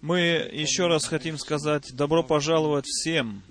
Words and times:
Мы 0.00 0.18
еще 0.52 0.86
раз 0.86 1.06
хотим 1.06 1.38
сказать 1.38 1.94
добро 1.94 2.22
пожаловать 2.22 2.84
всем, 2.84 3.42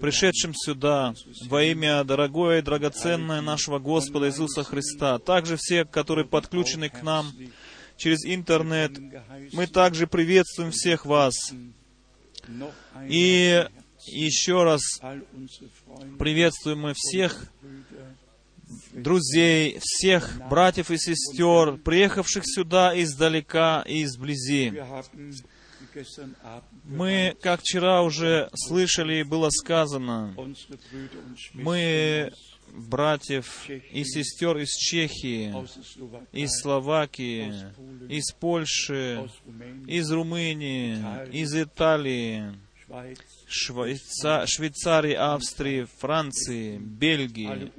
пришедшим 0.00 0.52
сюда 0.54 1.14
во 1.46 1.62
имя 1.62 2.04
дорогое 2.04 2.58
и 2.58 2.62
драгоценное 2.62 3.40
нашего 3.40 3.78
Господа 3.78 4.28
Иисуса 4.28 4.62
Христа. 4.62 5.18
Также 5.18 5.56
все, 5.56 5.84
которые 5.84 6.26
подключены 6.26 6.90
к 6.90 7.02
нам 7.02 7.32
через 7.96 8.26
интернет. 8.26 8.92
Мы 9.52 9.66
также 9.66 10.06
приветствуем 10.06 10.70
всех 10.70 11.06
вас. 11.06 11.34
И 13.08 13.64
еще 14.06 14.64
раз 14.64 14.82
приветствуем 16.18 16.80
мы 16.80 16.92
всех 16.94 17.50
друзей, 18.92 19.78
всех 19.80 20.40
братьев 20.48 20.90
и 20.90 20.98
сестер, 20.98 21.76
приехавших 21.78 22.42
сюда 22.44 23.00
издалека 23.00 23.82
и 23.86 24.04
изблизи. 24.04 24.82
Мы, 26.84 27.36
как 27.40 27.60
вчера 27.60 28.02
уже 28.02 28.50
слышали, 28.54 29.22
было 29.22 29.48
сказано, 29.50 30.34
мы 31.54 32.32
братьев 32.76 33.68
и 33.68 34.04
сестер 34.04 34.58
из 34.58 34.70
Чехии, 34.76 35.54
из 36.32 36.50
Словакии, 36.60 37.52
из 38.08 38.32
Польши, 38.32 39.28
из 39.86 40.10
Румынии, 40.10 40.98
из 41.32 41.54
Италии, 41.54 42.54
Швейца... 43.48 44.46
Швейцарии, 44.46 45.14
Австрии, 45.14 45.86
Франции, 45.98 46.78
Бельгии, 46.78 47.72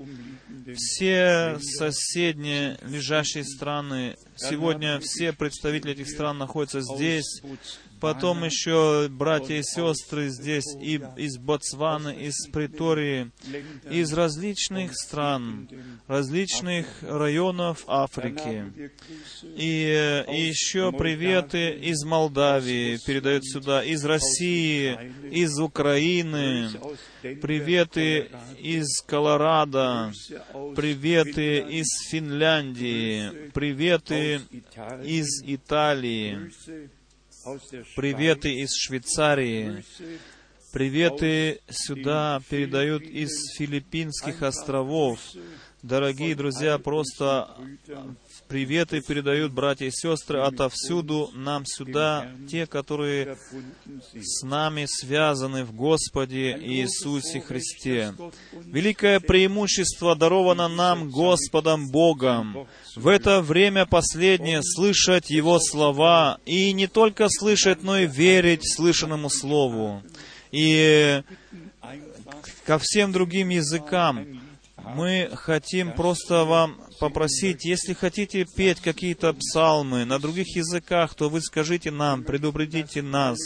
все 0.75 1.57
соседние 1.61 2.77
лежащие 2.81 3.43
страны, 3.45 4.17
сегодня 4.35 4.99
все 4.99 5.31
представители 5.31 5.93
этих 5.93 6.09
стран 6.09 6.37
находятся 6.37 6.81
здесь, 6.81 7.41
Потом 7.99 8.43
еще 8.43 9.07
братья 9.09 9.55
и 9.55 9.63
сестры 9.63 10.29
здесь 10.29 10.75
и 10.79 11.01
из 11.17 11.37
Ботсваны, 11.37 12.15
из 12.15 12.47
Притории, 12.51 13.31
из 13.89 14.13
различных 14.13 14.93
стран, 14.95 15.69
различных 16.07 16.87
районов 17.01 17.83
Африки. 17.87 18.91
И, 19.43 20.23
и 20.31 20.41
еще 20.41 20.91
приветы 20.91 21.71
из 21.71 22.03
Молдавии 22.03 22.97
передают 23.05 23.45
сюда, 23.45 23.83
из 23.83 24.05
России, 24.05 24.97
из 25.31 25.59
Украины, 25.59 26.69
приветы 27.41 28.29
из 28.59 29.01
Колорадо, 29.01 30.11
приветы 30.75 31.59
из 31.59 31.87
Финляндии, 32.09 33.49
приветы 33.51 34.41
из 35.03 35.43
Италии, 35.43 36.51
Приветы 37.95 38.53
из 38.53 38.75
Швейцарии. 38.75 39.83
Приветы 40.73 41.61
сюда 41.69 42.41
передают 42.49 43.03
из 43.03 43.29
Филиппинских 43.57 44.41
островов. 44.41 45.19
Дорогие 45.81 46.35
друзья, 46.35 46.77
просто 46.77 47.55
приветы 48.47 49.01
передают 49.01 49.51
братья 49.51 49.85
и 49.85 49.91
сестры 49.91 50.39
отовсюду 50.39 51.29
нам 51.33 51.65
сюда, 51.65 52.31
те, 52.49 52.65
которые 52.65 53.37
с 54.13 54.43
нами 54.43 54.85
связаны 54.87 55.63
в 55.63 55.73
Господе 55.73 56.57
Иисусе 56.57 57.41
Христе. 57.41 58.13
Великое 58.53 59.19
преимущество 59.19 60.15
даровано 60.15 60.67
нам 60.67 61.09
Господом 61.09 61.89
Богом 61.89 62.67
в 62.95 63.07
это 63.07 63.41
время 63.41 63.85
последнее 63.85 64.61
слышать 64.63 65.29
Его 65.29 65.59
слова, 65.59 66.39
и 66.45 66.71
не 66.73 66.87
только 66.87 67.27
слышать, 67.29 67.83
но 67.83 67.99
и 67.99 68.07
верить 68.07 68.61
слышанному 68.75 69.29
Слову. 69.29 70.03
И 70.51 71.21
ко 72.65 72.79
всем 72.79 73.11
другим 73.11 73.49
языкам 73.49 74.25
мы 74.95 75.29
хотим 75.33 75.91
просто 75.93 76.45
вам 76.45 76.79
попросить, 76.99 77.65
если 77.65 77.93
хотите 77.93 78.45
петь 78.45 78.81
какие-то 78.81 79.33
псалмы 79.33 80.05
на 80.05 80.19
других 80.19 80.55
языках, 80.55 81.13
то 81.15 81.29
вы 81.29 81.41
скажите 81.41 81.91
нам, 81.91 82.23
предупредите 82.23 83.01
нас. 83.01 83.37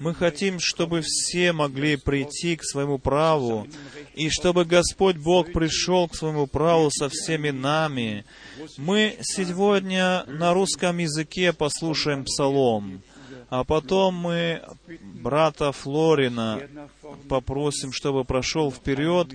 Мы 0.00 0.14
хотим, 0.14 0.58
чтобы 0.60 1.00
все 1.02 1.52
могли 1.52 1.96
прийти 1.96 2.56
к 2.56 2.64
своему 2.64 2.98
праву, 2.98 3.66
и 4.14 4.30
чтобы 4.30 4.64
Господь 4.64 5.16
Бог 5.16 5.52
пришел 5.52 6.08
к 6.08 6.14
своему 6.14 6.46
праву 6.46 6.90
со 6.90 7.08
всеми 7.08 7.50
нами. 7.50 8.24
Мы 8.76 9.16
сегодня 9.22 10.24
на 10.26 10.52
русском 10.54 10.98
языке 10.98 11.52
послушаем 11.52 12.24
псалом, 12.24 13.02
а 13.50 13.64
потом 13.64 14.14
мы 14.14 14.62
брата 15.00 15.72
Флорина 15.72 16.60
попросим, 17.28 17.92
чтобы 17.92 18.24
прошел 18.24 18.70
вперед 18.70 19.28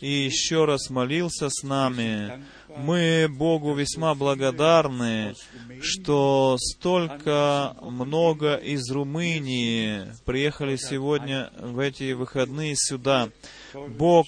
и 0.00 0.10
еще 0.10 0.66
раз 0.66 0.90
молился 0.90 1.48
с 1.48 1.62
нами. 1.62 2.44
Мы 2.76 3.28
Богу 3.28 3.74
весьма 3.74 4.14
благодарны, 4.14 5.34
что 5.80 6.56
столько 6.58 7.76
много 7.80 8.56
из 8.56 8.90
Румынии 8.90 10.06
приехали 10.24 10.76
сегодня 10.76 11.50
в 11.58 11.78
эти 11.78 12.12
выходные 12.12 12.74
сюда. 12.76 13.30
Бог 13.74 14.26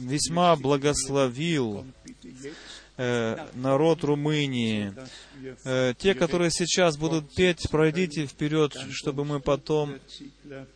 весьма 0.00 0.56
благословил 0.56 1.84
э, 2.96 3.36
народ 3.54 4.04
Румынии. 4.04 4.92
Э, 5.64 5.94
те, 5.98 6.14
которые 6.14 6.50
сейчас 6.50 6.96
будут 6.96 7.34
петь, 7.34 7.68
пройдите 7.70 8.26
вперед, 8.26 8.76
чтобы 8.90 9.24
мы 9.24 9.40
потом 9.40 9.94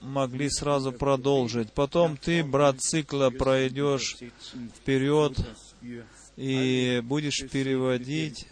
могли 0.00 0.48
сразу 0.50 0.92
продолжить. 0.92 1.72
Потом 1.72 2.16
ты, 2.16 2.42
брат 2.42 2.80
Цикла, 2.80 3.30
пройдешь 3.30 4.16
вперед 4.76 5.36
и 6.36 7.00
будешь 7.04 7.48
переводить 7.50 8.46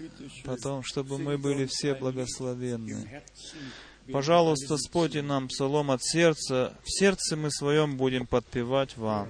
потом, 0.44 0.82
чтобы 0.82 1.18
мы 1.18 1.38
были 1.38 1.66
все 1.66 1.94
благословенны. 1.94 3.22
Пожалуйста, 4.10 4.76
спойте 4.78 5.22
нам 5.22 5.48
псалом 5.48 5.90
от 5.90 6.02
сердца. 6.02 6.76
В 6.84 6.90
сердце 6.90 7.36
мы 7.36 7.50
своем 7.50 7.96
будем 7.96 8.26
подпевать 8.26 8.96
вам. 8.96 9.28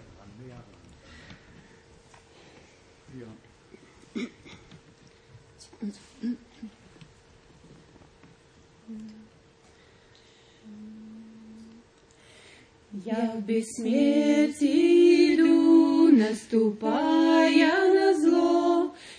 Я 13.05 13.35
в 13.37 13.41
бессмертии 13.47 15.35
иду, 15.35 16.15
наступая 16.15 17.92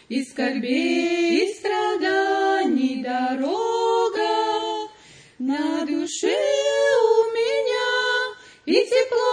и 0.10 0.24
скорбей, 0.24 1.44
и 1.44 1.54
страданий 1.54 3.04
дорога. 3.04 4.90
На 5.40 5.86
душе 5.86 6.28
у 6.28 7.34
меня 7.34 8.36
и 8.66 8.74
тепло, 8.74 9.33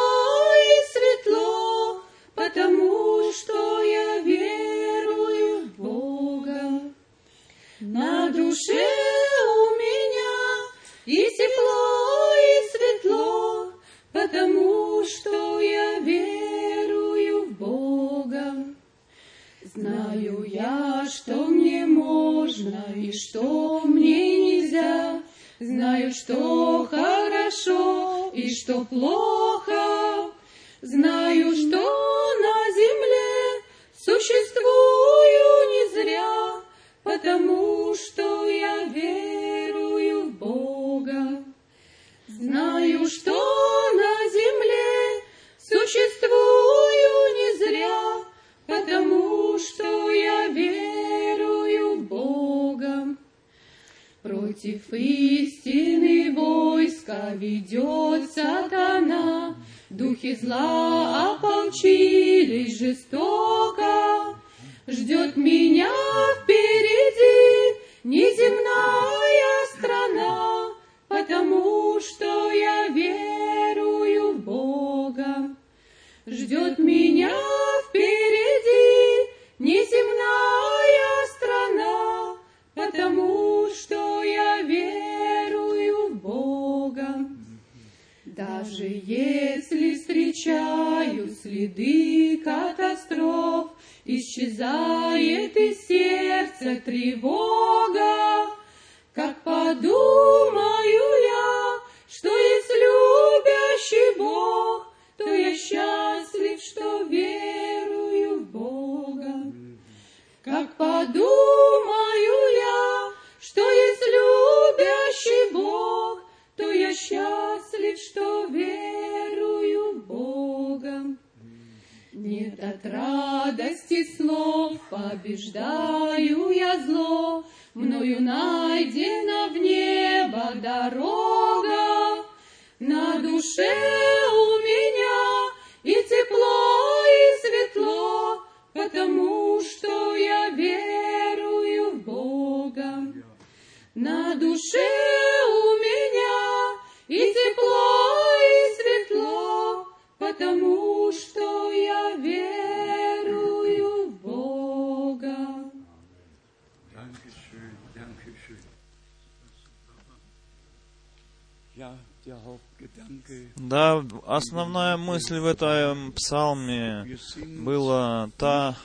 мысль 165.30 165.38
в 165.38 165.46
этом 165.46 166.12
псалме 166.12 167.18
была 167.60 168.30
та, 168.36 168.76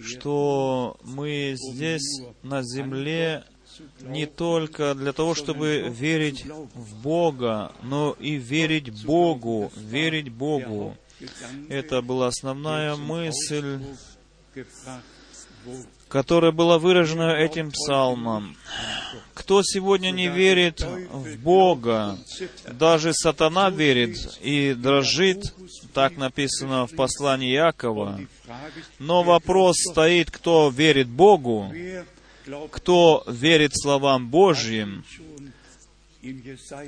что 0.00 0.96
мы 1.04 1.54
здесь, 1.56 2.22
на 2.42 2.62
земле, 2.62 3.44
не 4.02 4.26
только 4.26 4.94
для 4.94 5.12
того, 5.12 5.34
чтобы 5.34 5.88
верить 5.88 6.44
в 6.74 7.02
Бога, 7.02 7.72
но 7.82 8.16
и 8.18 8.34
верить 8.34 9.04
Богу, 9.04 9.70
верить 9.76 10.30
Богу. 10.30 10.96
Это 11.68 12.02
была 12.02 12.28
основная 12.28 12.96
мысль, 12.96 13.78
Которая 16.08 16.52
была 16.52 16.78
выражена 16.78 17.36
этим 17.36 17.70
псалмом. 17.70 18.56
Кто 19.34 19.62
сегодня 19.62 20.10
не 20.10 20.28
верит 20.28 20.80
в 20.80 21.36
Бога, 21.38 22.18
даже 22.70 23.12
сатана 23.12 23.68
верит 23.70 24.38
и 24.40 24.72
дрожит, 24.74 25.54
так 25.92 26.16
написано 26.16 26.86
в 26.86 26.96
послании 26.96 27.58
ist, 27.58 28.28
Но 28.98 29.22
вопрос 29.22 29.76
стоит, 29.78 30.30
кто 30.30 30.70
верит 30.70 31.08
Богу, 31.08 31.72
кто 32.70 33.22
верит 33.26 33.72
словам 33.74 34.28
Божьим, 34.28 35.04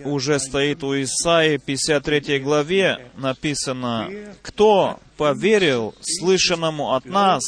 уже 0.05 0.39
стоит 0.39 0.83
у 0.83 0.95
Исаии 1.01 1.59
53 1.59 2.41
главе, 2.41 3.11
написано, 3.17 4.11
«Кто 4.43 4.99
поверил 5.17 5.95
слышанному 6.01 6.95
от 6.95 7.05
нас, 7.05 7.43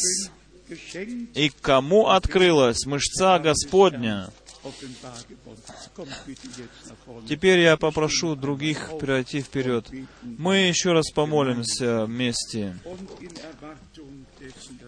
и 1.35 1.51
кому 1.61 2.09
открылась 2.09 2.87
мышца 2.87 3.39
Господня?» 3.39 4.31
Теперь 7.29 7.61
я 7.61 7.77
попрошу 7.77 8.37
других 8.37 8.97
пройти 8.99 9.41
вперед. 9.41 9.91
Мы 10.23 10.59
еще 10.59 10.93
раз 10.93 11.11
помолимся 11.11 12.05
вместе. 12.05 12.79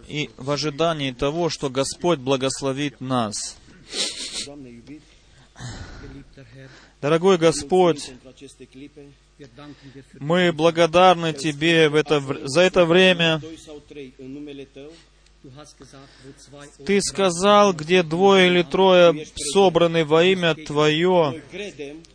И 0.09 0.31
в 0.37 0.51
ожидании 0.51 1.13
того, 1.13 1.51
что 1.51 1.71
Господь 1.71 2.21
благословит 2.21 3.01
нас. 3.01 3.57
Dорогой 7.01 7.39
Господь, 7.39 8.13
мы 10.21 10.53
благодарны 10.53 11.33
Тебе 11.33 11.89
в 11.89 11.95
это, 11.97 12.21
за 12.49 12.61
это 12.61 12.87
время. 12.87 13.41
Ты 16.87 17.03
сказал, 17.03 17.75
где 17.75 18.03
двое 18.03 18.47
или 18.47 18.63
трое 18.63 19.27
собраны 19.53 20.05
во 20.05 20.25
имя 20.25 20.55
Твое, 20.55 21.43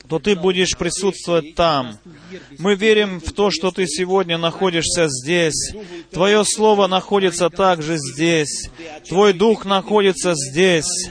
то 0.07 0.17
Ты 0.17 0.35
будешь 0.35 0.75
присутствовать 0.75 1.53
там. 1.53 1.99
Мы 2.57 2.73
верим 2.73 3.19
в 3.19 3.31
то, 3.31 3.51
что 3.51 3.69
Ты 3.69 3.85
сегодня 3.85 4.39
находишься 4.39 5.07
здесь. 5.07 5.73
Твое 6.11 6.43
Слово 6.43 6.87
находится 6.87 7.51
также 7.51 7.97
здесь. 7.97 8.71
Твой 9.07 9.33
Дух 9.33 9.63
находится 9.63 10.33
здесь. 10.33 11.09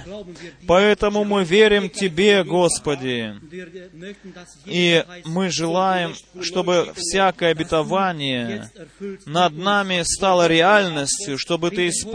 Поэтому 0.67 1.23
мы 1.25 1.44
верим 1.44 1.88
Тебе, 1.88 2.43
Господи. 2.43 3.37
И 4.64 5.05
мы 5.25 5.50
желаем, 5.50 6.14
чтобы 6.41 6.93
всякое 6.97 7.53
обетование 7.53 8.71
над 9.25 9.56
нами 9.56 10.03
стало 10.05 10.49
реальностью, 10.49 11.38
чтобы 11.38 11.71
Ты 11.71 11.88
исполнил 11.88 12.07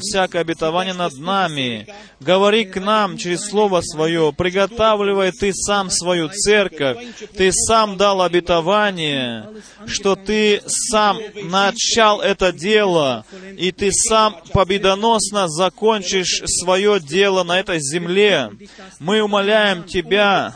всякое 0.00 0.42
обетование 0.42 0.94
над 0.94 1.16
нами. 1.18 1.86
Говори 2.20 2.64
к 2.64 2.80
нам 2.80 3.16
через 3.16 3.48
Слово 3.48 3.80
Свое, 3.80 4.32
приготавливай 4.32 5.32
Ты 5.32 5.52
сам 5.54 5.90
свою 5.90 6.28
церковь. 6.28 6.98
Ты 7.36 7.52
сам 7.52 7.96
дал 7.96 8.22
обетование, 8.22 9.48
что 9.86 10.16
Ты 10.16 10.62
сам 10.66 11.18
начал 11.44 12.20
это 12.20 12.52
дело, 12.52 13.24
и 13.56 13.72
Ты 13.72 13.90
сам 13.92 14.36
победоносно 14.52 15.48
закончишь 15.48 16.42
свое 16.46 17.00
дело 17.00 17.42
на 17.42 17.58
этой 17.58 17.80
земле. 17.80 18.50
Мы 18.98 19.22
умоляем 19.22 19.84
Тебя, 19.84 20.54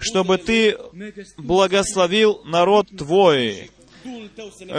чтобы 0.00 0.38
Ты 0.38 0.76
благословил 1.36 2.42
народ 2.44 2.88
Твой, 2.96 3.70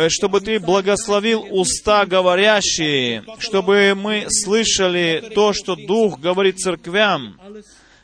чтобы 0.09 0.41
Ты 0.41 0.59
благословил 0.59 1.45
уста 1.49 2.05
говорящие, 2.05 3.23
чтобы 3.39 3.93
мы 3.95 4.25
слышали 4.29 5.31
то, 5.33 5.53
что 5.53 5.75
Дух 5.75 6.19
говорит 6.19 6.59
церквям. 6.59 7.39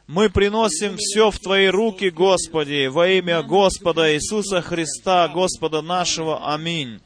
Мы 0.07 0.29
приносим 0.29 0.97
все 0.97 1.31
в 1.31 1.39
Твои 1.39 1.67
руки, 1.67 2.09
Господи, 2.09 2.87
во 2.87 3.07
имя 3.07 3.41
Господа 3.41 4.13
Иисуса 4.13 4.61
Христа, 4.61 5.27
Господа 5.29 5.81
нашего. 5.81 6.53
Аминь. 6.53 6.99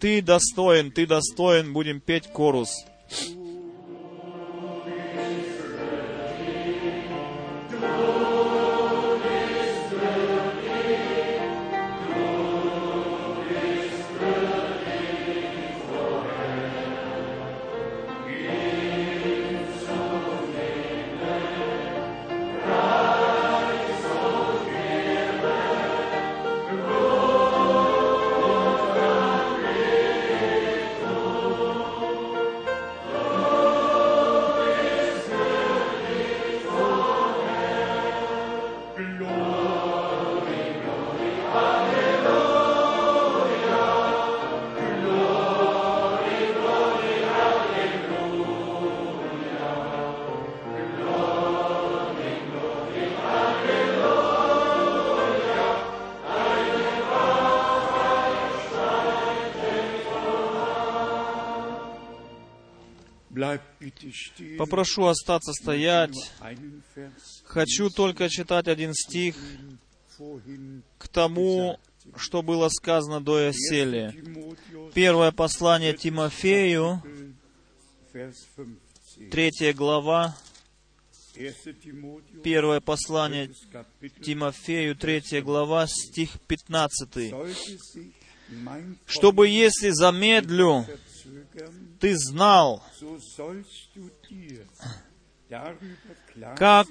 Ты 0.00 0.22
достоин, 0.22 0.92
Ты 0.92 1.06
достоин, 1.06 1.72
будем 1.72 2.00
петь 2.00 2.28
корус. 2.28 2.68
Попрошу 64.68 65.06
остаться 65.06 65.52
стоять. 65.52 66.14
Хочу 67.44 67.90
только 67.90 68.28
читать 68.28 68.68
один 68.68 68.92
стих 68.92 69.34
к 70.98 71.08
тому, 71.08 71.78
что 72.16 72.42
было 72.42 72.68
сказано 72.68 73.20
до. 73.20 73.48
Timotheus, 73.48 74.92
Первое 74.92 75.32
послание 75.32 75.94
Тимофею, 75.94 77.02
Vers 78.12 78.34
15. 78.56 79.30
третья 79.30 79.72
глава, 79.72 80.36
1. 81.34 81.54
Timotheus, 81.82 82.42
первое 82.42 82.80
послание 82.80 83.50
Тимофею, 84.22 84.96
третья 84.96 85.40
глава, 85.42 85.86
стих 85.86 86.40
15. 86.46 87.30
sollte 87.30 87.78
sich 87.78 88.14
mein 88.50 88.98
«Чтобы, 89.06 89.48
если 89.48 89.90
замедлю, 89.90 90.86
ты 92.00 92.16
знал, 92.16 92.82
как 96.56 96.86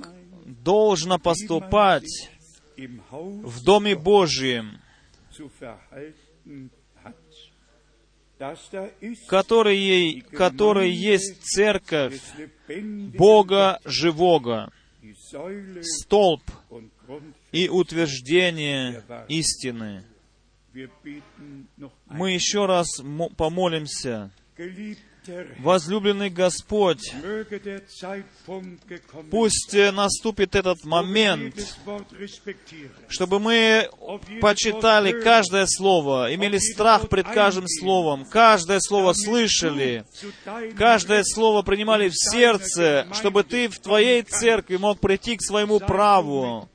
должно 0.46 1.20
поступать 1.20 2.32
в 2.78 3.64
Доме 3.64 3.96
Божьем, 3.96 4.80
который, 9.28 10.22
который 10.32 10.92
есть 10.92 11.44
церковь 11.44 12.22
Бога 13.18 13.80
живого, 13.86 14.72
столб 15.82 16.44
и 17.52 17.70
утверждение 17.70 19.04
истины». 19.28 20.04
Мы 22.08 22.32
еще 22.32 22.66
раз 22.66 23.00
мо- 23.00 23.30
помолимся. 23.30 24.32
Возлюбленный 25.60 26.30
Господь, 26.30 27.14
пусть 29.30 29.74
э, 29.74 29.92
наступит 29.92 30.56
этот 30.56 30.86
момент, 30.86 31.56
чтобы 33.10 33.40
мы 33.40 33.90
почитали 34.40 35.22
каждое 35.22 35.66
слово, 35.68 36.34
имели 36.34 36.58
страх 36.58 37.10
пред 37.10 37.28
каждым 37.28 37.68
словом, 37.68 38.24
каждое 38.26 38.80
слово 38.80 39.12
слышали, 39.14 40.06
каждое 40.78 41.24
слово 41.26 41.62
принимали 41.62 42.08
в 42.08 42.16
сердце, 42.16 43.06
чтобы 43.14 43.44
ты 43.44 43.68
в 43.68 43.80
твоей 43.80 44.22
церкви 44.24 44.78
мог 44.78 45.00
прийти 45.02 45.36
к 45.36 45.42
своему 45.42 45.80
праву. 45.82 46.70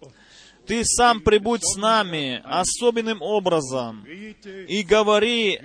Ты 0.67 0.85
сам 0.85 1.21
прибудь 1.21 1.63
с 1.65 1.77
нами 1.77 2.41
особенным 2.45 3.21
образом 3.21 4.05
и 4.05 4.83
говори 4.83 5.61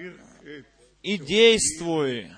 и 1.03 1.17
действуй 1.17 2.31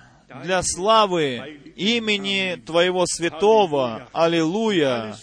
для 0.44 0.62
славы 0.62 1.60
имени 1.76 2.60
Твоего 2.64 3.04
святого. 3.06 4.08
Аллилуйя. 4.12 5.16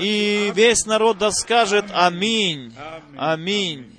И 0.00 0.52
весь 0.54 0.86
народ 0.86 1.18
да 1.18 1.30
скажет 1.30 1.86
Аминь. 1.92 2.74
Аминь. 3.16 3.98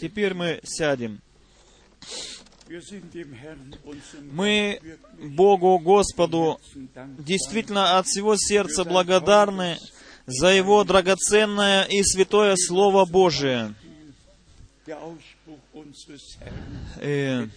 Теперь 0.00 0.34
мы 0.34 0.60
сядем. 0.62 1.20
Мы 4.30 4.80
Богу 5.18 5.78
Господу 5.80 6.60
действительно 7.18 7.98
от 7.98 8.06
всего 8.06 8.36
сердца 8.36 8.84
благодарны 8.84 9.76
за 10.30 10.48
Его 10.48 10.84
драгоценное 10.84 11.84
и 11.84 12.02
святое 12.02 12.54
Слово 12.56 13.04
Божие. 13.04 13.74
Herrn, 14.86 17.50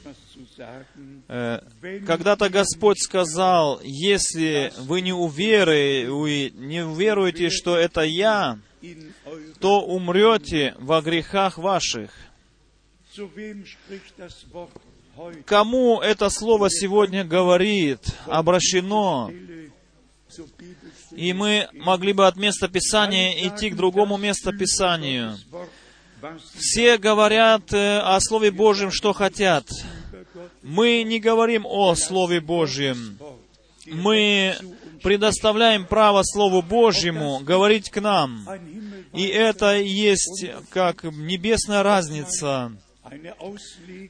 Э, 1.28 1.60
Когда-то 2.06 2.50
Господь 2.50 3.02
сказал, 3.02 3.80
если 3.84 4.72
вы 4.80 5.02
не, 5.02 5.14
уверы, 5.14 6.04
не 6.04 6.86
уверуете, 6.86 7.50
что 7.50 7.76
это 7.76 8.02
Я, 8.02 8.60
то 9.60 9.82
умрете 9.82 10.76
во 10.80 11.02
грехах 11.02 11.58
ваших. 11.58 12.12
Кому 15.46 16.02
это 16.02 16.30
слово 16.30 16.70
сегодня 16.70 17.24
говорит, 17.24 18.00
обращено? 18.26 19.32
И 21.16 21.34
мы 21.34 21.68
могли 21.74 22.14
бы 22.14 22.28
от 22.28 22.38
места 22.38 22.68
Писания 22.68 23.48
идти 23.48 23.70
к 23.70 23.76
другому 23.76 24.18
was 24.18 24.36
sie 25.02 25.38
Все 26.58 26.98
говорят 26.98 27.74
э, 27.74 28.00
о 28.00 28.20
Слове 28.22 28.52
Божьем, 28.52 28.92
что 28.92 29.14
хотят. 29.14 29.66
Мы 30.62 31.04
не 31.04 31.20
говорим 31.20 31.66
о 31.66 31.96
Слове 31.96 32.40
Божьем. 32.40 33.18
Мы 33.86 34.56
предоставляем 35.02 35.86
право 35.86 36.24
Слову 36.24 36.62
Божьему 36.62 37.40
говорить 37.40 37.90
к 37.90 38.00
нам. 38.00 38.48
И 39.14 39.28
это 39.28 39.78
есть 39.78 40.46
как 40.70 41.04
небесная 41.04 41.84
разница. 41.84 42.72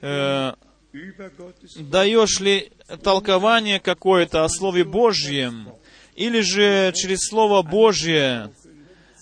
Э, 0.01 0.53
даешь 1.77 2.39
ли 2.39 2.71
толкование 3.03 3.79
какое-то 3.79 4.43
о 4.43 4.49
Слове 4.49 4.83
Божьем, 4.83 5.69
или 6.15 6.41
же 6.41 6.93
через 6.95 7.27
Слово 7.27 7.61
Божье 7.61 8.51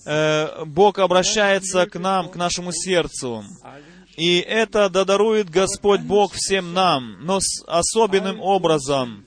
э, 0.04 0.64
Бог 0.64 0.98
обращается 0.98 1.86
к 1.86 1.98
нам, 1.98 2.28
к 2.28 2.36
нашему 2.36 2.72
сердцу. 2.72 3.44
И 4.16 4.38
это 4.38 4.90
додарует 4.90 5.48
Господь 5.48 6.00
Бог 6.00 6.34
всем 6.34 6.74
нам, 6.74 7.16
но 7.24 7.40
с 7.40 7.64
особенным 7.66 8.40
образом 8.40 9.24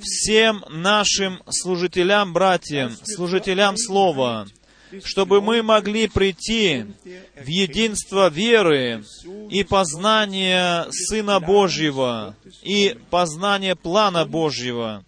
всем 0.00 0.64
нашим 0.68 1.42
служителям, 1.48 2.32
братьям, 2.32 2.92
служителям 3.04 3.76
Слова, 3.76 4.46
чтобы 5.04 5.40
мы 5.40 5.62
могли 5.62 6.08
прийти 6.08 6.86
в 7.36 7.46
единство 7.46 8.28
веры 8.28 9.04
и 9.50 9.64
познание 9.64 10.86
Сына 10.90 11.40
Божьего 11.40 12.36
и 12.62 12.96
познание 13.10 13.76
плана 13.76 14.24
Божьего. 14.24 15.04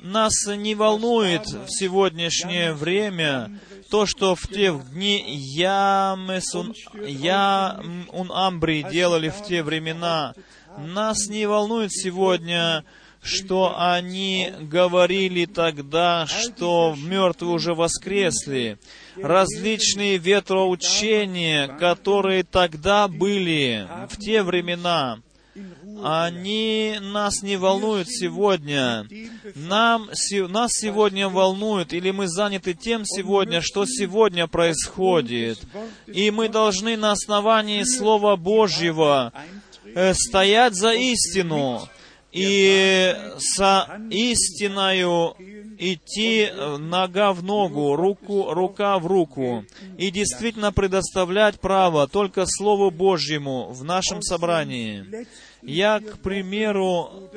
Нас 0.00 0.32
не 0.46 0.74
волнует 0.74 1.46
в 1.46 1.68
сегодняшнее 1.68 2.72
время 2.72 3.60
то, 3.90 4.06
что 4.06 4.34
в 4.34 4.46
те 4.48 4.72
дни 4.92 5.22
Ямесун, 5.26 6.74
Я 7.06 7.80
ун 8.12 8.30
Амбри 8.32 8.84
делали 8.84 9.28
в 9.28 9.42
те 9.42 9.62
времена. 9.62 10.34
Нас 10.78 11.28
не 11.28 11.46
волнует 11.46 11.92
сегодня, 11.92 12.84
что 13.22 13.74
они 13.76 14.52
говорили 14.60 15.44
тогда, 15.44 16.26
что 16.26 16.94
мертвые 16.96 17.54
уже 17.54 17.74
воскресли. 17.74 18.78
Различные 19.16 20.16
ветроучения, 20.16 21.68
которые 21.68 22.44
тогда 22.44 23.08
были 23.08 23.86
в 24.08 24.16
те 24.16 24.42
времена, 24.42 25.20
они 26.02 26.98
нас 27.00 27.42
не 27.42 27.56
волнуют 27.56 28.08
сегодня. 28.08 29.06
Нам, 29.54 30.08
нас 30.48 30.72
сегодня 30.72 31.28
волнует, 31.28 31.92
или 31.92 32.10
мы 32.10 32.28
заняты 32.28 32.74
тем 32.74 33.04
сегодня, 33.04 33.60
что 33.60 33.86
сегодня 33.86 34.46
происходит. 34.46 35.60
И 36.06 36.30
мы 36.30 36.48
должны 36.48 36.96
на 36.96 37.12
основании 37.12 37.82
Слова 37.84 38.36
Божьего 38.36 39.32
э, 39.84 40.14
стоять 40.14 40.74
за 40.74 40.92
истину 40.92 41.88
и 42.32 43.16
со 43.38 44.00
истиною 44.10 45.34
идти 45.80 46.42
э, 46.42 46.76
нога 46.76 47.32
в 47.32 47.42
ногу, 47.42 47.96
руку, 47.96 48.52
рука 48.52 48.98
в 48.98 49.06
руку, 49.06 49.64
и 49.98 50.10
действительно 50.10 50.72
предоставлять 50.72 51.58
право 51.58 52.06
только 52.06 52.44
Слову 52.46 52.90
Божьему 52.90 53.70
в 53.72 53.82
нашем 53.82 54.22
собрании. 54.22 55.26
Я, 55.62 56.00
к 56.00 56.18
примеру, 56.18 57.30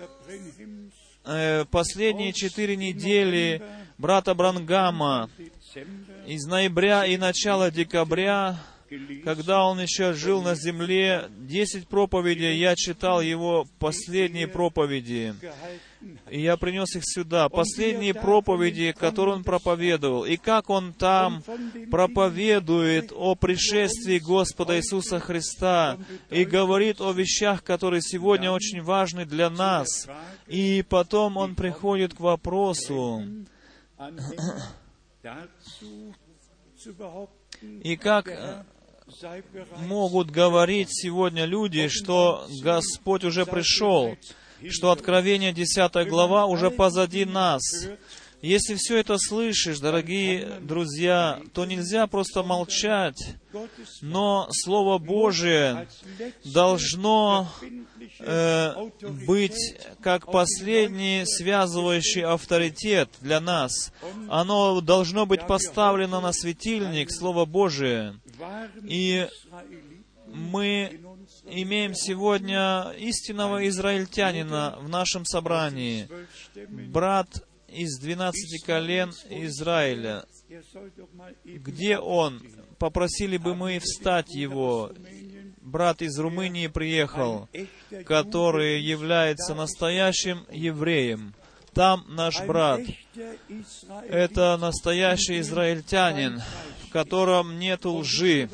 э, 1.25 1.65
последние 1.65 2.33
четыре 2.33 2.75
недели 2.75 3.61
брата 3.97 4.33
Брангама 4.33 5.29
из 6.25 6.45
ноября 6.45 7.05
и 7.05 7.17
начала 7.17 7.71
декабря, 7.71 8.57
когда 9.23 9.65
он 9.65 9.79
еще 9.79 10.13
жил 10.13 10.41
на 10.41 10.55
земле, 10.55 11.29
десять 11.39 11.87
проповедей, 11.87 12.57
я 12.57 12.75
читал 12.75 13.21
его 13.21 13.65
последние 13.79 14.47
проповеди. 14.47 15.35
И 16.29 16.41
я 16.41 16.57
принес 16.57 16.95
их 16.95 17.03
сюда. 17.05 17.47
Последние 17.49 18.13
проповеди, 18.13 18.91
которые 18.91 19.35
он 19.35 19.43
проповедовал. 19.43 20.25
И 20.25 20.37
как 20.37 20.69
он 20.69 20.93
там 20.93 21.43
проповедует 21.89 23.13
о 23.15 23.35
пришествии 23.35 24.19
Господа 24.19 24.77
Иисуса 24.77 25.19
Христа 25.19 25.97
и 26.29 26.43
говорит 26.43 26.99
о 26.99 27.11
вещах, 27.11 27.63
которые 27.63 28.01
сегодня 28.01 28.51
очень 28.51 28.81
важны 28.81 29.25
для 29.25 29.49
нас. 29.49 30.07
И 30.47 30.83
потом 30.87 31.37
он 31.37 31.55
приходит 31.55 32.13
к 32.15 32.19
вопросу, 32.19 33.23
и 37.61 37.95
как 37.95 38.65
могут 39.77 40.29
говорить 40.31 40.89
сегодня 40.91 41.45
люди, 41.45 41.87
что 41.87 42.47
Господь 42.61 43.23
уже 43.23 43.45
пришел, 43.45 44.15
что 44.69 44.91
Откровение 44.91 45.53
10 45.53 46.07
глава 46.07 46.45
уже 46.45 46.71
позади 46.71 47.25
нас. 47.25 47.61
Если 48.43 48.75
все 48.75 48.97
это 48.97 49.17
слышишь, 49.17 49.79
дорогие 49.79 50.59
друзья, 50.59 51.39
то 51.53 51.63
нельзя 51.63 52.07
просто 52.07 52.43
молчать, 52.43 53.37
но 54.01 54.49
Слово 54.51 54.97
Божие 54.97 55.87
должно 56.43 57.47
э, 58.19 58.73
быть 59.25 59.77
как 60.01 60.29
последний 60.29 61.23
связывающий 61.25 62.25
авторитет 62.25 63.11
для 63.21 63.39
нас. 63.39 63.93
Оно 64.27 64.81
должно 64.81 65.25
быть 65.25 65.47
поставлено 65.47 66.19
на 66.19 66.33
светильник, 66.33 67.11
Слово 67.11 67.45
Божие. 67.45 68.19
И 68.83 69.27
мы 70.27 70.99
имеем 71.45 71.93
сегодня 71.95 72.93
истинного 72.97 73.67
израильтянина 73.67 74.77
в 74.79 74.89
нашем 74.89 75.25
собрании, 75.25 76.07
брат 76.55 77.27
из 77.67 77.99
двенадцати 77.99 78.63
колен 78.63 79.11
Израиля. 79.29 80.25
Где 81.43 81.97
он? 81.97 82.41
Попросили 82.77 83.37
бы 83.37 83.55
мы 83.55 83.79
встать 83.79 84.33
его. 84.33 84.91
Брат 85.61 86.01
из 86.01 86.17
Румынии 86.19 86.67
приехал, 86.67 87.49
который 88.05 88.81
является 88.81 89.55
настоящим 89.55 90.45
евреем. 90.51 91.33
Там 91.73 92.05
наш 92.07 92.39
брат. 92.45 92.81
Это 94.07 94.57
настоящий 94.57 95.39
израильтянин, 95.39 96.41
котором 96.93 97.57
нет 97.57 97.85
лжи. 97.85 98.49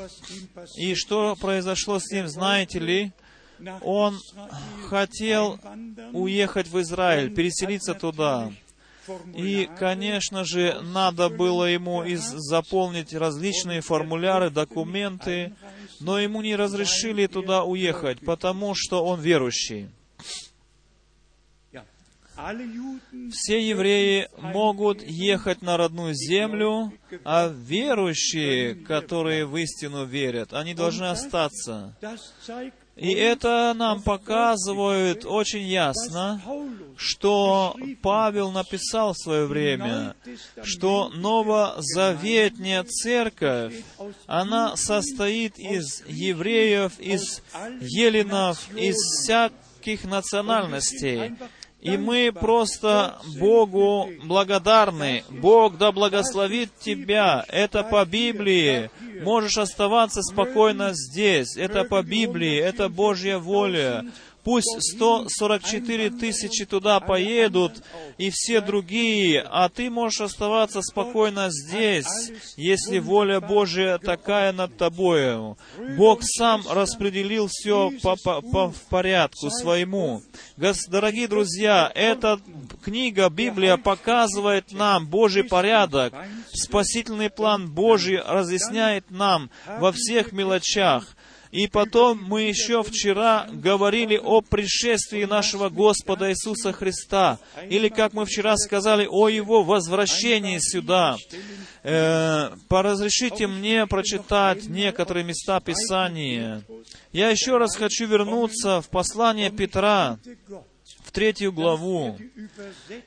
И 0.77 0.95
что 0.95 1.35
произошло 1.35 1.99
с 1.99 2.09
ним, 2.11 2.27
знаете 2.29 2.79
ли? 2.79 3.11
Он 3.81 4.17
хотел 4.87 5.59
уехать 6.13 6.67
в 6.67 6.79
Израиль, 6.79 7.35
переселиться 7.35 7.93
туда. 7.93 8.49
И, 9.35 9.69
конечно 9.77 10.45
же, 10.45 10.79
надо 10.81 11.29
было 11.29 11.65
ему 11.65 12.03
из 12.03 12.21
заполнить 12.21 13.13
различные 13.13 13.81
формуляры, 13.81 14.49
документы, 14.49 15.53
но 15.99 16.17
ему 16.19 16.41
не 16.41 16.55
разрешили 16.55 17.27
туда 17.27 17.63
уехать, 17.65 18.19
потому 18.21 18.73
что 18.75 19.03
он 19.03 19.19
верующий. 19.19 19.89
Все 23.31 23.67
евреи 23.67 24.29
могут 24.37 25.01
ехать 25.03 25.61
на 25.61 25.77
родную 25.77 26.13
землю, 26.13 26.93
а 27.23 27.47
верующие, 27.47 28.75
которые 28.75 29.45
в 29.45 29.55
истину 29.57 30.05
верят, 30.05 30.53
они 30.53 30.73
должны 30.73 31.05
остаться. 31.05 31.95
И 32.95 33.13
это 33.13 33.73
нам 33.77 34.01
показывает 34.01 35.25
очень 35.25 35.65
ясно, 35.65 36.41
что 36.97 37.75
Павел 38.01 38.51
написал 38.51 39.13
в 39.13 39.17
свое 39.17 39.45
время, 39.45 40.15
что 40.63 41.09
новозаветняя 41.09 42.83
церковь, 42.83 43.73
она 44.27 44.75
состоит 44.75 45.57
из 45.57 46.03
евреев, 46.07 46.99
из 46.99 47.41
еленов, 47.79 48.69
из 48.75 48.95
всяких 48.95 50.03
национальностей. 50.03 51.37
И 51.81 51.95
мы 51.97 52.33
просто 52.33 53.19
Богу 53.39 54.09
благодарны. 54.23 55.23
Бог 55.29 55.77
да 55.77 55.93
благословит 55.93 56.71
тебя. 56.79 57.45
Это 57.47 57.83
по 57.83 58.03
Библии. 58.05 58.91
Можешь 59.23 59.57
оставаться 59.57 60.21
спокойно 60.21 60.91
здесь. 60.93 61.55
Это 61.55 61.85
по 61.85 62.03
Библии. 62.03 62.57
Это 62.57 62.89
Божья 62.89 63.37
воля. 63.37 64.05
Пусть 64.43 64.95
144 64.95 66.11
тысячи 66.11 66.65
туда 66.65 66.99
поедут, 66.99 67.83
и 68.17 68.29
все 68.29 68.61
другие, 68.61 69.41
а 69.41 69.69
ты 69.69 69.89
можешь 69.89 70.21
оставаться 70.21 70.81
спокойно 70.81 71.49
здесь, 71.49 72.31
если 72.55 72.99
воля 72.99 73.41
Божия 73.41 73.97
такая 73.97 74.53
над 74.53 74.77
тобою. 74.77 75.57
Бог 75.97 76.21
сам 76.23 76.63
распределил 76.69 77.47
все 77.47 77.91
по, 78.01 78.15
по, 78.15 78.41
по 78.41 78.73
порядку 78.89 79.49
своему. 79.49 80.21
Дорогие 80.87 81.27
друзья, 81.27 81.91
эта 81.93 82.39
книга, 82.81 83.29
Библия, 83.29 83.77
показывает 83.77 84.71
нам 84.71 85.07
Божий 85.07 85.43
порядок. 85.43 86.13
Спасительный 86.53 87.29
план 87.29 87.69
Божий 87.69 88.21
разъясняет 88.21 89.11
нам 89.11 89.49
во 89.79 89.91
всех 89.91 90.31
мелочах. 90.31 91.15
И 91.51 91.67
потом 91.67 92.23
мы 92.23 92.43
еще 92.43 92.83
вчера 92.83 93.47
говорили 93.51 94.17
о 94.17 94.41
пришествии 94.41 95.23
нашего 95.25 95.69
Господа 95.69 96.29
Иисуса 96.31 96.71
Христа. 96.73 97.39
Или, 97.69 97.89
как 97.89 98.13
мы 98.13 98.25
вчера 98.25 98.55
сказали, 98.55 99.07
о 99.09 99.29
Его 99.29 99.63
возвращении 99.63 100.59
сюда. 100.59 101.17
Э, 101.81 102.51
поразрешите 102.67 103.47
мне 103.47 103.87
прочитать 103.87 104.65
некоторые 104.67 105.23
места 105.23 105.59
Писания. 105.59 106.63
Я 107.13 107.29
еще 107.29 107.57
раз 107.57 107.75
хочу 107.75 108.05
вернуться 108.05 108.81
в 108.81 108.89
послание 108.89 109.49
Петра, 109.49 110.19
в 111.09 111.11
третью 111.11 111.51
главу. 111.51 112.19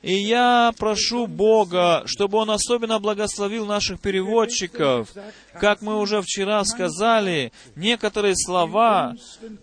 И 0.01 0.13
я 0.13 0.73
прошу 0.77 1.25
Бога, 1.25 2.03
чтобы 2.05 2.37
Он 2.37 2.51
особенно 2.51 2.99
благословил 2.99 3.65
наших 3.65 4.01
переводчиков. 4.01 5.07
Как 5.53 5.81
мы 5.81 5.97
уже 5.97 6.21
вчера 6.21 6.65
сказали, 6.65 7.53
некоторые 7.77 8.35
слова, 8.35 9.15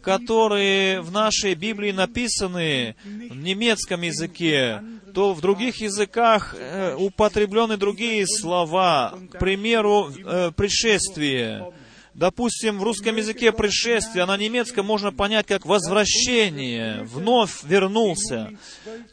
которые 0.03 1.03
в 1.03 1.13
нашей 1.13 1.55
Библии 1.55 1.93
написаны 1.93 2.97
в 3.05 3.37
немецком 3.37 4.01
языке, 4.01 4.83
то 5.13 5.35
в 5.35 5.43
других 5.43 5.83
языках 5.83 6.55
э, 6.57 6.95
употреблены 6.95 7.77
другие 7.77 8.27
слова, 8.27 9.19
к 9.33 9.39
примеру, 9.39 10.09
э, 10.11 10.51
пришествие. 10.57 11.73
Допустим, 12.15 12.79
в 12.79 12.83
русском 12.83 13.17
языке 13.17 13.53
пришествие, 13.53 14.25
а 14.25 14.27
на 14.27 14.37
немецком 14.37 14.85
можно 14.85 15.13
понять 15.13 15.47
как 15.47 15.65
возвращение, 15.65 17.03
вновь 17.05 17.63
вернулся, 17.63 18.51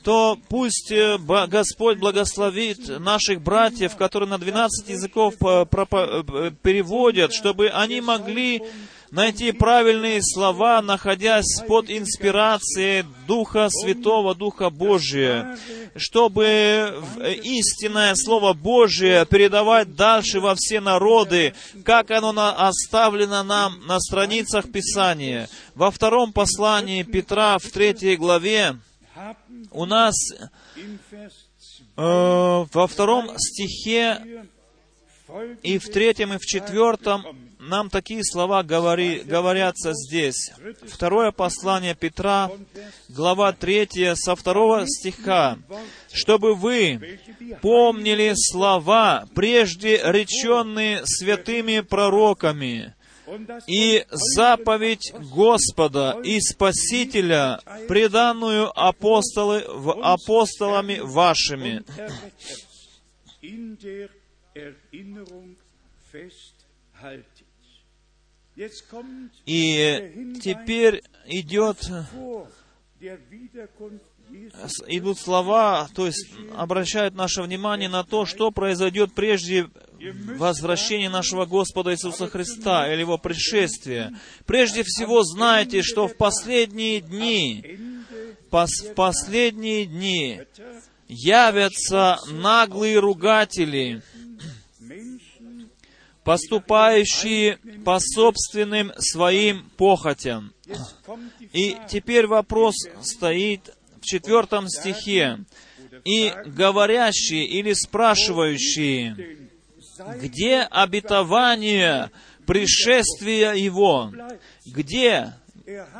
то 0.03 0.37
пусть 0.49 0.91
э, 0.91 1.17
Господь 1.47 1.99
благословит 1.99 2.99
наших 2.99 3.41
братьев, 3.41 3.95
которые 3.97 4.27
на 4.27 4.39
12 4.39 4.89
языков 4.89 5.35
э, 5.41 5.65
переводят, 6.63 7.33
чтобы 7.33 7.69
они 7.69 8.01
могли 8.01 8.63
найти 9.11 9.51
правильные 9.51 10.21
слова, 10.21 10.81
находясь 10.81 11.61
под 11.67 11.89
инспирацией 11.89 13.05
Духа 13.27 13.67
Святого, 13.69 14.35
Духа 14.35 14.69
Божия, 14.69 15.57
чтобы 15.95 17.03
истинное 17.43 18.15
Слово 18.15 18.53
Божие 18.53 19.25
передавать 19.25 19.95
дальше 19.95 20.39
во 20.39 20.55
все 20.55 20.79
народы, 20.79 21.53
как 21.83 22.11
оно 22.11 22.33
оставлено 22.57 23.43
нам 23.43 23.85
на 23.85 23.99
страницах 23.99 24.71
Писания. 24.71 25.49
Во 25.75 25.91
втором 25.91 26.33
послании 26.33 27.03
Петра, 27.03 27.57
в 27.57 27.67
третьей 27.71 28.15
главе, 28.15 28.77
у 29.71 29.85
нас 29.85 30.15
э, 30.35 31.29
во 31.95 32.87
втором 32.87 33.31
стихе 33.37 34.45
и 35.61 35.77
в 35.77 35.89
третьем, 35.89 36.33
и 36.33 36.37
в 36.37 36.45
четвертом 36.45 37.46
нам 37.67 37.89
такие 37.89 38.23
слова 38.23 38.63
говори, 38.63 39.19
говорятся 39.19 39.91
здесь. 39.93 40.51
Второе 40.87 41.31
послание 41.31 41.95
Петра, 41.95 42.49
глава 43.09 43.51
3, 43.51 44.15
со 44.15 44.35
второго 44.35 44.85
стиха. 44.87 45.57
«Чтобы 46.11 46.55
вы 46.55 47.19
помнили 47.61 48.33
слова, 48.35 49.27
прежде 49.35 49.99
реченные 50.03 51.01
святыми 51.05 51.81
пророками, 51.81 52.93
и 53.67 54.05
заповедь 54.09 55.13
Господа 55.13 56.17
и 56.23 56.39
Спасителя, 56.39 57.59
преданную 57.87 58.71
апостолы, 58.79 59.65
апостолами 60.01 60.99
вашими». 61.01 61.83
И 69.45 70.39
теперь 70.43 71.03
идет, 71.27 71.77
идут 74.87 75.19
слова, 75.19 75.87
то 75.93 76.07
есть 76.07 76.27
обращают 76.55 77.15
наше 77.15 77.43
внимание 77.43 77.87
на 77.89 78.03
то, 78.03 78.25
что 78.25 78.51
произойдет 78.51 79.13
прежде 79.13 79.69
возвращения 80.37 81.09
нашего 81.09 81.45
Господа 81.45 81.93
Иисуса 81.93 82.27
Христа 82.27 82.91
или 82.91 83.01
Его 83.01 83.17
пришествия. 83.17 84.13
Прежде 84.45 84.83
всего, 84.83 85.23
знайте, 85.23 85.81
что 85.81 86.07
в 86.07 86.15
последние 86.15 87.01
дни, 87.01 87.79
в 88.49 88.93
последние 88.95 89.85
дни 89.85 90.41
явятся 91.07 92.19
наглые 92.31 92.99
ругатели, 92.99 94.01
поступающие 96.27 97.57
по 97.85 97.99
собственным 98.01 98.91
своим 98.97 99.69
похотям. 99.77 100.53
И 101.53 101.77
теперь 101.87 102.27
вопрос 102.27 102.75
стоит 103.01 103.73
в 104.01 104.05
четвертом 104.05 104.67
стихе. 104.67 105.39
И 106.03 106.33
говорящие 106.45 107.45
или 107.45 107.71
спрашивающие, 107.71 109.47
где 110.21 110.63
обетование 110.63 112.11
пришествия 112.45 113.53
Его? 113.53 114.11
Где 114.65 115.33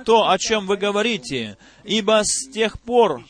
то, 0.06 0.30
о 0.30 0.38
чем 0.38 0.66
вы 0.66 0.78
говорите. 0.78 1.58
Ибо 1.84 2.22
с 2.24 2.50
тех 2.52 2.80
пор, 2.80 3.24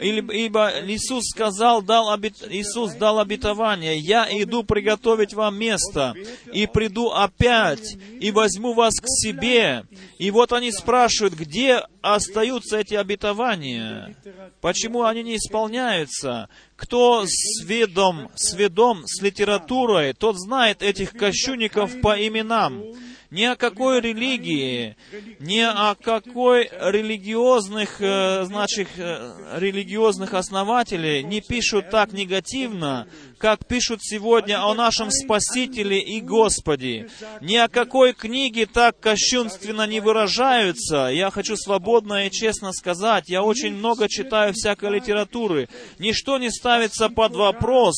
ибо 0.00 0.72
Иисус 0.86 1.24
сказал, 1.30 1.82
дал 1.82 2.10
обет, 2.10 2.34
Иисус 2.50 2.92
дал 2.94 3.18
обетование, 3.18 3.98
«Я 3.98 4.28
иду 4.30 4.64
приготовить 4.64 5.34
вам 5.34 5.58
место, 5.58 6.14
и 6.52 6.66
приду 6.66 7.10
опять, 7.10 7.96
и 8.20 8.30
возьму 8.30 8.74
вас 8.74 8.94
к 9.00 9.06
себе». 9.06 9.84
И 10.18 10.30
вот 10.30 10.52
они 10.52 10.72
спрашивают, 10.72 11.34
где 11.34 11.82
остаются 12.02 12.78
эти 12.78 12.94
обетования? 12.94 14.16
Почему 14.60 15.04
они 15.04 15.22
не 15.22 15.36
исполняются? 15.36 16.48
Кто 16.76 17.24
сведом, 17.26 18.30
сведом 18.34 19.04
с 19.06 19.22
литературой, 19.22 20.12
тот 20.12 20.38
знает 20.38 20.82
этих 20.82 21.12
кощунников 21.12 22.00
по 22.00 22.14
именам 22.14 22.82
ни 23.30 23.44
о 23.44 23.56
какой 23.56 24.00
религии, 24.00 24.96
ни 25.38 25.60
о 25.60 25.94
какой 25.94 26.70
религиозных, 26.72 28.00
э, 28.00 28.44
значит, 28.44 28.88
э, 28.96 29.58
религиозных 29.58 30.34
основателей 30.34 31.22
не 31.22 31.40
пишут 31.40 31.90
так 31.90 32.12
негативно, 32.12 33.06
как 33.38 33.66
пишут 33.66 34.00
сегодня 34.02 34.62
о 34.62 34.74
нашем 34.74 35.10
Спасителе 35.10 36.00
и 36.00 36.20
Господе. 36.20 37.08
Ни 37.40 37.56
о 37.56 37.68
какой 37.68 38.12
книге 38.12 38.66
так 38.66 38.98
кощунственно 38.98 39.86
не 39.86 40.00
выражаются. 40.00 41.08
Я 41.12 41.30
хочу 41.30 41.56
свободно 41.56 42.26
и 42.26 42.30
честно 42.30 42.72
сказать, 42.72 43.28
я 43.28 43.42
очень 43.42 43.74
много 43.74 44.08
читаю 44.08 44.52
всякой 44.52 44.90
литературы. 44.90 45.68
Ничто 45.98 46.38
не 46.38 46.50
ставится 46.50 47.08
под 47.08 47.34
вопрос, 47.34 47.94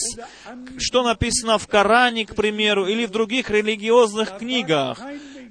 что 0.78 1.02
написано 1.02 1.58
в 1.58 1.66
Коране, 1.66 2.26
к 2.26 2.34
примеру, 2.34 2.86
или 2.86 3.06
в 3.06 3.10
других 3.10 3.50
религиозных 3.50 4.38
книгах 4.38 5.00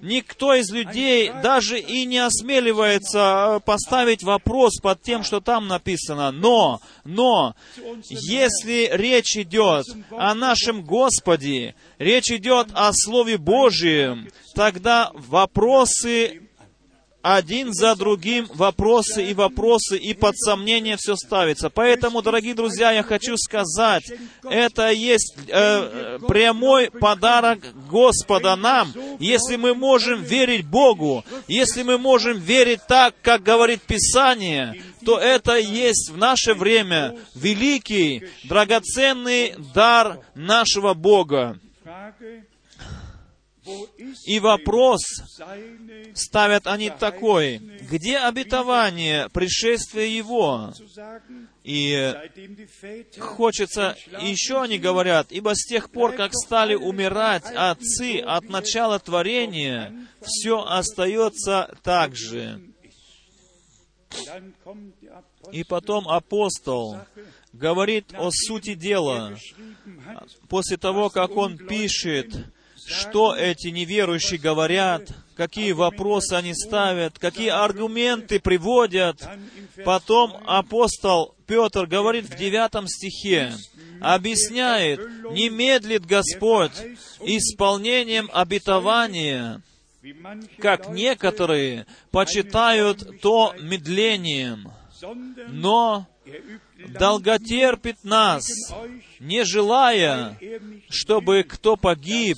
никто 0.02 0.54
из 0.56 0.72
людей 0.72 1.32
даже 1.44 1.80
и 1.80 2.06
не 2.06 2.20
осмеливается 2.20 3.58
э, 3.58 3.60
поставить 3.60 4.24
вопрос 4.24 4.80
под 4.82 5.02
тем, 5.02 5.24
что 5.24 5.40
там 5.40 5.68
написано. 5.68 6.32
Но, 6.32 6.82
но, 7.04 7.56
если 8.10 8.90
речь 8.92 9.38
идет 9.38 9.86
о 10.12 10.34
нашем 10.36 10.84
Господе, 10.84 11.76
речь 11.98 12.32
идет 12.32 12.68
о 12.74 12.92
Слове 12.94 13.38
Божьем, 13.38 14.30
тогда 14.56 15.12
вопросы 15.14 16.49
один 17.22 17.74
за 17.74 17.96
другим 17.96 18.48
вопросы 18.54 19.26
и 19.26 19.34
вопросы, 19.34 19.98
и 19.98 20.14
под 20.14 20.38
сомнение 20.38 20.96
все 20.98 21.16
ставится. 21.16 21.70
Поэтому, 21.70 22.22
дорогие 22.22 22.54
друзья, 22.54 22.92
я 22.92 23.04
хочу 23.04 23.36
сказать, 23.38 24.04
это 24.44 24.90
есть 24.92 25.36
э, 25.48 26.20
прямой 26.28 26.90
подарок 26.90 27.60
Господа 27.90 28.56
нам, 28.56 28.94
если 29.20 29.58
мы 29.58 29.74
можем 29.74 30.24
верить 30.24 30.66
Богу, 30.66 31.26
если 31.48 31.84
мы 31.84 31.98
можем 31.98 32.38
верить 32.40 32.82
так, 32.88 33.16
как 33.22 33.44
говорит 33.44 33.82
Писание, 33.82 34.82
то 35.06 35.18
это 35.18 35.58
есть 35.58 36.12
в 36.12 36.18
наше 36.18 36.54
время 36.54 37.18
великий, 37.36 38.24
драгоценный 38.46 39.56
дар 39.74 40.20
нашего 40.36 40.94
Бога. 40.94 41.60
И 44.26 44.40
вопрос 44.40 45.02
ставят 46.14 46.66
они 46.68 46.90
такой, 46.90 47.58
где 47.58 48.18
обетование 48.18 49.30
пришествия 49.30 50.06
Его? 50.06 50.74
И 51.64 52.14
хочется, 53.20 53.96
еще 54.22 54.62
они 54.62 54.80
говорят, 54.80 55.32
ибо 55.32 55.54
с 55.56 55.66
тех 55.68 55.92
пор, 55.92 56.14
как 56.14 56.34
стали 56.34 56.74
умирать 56.74 57.46
отцы 57.54 58.20
от 58.20 58.50
начала 58.50 58.98
творения, 59.00 59.94
все 60.22 60.64
остается 60.64 61.76
так 61.84 62.16
же. 62.16 62.62
И 65.52 65.64
потом 65.64 66.08
апостол 66.08 66.98
говорит 67.54 68.14
о 68.14 68.32
сути 68.32 68.74
дела. 68.74 69.36
После 70.48 70.78
того, 70.78 71.10
как 71.10 71.36
он 71.36 71.58
пишет, 71.58 72.34
что 72.90 73.36
эти 73.36 73.68
неверующие 73.68 74.40
говорят, 74.40 75.10
какие 75.36 75.72
вопросы 75.72 76.34
они 76.34 76.54
ставят, 76.54 77.20
какие 77.20 77.50
аргументы 77.50 78.40
приводят. 78.40 79.22
Потом 79.86 80.36
апостол 80.46 81.36
Петр 81.48 81.86
говорит 81.86 82.26
в 82.26 82.36
девятом 82.36 82.88
стихе, 82.88 83.54
объясняет, 84.02 85.00
не 85.32 85.50
медлит 85.50 86.06
Господь 86.06 86.74
исполнением 87.22 88.30
обетования, 88.34 89.62
как 90.58 90.90
некоторые 90.90 91.86
почитают 92.12 93.22
то 93.22 93.54
медлением, 93.60 94.72
но 95.48 96.08
долготерпит 96.88 98.04
нас, 98.04 98.46
не 99.20 99.44
желая, 99.44 100.38
чтобы 100.90 101.44
кто 101.44 101.76
погиб, 101.76 102.38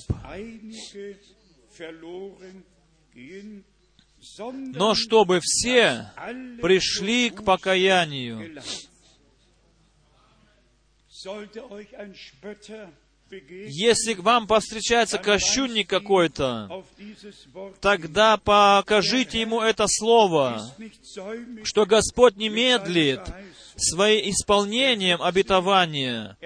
но 4.39 4.95
чтобы 4.95 5.39
все 5.41 6.11
пришли 6.61 7.29
к 7.29 7.43
покаянию. 7.43 8.61
Если 13.47 14.13
вам 14.15 14.45
повстречается 14.45 15.17
кощунник 15.17 15.87
какой-то, 15.87 16.83
тогда 17.79 18.35
покажите 18.37 19.39
ему 19.39 19.61
это 19.61 19.85
слово, 19.87 20.61
что 21.63 21.85
Господь 21.85 22.35
не 22.35 22.49
медлит 22.49 23.21
своим 23.75 24.29
исполнением 24.29 25.21
обетования. 25.21 26.37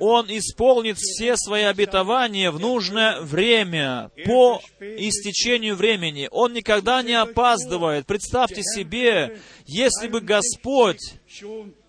Он 0.00 0.26
исполнит 0.28 0.98
все 0.98 1.36
свои 1.36 1.62
обетования 1.62 2.50
в 2.50 2.58
нужное 2.58 3.20
время, 3.20 4.10
по 4.24 4.60
истечению 4.80 5.76
времени. 5.76 6.28
Он 6.30 6.52
никогда 6.52 7.02
не 7.02 7.14
опаздывает. 7.14 8.06
Представьте 8.06 8.62
себе, 8.62 9.38
если 9.66 10.08
бы 10.08 10.20
Господь 10.20 11.00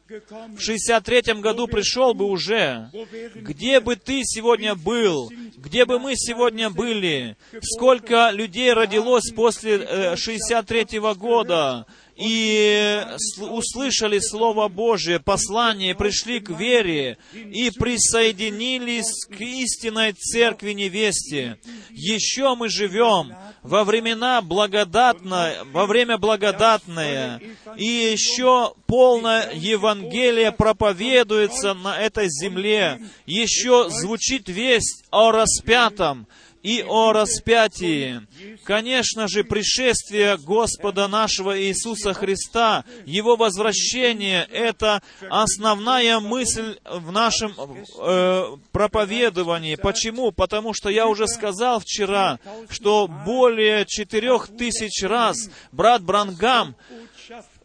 в 0.07 0.59
63-м 0.59 1.41
году 1.41 1.67
пришел 1.67 2.13
бы 2.13 2.25
уже, 2.25 2.91
где 3.33 3.79
бы 3.79 3.95
ты 3.95 4.21
сегодня 4.23 4.75
был, 4.75 5.31
где 5.57 5.85
бы 5.85 5.99
мы 5.99 6.15
сегодня 6.15 6.69
были, 6.69 7.37
сколько 7.61 8.29
людей 8.31 8.71
родилось 8.71 9.31
после 9.35 9.77
63-го 10.13 11.11
э, 11.11 11.15
года, 11.15 11.87
и 12.15 13.03
услышали 13.39 14.19
Слово 14.19 14.69
Божие, 14.69 15.19
послание, 15.19 15.95
пришли 15.95 16.39
к 16.39 16.49
вере 16.49 17.17
и 17.33 17.71
присоединились 17.71 19.25
к 19.25 19.39
истинной 19.41 20.13
церкви 20.13 20.71
невесте. 20.71 21.59
Еще 21.89 22.55
мы 22.55 22.69
живем 22.69 23.35
во 23.63 23.83
времена 23.83 24.41
благодатное, 24.41 25.63
во 25.65 25.85
время 25.85 26.17
благодатное, 26.17 27.41
и 27.75 27.85
еще 27.85 28.73
полное 28.87 29.51
Евангелие 29.53 30.51
проповедуется 30.51 31.73
на 31.73 31.99
этой 31.99 32.29
земле, 32.29 33.01
еще 33.25 33.89
звучит 33.89 34.47
весть 34.47 35.03
о 35.11 35.31
распятом, 35.31 36.27
и 36.65 36.81
о 36.81 37.13
распятии. 37.13 38.21
Конечно 38.63 39.27
же, 39.27 39.43
пришествие 39.43 40.35
Господа 40.37 41.07
нашего 41.07 41.61
Иисуса 41.61 42.15
Христа, 42.15 42.83
Его 43.05 43.35
возвращение— 43.35 44.47
это 44.51 45.03
основная 45.29 46.19
мысль 46.19 46.79
в 46.83 47.11
нашем 47.11 47.53
э, 48.01 48.43
проповедовании. 48.71 49.75
Почему? 49.75 50.31
Потому 50.31 50.73
что 50.73 50.89
я 50.89 51.07
уже 51.07 51.27
сказал 51.27 51.81
вчера, 51.81 52.39
что 52.71 53.07
более 53.07 53.85
четырех 53.85 54.47
тысяч 54.47 55.03
раз 55.03 55.51
брат 55.71 56.01
Брангам 56.01 56.75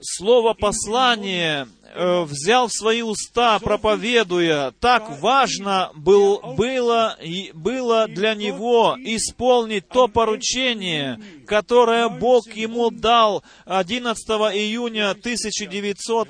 слово 0.00 0.54
послание 0.54 1.68
э, 1.94 2.22
взял 2.22 2.68
в 2.68 2.72
свои 2.72 3.02
уста, 3.02 3.58
проповедуя, 3.58 4.72
так 4.80 5.20
важно 5.20 5.90
был, 5.94 6.40
было, 6.56 7.16
было 7.54 8.08
для 8.08 8.34
него 8.34 8.96
исполнить 8.98 9.88
то 9.88 10.08
поручение, 10.08 11.20
которое 11.46 12.08
Бог 12.08 12.48
ему 12.54 12.90
дал 12.90 13.42
11 13.66 14.28
июня 14.54 15.10
1900. 15.10 16.28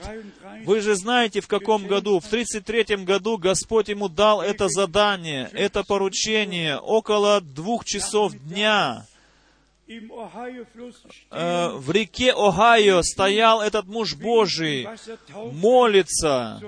Вы 0.65 0.81
же 0.81 0.95
знаете, 0.95 1.41
в 1.41 1.49
каком 1.49 1.87
году? 1.87 2.21
В 2.21 2.27
33 2.27 2.97
году 3.05 3.39
Господь 3.39 3.89
ему 3.89 4.09
дал 4.09 4.43
это 4.43 4.69
задание, 4.69 5.49
это 5.53 5.85
поручение, 5.85 6.77
около 6.79 7.41
двух 7.41 7.85
часов 7.85 8.33
дня. 8.35 9.07
Э, 11.31 11.71
в 11.75 11.91
реке 11.91 12.33
Огайо 12.33 13.03
стоял 13.03 13.61
этот 13.61 13.87
муж 13.87 14.15
Божий, 14.15 14.87
молится 15.53 16.63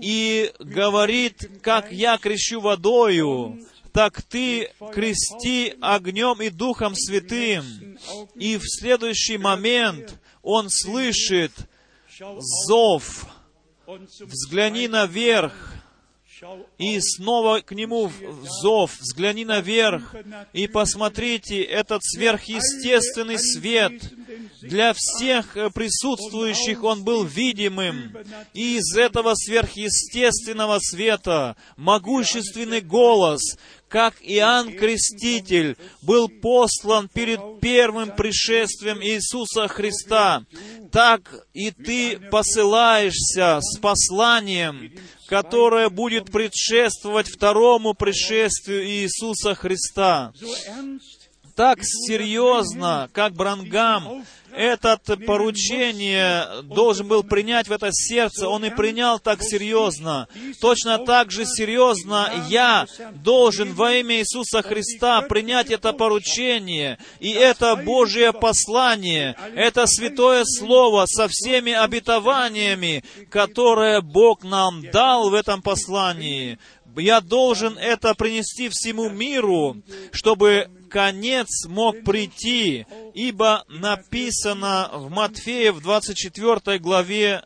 и 0.00 0.50
говорит, 0.58 1.50
как 1.60 1.92
я 1.92 2.16
крещу 2.16 2.60
водою, 2.60 3.60
так 3.92 4.22
ты 4.22 4.70
крести 4.94 5.74
огнем 5.82 6.40
и 6.40 6.48
Духом 6.48 6.94
Святым. 6.94 7.98
И 8.34 8.56
в 8.56 8.64
следующий 8.64 9.36
момент 9.36 10.18
он 10.40 10.70
слышит 10.70 11.52
зов, 12.66 13.26
взгляни 13.86 14.88
наверх, 14.88 15.81
и 16.78 17.00
снова 17.00 17.60
к 17.60 17.72
нему 17.72 18.10
зов, 18.62 18.98
взгляни 19.00 19.44
наверх 19.44 20.14
и 20.52 20.66
посмотрите 20.66 21.62
этот 21.62 22.02
сверхъестественный 22.02 23.38
свет. 23.38 23.92
Для 24.60 24.92
всех 24.94 25.54
присутствующих 25.74 26.82
он 26.84 27.04
был 27.04 27.24
видимым. 27.24 28.16
И 28.54 28.76
из 28.78 28.96
этого 28.96 29.34
сверхъестественного 29.34 30.78
света 30.80 31.56
могущественный 31.76 32.80
голос, 32.80 33.56
как 33.88 34.14
Иоанн 34.22 34.72
Креститель 34.72 35.76
был 36.00 36.28
послан 36.28 37.08
перед 37.08 37.60
первым 37.60 38.16
пришествием 38.16 39.02
Иисуса 39.02 39.68
Христа, 39.68 40.44
так 40.90 41.46
и 41.52 41.70
ты 41.70 42.18
посылаешься 42.18 43.58
с 43.60 43.78
посланием, 43.78 44.92
которое 45.32 45.88
будет 45.88 46.30
предшествовать 46.30 47.26
второму 47.26 47.94
пришествию 47.94 48.86
Иисуса 48.86 49.54
Христа. 49.54 50.30
Так 51.54 51.78
серьезно, 51.82 53.10
как 53.12 53.34
Брангам 53.34 54.24
это 54.54 54.98
поручение 55.26 56.62
должен 56.64 57.08
был 57.08 57.22
принять 57.22 57.68
в 57.68 57.72
это 57.72 57.88
сердце, 57.90 58.48
он 58.48 58.64
и 58.64 58.70
принял 58.70 59.18
так 59.18 59.42
серьезно. 59.42 60.28
Точно 60.60 60.98
так 60.98 61.30
же 61.30 61.44
серьезно 61.46 62.30
я 62.48 62.86
должен 63.14 63.72
во 63.74 63.92
имя 63.94 64.16
Иисуса 64.20 64.62
Христа 64.62 65.22
принять 65.22 65.70
это 65.70 65.92
поручение. 65.92 66.98
И 67.20 67.30
это 67.30 67.76
Божье 67.76 68.32
послание, 68.32 69.36
это 69.54 69.86
Святое 69.86 70.44
Слово 70.44 71.06
со 71.06 71.28
всеми 71.28 71.72
обетованиями, 71.72 73.04
которые 73.30 74.02
Бог 74.02 74.44
нам 74.44 74.82
дал 74.90 75.30
в 75.30 75.34
этом 75.34 75.62
послании. 75.62 76.58
Я 76.96 77.20
должен 77.20 77.78
это 77.78 78.14
принести 78.14 78.68
всему 78.68 79.08
миру, 79.08 79.76
чтобы 80.12 80.68
конец 80.90 81.66
мог 81.66 82.02
прийти, 82.04 82.86
ибо 83.14 83.64
написано 83.68 84.90
в 84.92 85.10
Матфея 85.10 85.72
в 85.72 85.80
24 85.80 86.78
главе 86.78 87.42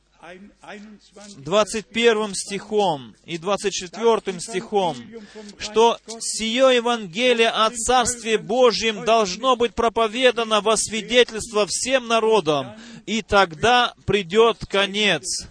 21 1.36 2.34
стихом 2.34 3.14
и 3.24 3.38
24 3.38 4.40
стихом, 4.40 4.96
что 5.58 5.98
сие 6.18 6.74
Евангелие 6.74 7.48
о 7.48 7.70
Царстве 7.70 8.36
Божьем 8.36 9.04
должно 9.04 9.54
быть 9.54 9.74
проповедано 9.74 10.60
во 10.60 10.76
свидетельство 10.76 11.66
всем 11.68 12.08
народам, 12.08 12.72
и 13.06 13.22
тогда 13.22 13.94
придет 14.04 14.66
конец 14.66 15.46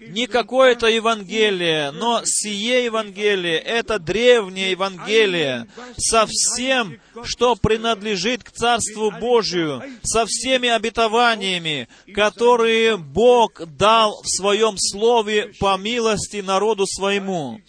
не 0.00 0.26
какое-то 0.26 0.88
Евангелие, 0.88 1.92
но 1.92 2.22
сие 2.24 2.84
Евангелие, 2.84 3.58
это 3.58 4.00
древнее 4.00 4.72
Евангелие, 4.72 5.68
со 5.96 6.26
всем, 6.26 7.00
что 7.22 7.54
принадлежит 7.54 8.42
к 8.42 8.50
Царству 8.50 9.12
Божию, 9.12 9.82
со 10.02 10.26
всеми 10.26 10.68
обетованиями, 10.68 11.88
которые 12.12 12.96
Бог 12.96 13.64
дал 13.76 14.20
в 14.22 14.28
Своем 14.28 14.74
Слове 14.76 15.52
по 15.60 15.76
милости 15.76 16.38
народу 16.38 16.84
Своему. 16.86 17.60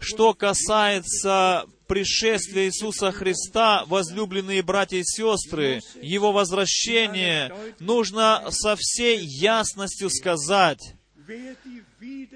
Что 0.00 0.32
касается 0.32 1.66
пришествия 1.86 2.66
Иисуса 2.66 3.12
Христа, 3.12 3.84
возлюбленные 3.86 4.62
братья 4.62 4.98
и 4.98 5.04
сестры, 5.04 5.80
Его 6.00 6.32
возвращение, 6.32 7.54
нужно 7.78 8.44
со 8.50 8.76
всей 8.76 9.18
ясностью 9.24 10.10
сказать, 10.10 10.94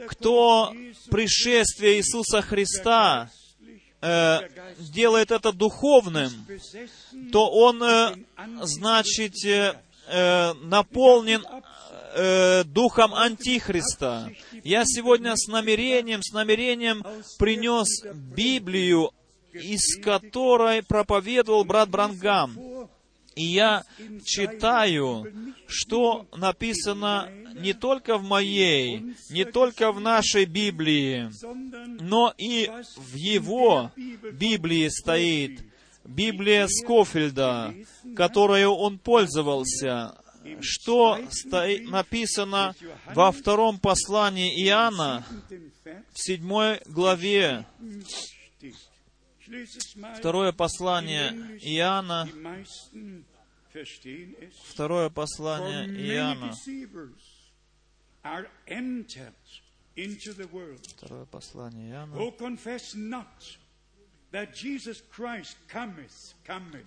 кто 0.08 0.72
пришествие 1.10 1.98
Иисуса 1.98 2.42
Христа 2.42 3.30
э, 4.00 4.40
делает 4.78 5.30
это 5.30 5.52
духовным, 5.52 6.30
то 7.32 7.50
он, 7.50 7.82
э, 7.82 8.14
значит, 8.62 9.34
э, 9.44 9.74
э 10.08 10.52
наполнен 10.54 11.44
э, 12.14 12.64
духом 12.64 13.14
Антихриста. 13.14 14.30
Я 14.64 14.84
сегодня 14.84 15.34
с 15.36 15.48
намерением, 15.48 16.22
с 16.22 16.32
намерением 16.32 17.04
принес 17.38 18.02
Библию 18.14 19.10
из 19.62 20.00
которой 20.02 20.82
проповедовал 20.82 21.64
брат 21.64 21.88
Брангам. 21.88 22.56
И 23.34 23.44
я 23.44 23.84
читаю, 24.24 25.26
что 25.66 26.26
написано 26.34 27.30
не 27.60 27.74
только 27.74 28.16
в 28.16 28.22
моей, 28.22 29.14
не 29.30 29.44
только 29.44 29.92
в 29.92 30.00
нашей 30.00 30.46
Библии, 30.46 31.30
но 32.00 32.32
и 32.38 32.70
в 32.96 33.14
его 33.14 33.90
Библии 34.32 34.88
стоит. 34.88 35.60
Библия 36.04 36.68
Скофельда, 36.68 37.74
которую 38.14 38.70
он 38.70 38.98
пользовался, 38.98 40.14
что 40.60 41.18
стоит, 41.30 41.90
написано 41.90 42.74
во 43.14 43.32
втором 43.32 43.78
послании 43.78 44.64
Иоанна, 44.66 45.26
в 46.12 46.22
седьмой 46.22 46.80
главе, 46.86 47.66
Второе 50.18 50.52
послание 50.52 51.30
Иоанна, 51.62 52.28
второе 54.64 55.10
послание 55.10 55.86
Иоанна, 56.08 56.52
второе 60.88 61.24
послание 61.26 61.90
Иоанна, 61.90 62.16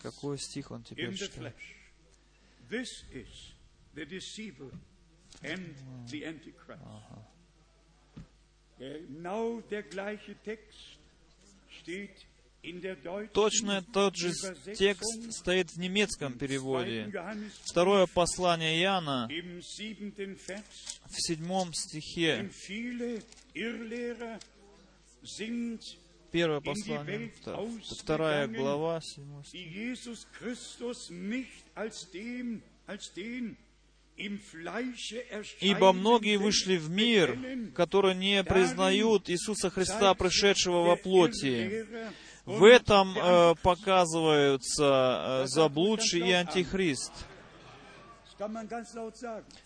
какой 0.01 0.37
стих 0.37 0.71
он 0.71 0.83
теперь 0.83 1.09
читает? 1.15 1.55
Ага. 6.83 7.25
Точно 13.33 13.81
тот 13.93 14.17
же 14.17 14.33
текст 14.75 15.31
стоит 15.31 15.71
в 15.71 15.77
немецком 15.77 16.37
переводе. 16.37 17.11
Второе 17.63 18.05
послание 18.07 18.81
Иоанна 18.81 19.29
в 19.29 21.21
седьмом 21.21 21.73
стихе. 21.73 22.49
Первое 26.31 26.61
послание, 26.61 27.31
вторая 28.01 28.47
глава, 28.47 29.01
стих. 29.01 29.23
Ибо 35.61 35.93
многие 35.93 36.37
вышли 36.37 36.75
в 36.75 36.89
мир, 36.89 37.39
которые 37.73 38.15
не 38.15 38.43
признают 38.43 39.29
Иисуса 39.29 39.69
Христа, 39.69 40.13
пришедшего 40.13 40.83
во 40.83 40.95
плоти, 40.97 41.85
в 42.49 42.63
этом 42.63 43.15
э, 43.15 43.55
показываются 43.61 45.43
э, 45.43 45.45
заблудший 45.45 46.27
и 46.27 46.31
антихрист. 46.31 47.11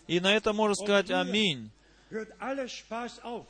И 0.06 0.20
на 0.20 0.34
это 0.34 0.52
можно 0.52 0.74
сказать 0.74 1.10
«Аминь». 1.10 1.70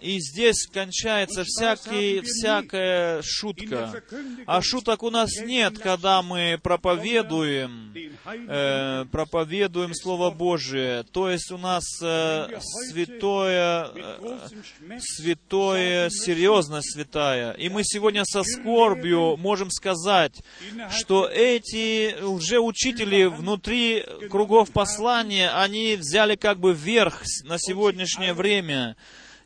И 0.00 0.18
здесь 0.20 0.66
кончается 0.72 1.44
всякий, 1.44 2.20
всякая 2.22 3.20
шутка. 3.22 4.02
А 4.46 4.62
шуток 4.62 5.02
у 5.02 5.10
нас 5.10 5.30
нет, 5.38 5.78
когда 5.78 6.22
мы 6.22 6.58
проповедуем, 6.62 7.94
э, 8.24 9.04
проповедуем 9.10 9.94
Слово 9.94 10.30
Божие. 10.30 11.02
То 11.04 11.28
есть 11.28 11.50
у 11.50 11.58
нас 11.58 11.84
э, 12.02 12.48
святое, 12.60 13.90
э, 13.94 14.98
святое, 15.00 16.10
серьезность 16.10 16.92
святая. 16.92 17.52
И 17.52 17.68
мы 17.68 17.82
сегодня 17.84 18.24
со 18.24 18.42
скорбью 18.42 19.36
можем 19.36 19.70
сказать, 19.70 20.42
что 20.90 21.28
эти 21.28 22.18
лжеучители 22.20 23.24
внутри 23.24 24.04
кругов 24.30 24.70
послания, 24.70 25.50
они 25.50 25.96
взяли 25.96 26.36
как 26.36 26.58
бы 26.58 26.72
верх 26.72 27.22
на 27.44 27.58
сегодняшнее 27.58 28.32
время. 28.32 28.53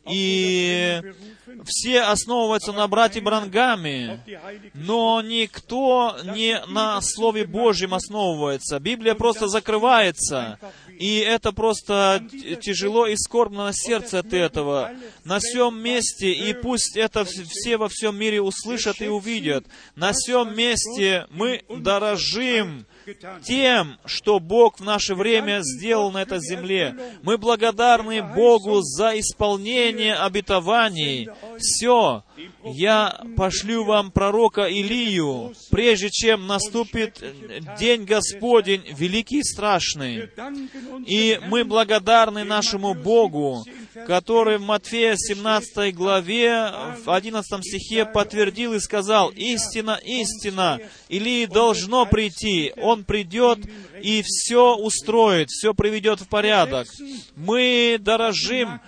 И 0.07 1.01
все 1.65 2.01
основываются 2.01 2.71
на 2.71 2.87
брате 2.87 3.21
Брангаме, 3.21 4.21
но 4.73 5.21
никто 5.21 6.17
не 6.35 6.61
на 6.67 6.99
Слове 7.01 7.45
Божьем 7.45 7.93
основывается. 7.93 8.79
Библия 8.79 9.15
просто 9.15 9.47
закрывается, 9.47 10.59
и 10.89 11.17
это 11.17 11.51
просто 11.51 12.23
тяжело 12.61 13.07
и 13.07 13.15
скорбно 13.15 13.65
на 13.65 13.73
сердце 13.73 14.19
от 14.19 14.33
этого. 14.33 14.91
На 15.23 15.39
всем 15.39 15.81
месте, 15.81 16.31
и 16.31 16.53
пусть 16.53 16.97
это 16.97 17.25
все 17.25 17.77
во 17.77 17.87
всем 17.89 18.17
мире 18.17 18.41
услышат 18.41 19.01
и 19.01 19.07
увидят, 19.07 19.65
на 19.95 20.11
всем 20.13 20.55
месте 20.55 21.27
мы 21.29 21.63
дорожим 21.69 22.85
тем, 23.43 23.97
что 24.05 24.39
Бог 24.39 24.79
в 24.79 24.83
наше 24.83 25.15
время 25.15 25.61
сделал 25.61 26.11
на 26.11 26.21
этой 26.21 26.39
земле. 26.39 26.95
Мы 27.23 27.37
благодарны 27.37 28.21
Богу 28.21 28.81
за 28.81 29.19
исполнение 29.19 30.15
обетований. 30.15 31.29
Все, 31.57 32.23
я 32.63 33.21
пошлю 33.35 33.83
вам 33.83 34.11
пророка 34.11 34.65
Илию, 34.65 35.53
прежде 35.69 36.09
чем 36.09 36.47
наступит 36.47 37.23
день 37.79 38.05
Господень, 38.05 38.83
великий 38.97 39.39
и 39.39 39.43
страшный. 39.43 40.29
И 41.05 41.39
мы 41.47 41.63
благодарны 41.63 42.43
нашему 42.43 42.93
Богу, 42.93 43.65
который 44.07 44.57
в 44.57 44.61
Матфея 44.61 45.15
17 45.15 45.95
главе, 45.95 46.71
в 47.03 47.11
11 47.11 47.63
стихе 47.63 48.05
подтвердил 48.05 48.73
и 48.73 48.79
сказал, 48.79 49.29
«Истина, 49.29 49.99
истина, 50.03 50.79
Илии 51.07 51.45
должно 51.45 52.05
прийти, 52.05 52.73
он 52.77 53.03
придет 53.03 53.59
и 54.01 54.23
все 54.25 54.75
устроит, 54.75 55.49
все 55.49 55.73
приведет 55.73 56.21
в 56.21 56.27
порядок». 56.27 56.87
Мы 57.35 57.97
дорожим 57.99 58.81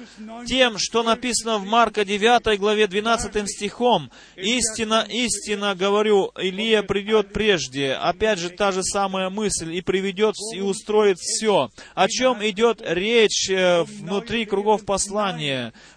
тем, 0.47 0.78
что 0.78 1.04
написано 1.04 1.58
в 1.58 1.65
Марка 1.65 2.06
9 2.06 2.60
главе 2.60 2.88
12 2.88 3.50
стихом. 3.50 4.12
«Истина, 4.36 5.06
истина, 5.10 5.76
говорю, 5.76 6.32
Илия 6.38 6.84
придет 6.84 7.34
прежде». 7.34 7.93
Опять 7.93 8.39
же, 8.39 8.50
та 8.50 8.71
же 8.71 8.84
самая 8.84 9.30
мысль, 9.30 9.74
и 9.74 9.82
приведет 9.82 10.36
и 10.56 10.62
устроит 10.62 11.19
все. 11.19 11.69
О 11.95 12.08
чем 12.08 12.43
идет 12.47 12.82
речь 12.86 13.50
э, 13.50 13.84
внутри 13.84 14.45
кругов 14.45 14.86
послания? 14.86 15.00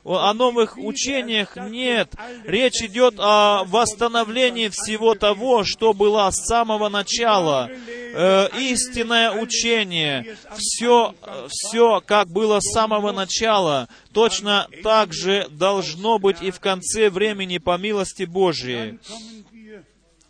О 0.04 0.32
новых 0.34 0.76
учениях 0.78 1.56
нет. 1.56 2.12
Речь 2.44 2.82
идет 2.82 3.14
о 3.18 3.64
восстановлении 3.64 4.68
всего 4.68 5.14
того, 5.14 5.64
что 5.64 5.92
было 5.92 6.28
с 6.30 6.46
самого 6.46 6.88
начала. 6.88 7.70
Э, 7.70 8.48
истинное 8.58 9.32
учение. 9.32 10.36
Все, 10.56 11.14
все, 11.48 12.00
как 12.04 12.28
было 12.28 12.60
с 12.60 12.72
самого 12.72 13.12
начала, 13.12 13.88
точно 14.12 14.68
так 14.82 15.12
же 15.12 15.46
должно 15.50 16.18
быть 16.18 16.40
и 16.40 16.50
в 16.50 16.60
конце 16.60 17.10
времени 17.10 17.58
по 17.58 17.76
милости 17.76 18.24
Божией. 18.24 18.98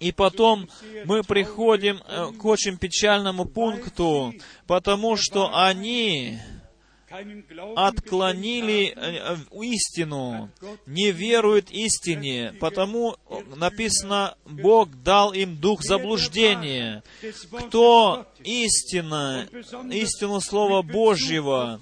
И 0.01 0.13
потом 0.13 0.69
мы 1.05 1.23
приходим 1.23 2.01
э, 2.07 2.27
к 2.39 2.45
очень 2.45 2.77
печальному 2.77 3.45
пункту, 3.45 4.35
потому 4.67 5.17
что 5.17 5.51
они 5.55 6.39
отклонили 7.77 8.93
э, 8.97 9.37
истину, 9.63 10.51
не 10.87 11.11
веруют 11.11 11.71
истине, 11.71 12.55
потому 12.61 13.17
написано, 13.57 14.37
Бог 14.45 14.91
дал 15.03 15.33
им 15.33 15.57
дух 15.57 15.83
заблуждения. 15.83 17.03
Кто 17.69 18.27
истина, 18.45 19.49
истину 19.91 20.41
Слова 20.41 20.83
Божьего, 20.83 21.81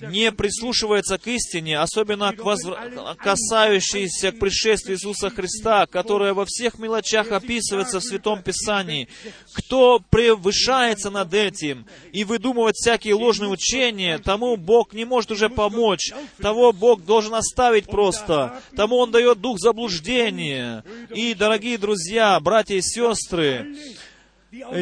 не 0.00 0.32
прислушивается 0.32 1.18
к 1.18 1.26
истине, 1.26 1.78
особенно 1.78 2.32
к 2.32 2.42
возв... 2.42 2.72
касающейся 3.18 4.32
к 4.32 4.38
пришествию 4.38 4.96
Иисуса 4.96 5.30
Христа, 5.30 5.86
которая 5.86 6.34
во 6.34 6.44
всех 6.46 6.78
мелочах 6.78 7.32
описывается 7.32 8.00
в 8.00 8.04
Святом 8.04 8.42
Писании, 8.42 9.08
кто 9.52 10.00
превышается 10.10 11.10
над 11.10 11.34
этим 11.34 11.86
и 12.12 12.24
выдумывает 12.24 12.76
всякие 12.76 13.14
ложные 13.14 13.50
учения, 13.50 14.18
тому 14.18 14.56
Бог 14.56 14.92
не 14.92 15.04
может 15.04 15.30
уже 15.30 15.48
помочь, 15.48 16.12
того 16.40 16.72
Бог 16.72 17.04
должен 17.04 17.34
оставить 17.34 17.86
просто, 17.86 18.60
тому 18.76 18.96
Он 18.96 19.10
дает 19.10 19.40
дух 19.40 19.58
заблуждения. 19.58 20.84
И, 21.14 21.34
дорогие 21.34 21.78
друзья, 21.78 22.38
братья 22.40 22.76
и 22.76 22.82
сестры, 22.82 23.76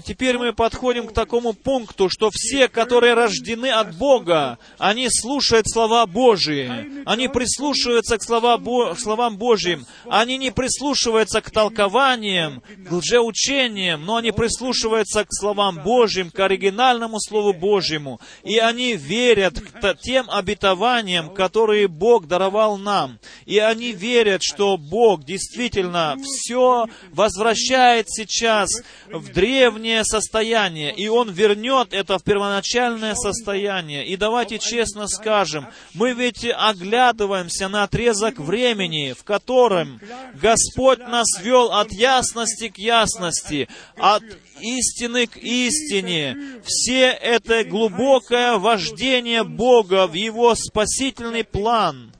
теперь 0.05 0.39
мы 0.39 0.53
подходим 0.53 1.07
к 1.07 1.13
такому 1.13 1.53
пункту, 1.53 2.09
что 2.11 2.31
все, 2.33 2.69
которые 2.69 3.15
рождены 3.15 3.71
от 3.71 3.97
Бога, 3.97 4.59
они 4.79 5.09
слушают 5.09 5.69
слова 5.69 6.07
Божии, 6.07 7.03
они 7.07 7.29
прислушиваются 7.29 8.19
к 8.19 8.23
словам 8.23 9.37
Божьим, 9.37 9.87
они 10.09 10.37
не 10.37 10.51
прислушиваются 10.51 11.41
к 11.41 11.51
толкованиям, 11.51 12.63
к 12.89 12.93
лжеучениям, 12.93 14.05
но 14.05 14.17
они 14.17 14.33
прислушиваются 14.33 15.25
к 15.25 15.29
словам 15.31 15.83
Божьим, 15.83 16.31
к 16.31 16.39
оригинальному 16.41 17.19
Слову 17.21 17.53
Божьему, 17.53 18.21
и 18.43 18.59
они 18.59 18.95
верят 18.95 19.59
к 19.61 19.95
тем 20.03 20.29
обетованиям, 20.29 21.31
которые 21.31 21.89
Бог 21.89 22.27
даровал 22.27 22.79
нам, 22.79 23.19
и 23.47 23.59
они 23.59 23.93
верят, 23.93 24.43
что 24.43 24.77
Бог 24.77 25.25
действительно 25.25 26.17
все 26.23 26.87
возвращает 27.13 28.07
сейчас 28.11 28.69
в 29.11 29.33
древнее 29.33 29.62
древнее 29.62 30.05
состояние, 30.05 30.92
и 30.92 31.09
Он 31.09 31.31
вернет 31.31 31.92
это 31.92 32.18
в 32.18 32.25
первоначальное 32.25 33.14
состояние. 33.14 34.05
И 34.07 34.16
давайте 34.16 34.59
честно 34.59 35.07
скажем, 35.07 35.68
мы 35.94 36.14
ведь 36.14 36.44
оглядываемся 36.44 37.68
на 37.68 37.85
отрезок 37.85 38.38
времени, 38.38 39.12
в 39.12 39.22
котором 39.25 40.01
Господь 40.35 40.98
нас 40.98 41.29
вел 41.40 41.72
от 41.72 41.92
ясности 41.92 42.68
к 42.68 42.79
ясности, 42.79 43.68
от 43.96 44.25
истины 44.61 45.27
к 45.27 45.37
истине. 45.37 46.61
Все 46.64 47.11
это 47.11 47.64
глубокое 47.64 48.59
вождение 48.59 49.44
Бога 49.44 50.09
в 50.09 50.14
Его 50.14 50.55
спасительный 50.57 51.44
план. 51.44 52.12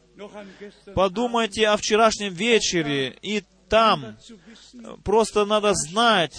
Подумайте 0.95 1.67
о 1.67 1.77
вчерашнем 1.77 2.33
вечере 2.33 3.17
и 3.23 3.43
там 3.73 4.19
просто 5.03 5.47
надо 5.47 5.73
знать, 5.73 6.39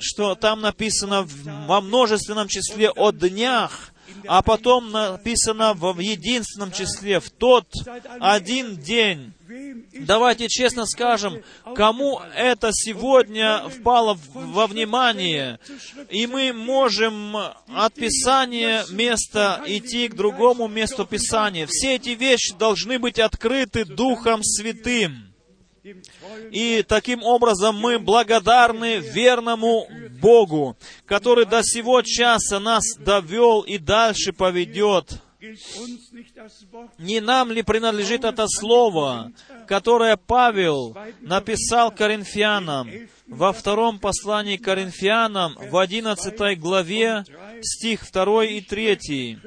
что 0.00 0.34
там 0.34 0.60
написано 0.60 1.24
во 1.68 1.80
множественном 1.80 2.48
числе 2.48 2.90
о 2.90 3.12
днях, 3.12 3.92
а 4.26 4.42
потом 4.42 4.90
написано 4.90 5.72
в 5.74 6.00
единственном 6.00 6.72
числе, 6.72 7.20
в 7.20 7.30
тот 7.30 7.66
один 8.18 8.76
день. 8.76 9.34
Давайте 10.00 10.48
честно 10.48 10.84
скажем, 10.84 11.44
кому 11.76 12.20
это 12.34 12.70
сегодня 12.72 13.68
впало 13.68 14.18
во 14.34 14.66
внимание, 14.66 15.60
и 16.10 16.26
мы 16.26 16.52
можем 16.52 17.36
от 17.36 17.94
Писания 17.94 18.84
места 18.90 19.62
идти 19.64 20.08
к 20.08 20.16
другому 20.16 20.66
месту 20.66 21.06
Писания. 21.06 21.68
Все 21.70 21.94
эти 21.94 22.10
вещи 22.10 22.52
должны 22.58 22.98
быть 22.98 23.20
открыты 23.20 23.84
Духом 23.84 24.42
Святым. 24.42 25.31
И 26.50 26.84
таким 26.86 27.22
образом 27.22 27.76
мы 27.76 27.98
благодарны 27.98 28.98
верному 28.98 29.88
Богу, 30.20 30.76
который 31.06 31.44
до 31.44 31.62
сего 31.62 32.02
часа 32.02 32.60
нас 32.60 32.84
довел 32.98 33.62
и 33.62 33.78
дальше 33.78 34.32
поведет. 34.32 35.20
Не 36.98 37.20
нам 37.20 37.50
ли 37.50 37.62
принадлежит 37.62 38.24
это 38.24 38.46
слово, 38.46 39.32
которое 39.66 40.16
Павел 40.16 40.96
написал 41.20 41.90
Коринфянам 41.90 42.88
во 43.26 43.52
втором 43.52 43.98
послании 43.98 44.56
Коринфянам 44.56 45.56
в 45.68 45.76
одиннадцатой 45.76 46.54
главе, 46.54 47.24
стих 47.64 48.10
2 48.10 48.44
и 48.44 48.60
3. 48.60 49.38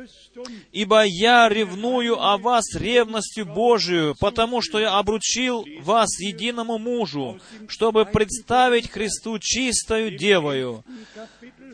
«Ибо 0.72 1.03
я 1.05 1.47
ревную 1.49 2.22
о 2.22 2.38
вас 2.38 2.76
ревностью 2.76 3.45
Божию, 3.45 4.16
потому 4.20 4.61
что 4.61 4.80
я 4.80 4.97
обручил 4.97 5.66
вас 5.82 6.20
единому 6.20 6.78
мужу, 6.78 7.39
чтобы 7.68 8.05
представить 8.05 8.89
Христу 8.89 9.39
чистою 9.39 10.18
девою». 10.18 10.84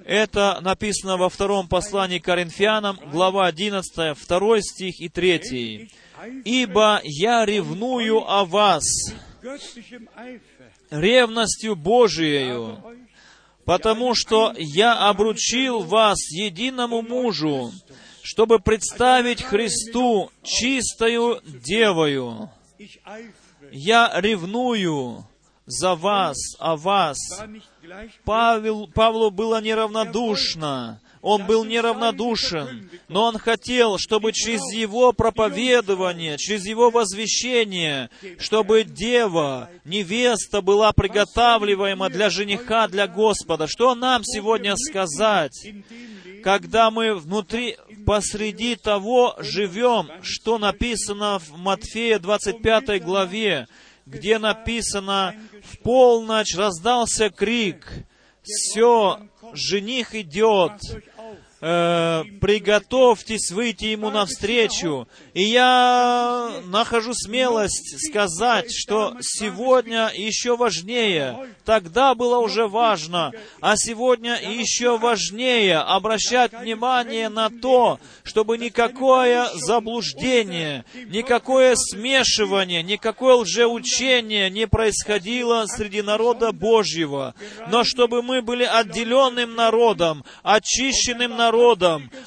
Это 0.05 0.59
написано 0.61 1.17
во 1.17 1.29
втором 1.29 1.67
послании 1.67 2.19
Коринфянам, 2.19 2.99
глава 3.11 3.45
11, 3.47 4.17
2 4.27 4.61
стих 4.61 4.99
и 4.99 5.09
3. 5.09 5.89
ибо 6.45 7.01
я 7.03 7.45
ревную 7.45 8.19
о 8.29 8.45
вас 8.45 8.83
ревностью 10.89 11.75
Божиею, 11.75 12.77
потому 13.71 14.15
что 14.15 14.53
я 14.57 15.07
обручил 15.07 15.79
вас 15.79 16.17
единому 16.29 17.01
мужу, 17.01 17.71
чтобы 18.21 18.59
представить 18.59 19.41
Христу 19.41 20.29
чистою 20.43 21.39
девою. 21.45 22.49
Я 23.71 24.11
ревную 24.15 25.25
за 25.65 25.95
вас, 25.95 26.35
о 26.59 26.75
вас. 26.75 27.17
Павел, 28.25 28.87
Павлу 28.87 29.31
было 29.31 29.61
неравнодушно. 29.61 30.99
Он 31.21 31.45
был 31.45 31.65
неравнодушен, 31.65 32.89
но 33.07 33.25
он 33.25 33.37
хотел, 33.37 33.97
чтобы 33.99 34.31
через 34.33 34.61
его 34.73 35.13
проповедование, 35.13 36.37
через 36.37 36.65
его 36.65 36.89
возвещение, 36.89 38.09
чтобы 38.39 38.83
дева, 38.83 39.69
невеста 39.85 40.61
была 40.61 40.91
приготавливаема 40.93 42.09
для 42.09 42.29
жениха, 42.29 42.87
для 42.87 43.07
Господа. 43.07 43.67
Что 43.67 43.93
нам 43.95 44.23
сегодня 44.23 44.75
сказать? 44.75 45.67
когда 46.41 46.91
мы 46.91 47.15
внутри, 47.15 47.77
посреди 48.05 48.75
того 48.75 49.35
живем, 49.39 50.09
что 50.23 50.57
написано 50.57 51.39
в 51.39 51.57
Матфея 51.57 52.19
25 52.19 53.03
главе, 53.03 53.67
где 54.05 54.39
написано, 54.39 55.35
в 55.63 55.77
полночь 55.79 56.55
раздался 56.55 57.29
крик, 57.29 57.87
все, 58.43 59.19
жених 59.53 60.15
идет, 60.15 60.73
э, 61.61 62.23
приготовьтесь 62.41 63.51
выйти 63.51 63.85
ему 63.85 64.09
навстречу. 64.09 65.07
И 65.33 65.43
я 65.43 66.51
нахожу 66.65 67.13
смелость 67.13 68.07
сказать, 68.07 68.71
что 68.75 69.15
сегодня 69.21 70.11
еще 70.13 70.57
важнее, 70.57 71.47
тогда 71.63 72.15
было 72.15 72.39
уже 72.39 72.67
важно, 72.67 73.31
а 73.61 73.75
сегодня 73.77 74.39
еще 74.41 74.97
важнее 74.97 75.77
обращать 75.77 76.51
внимание 76.53 77.29
на 77.29 77.49
то, 77.49 77.99
чтобы 78.23 78.57
никакое 78.57 79.49
заблуждение, 79.53 80.83
никакое 81.07 81.75
смешивание, 81.75 82.81
никакое 82.83 83.35
лжеучение 83.35 84.49
не 84.49 84.67
происходило 84.67 85.65
среди 85.67 86.01
народа 86.01 86.51
Божьего, 86.51 87.35
но 87.67 87.83
чтобы 87.83 88.23
мы 88.23 88.41
были 88.41 88.63
отделенным 88.63 89.55
народом, 89.55 90.25
очищенным 90.43 91.35
народом, 91.35 91.50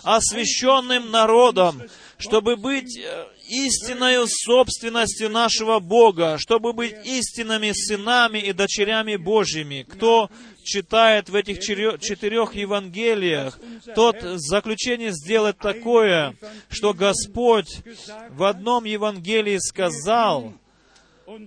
освященным 0.03 1.11
народом, 1.11 1.83
чтобы 2.19 2.57
быть 2.57 2.97
э, 2.99 3.27
истинною 3.49 4.27
собственностью 4.27 5.31
нашего 5.31 5.79
Бога, 5.79 6.39
чтобы 6.39 6.73
быть 6.73 6.95
истинными 7.05 7.73
сынами 7.73 8.39
и 8.39 8.53
дочерями 8.53 9.17
Божьими. 9.17 9.85
Кто 9.89 10.31
читает 10.63 11.29
в 11.29 11.35
этих 11.35 11.61
четырех 11.61 12.55
Евангелиях, 12.55 13.59
тот 13.95 14.17
заключение 14.23 15.13
сделает 15.13 15.59
такое, 15.59 16.37
что 16.71 16.95
Господь 16.95 17.83
в 18.31 18.45
одном 18.45 18.85
Евангелии 18.85 19.59
сказал, 19.59 20.55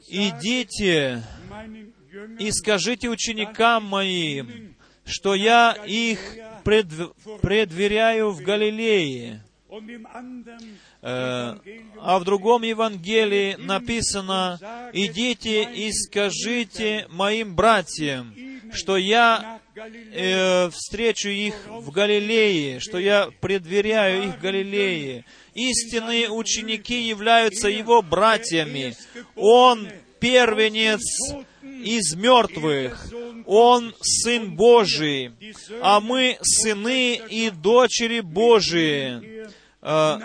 «Идите 0.07 1.23
и 2.39 2.51
скажите 2.51 3.09
ученикам 3.09 3.86
моим, 3.86 4.75
что 5.05 5.36
я 5.36 5.75
их 5.86 6.19
предв- 6.68 7.13
предверяю 7.41 8.32
в 8.32 8.41
Галилее». 8.41 9.41
Э, 11.01 11.55
А 12.01 12.20
в 12.20 12.24
другом 12.24 12.63
Евангелии 12.63 13.55
написано, 13.59 14.59
«Идите 14.93 15.63
и 15.63 15.91
скажите 15.91 17.05
моим 17.09 17.55
братьям, 17.55 18.34
что 18.74 18.97
я 18.97 19.59
э, 19.76 20.70
встречу 20.72 21.30
их 21.30 21.53
в 21.68 21.91
Галилее, 21.91 22.80
что 22.80 22.97
я 22.97 23.30
предверяю 23.41 24.30
их 24.30 24.36
в 24.38 24.41
Галилее». 24.41 25.26
Истинные 25.53 26.30
ученики 26.30 27.01
являются 27.01 27.68
его 27.68 28.01
братьями. 28.01 28.95
Он 29.36 29.89
первенец 30.20 31.01
из 31.88 32.16
мертвых. 32.16 33.08
Он 33.46 33.94
Сын 34.02 34.56
Божий, 34.56 35.32
а 35.82 36.02
мы 36.02 36.38
сыны 36.42 37.16
и 37.30 37.50
дочери 37.50 38.20
Божии, 38.20 39.48
э, 39.82 40.20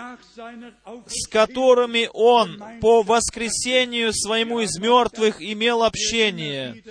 с 1.07 1.27
которыми 1.29 2.09
Он 2.13 2.61
по 2.81 3.01
воскресению 3.01 4.11
своему 4.13 4.59
из 4.59 4.77
мертвых 4.77 5.41
имел 5.41 5.83
общение. 5.83 6.83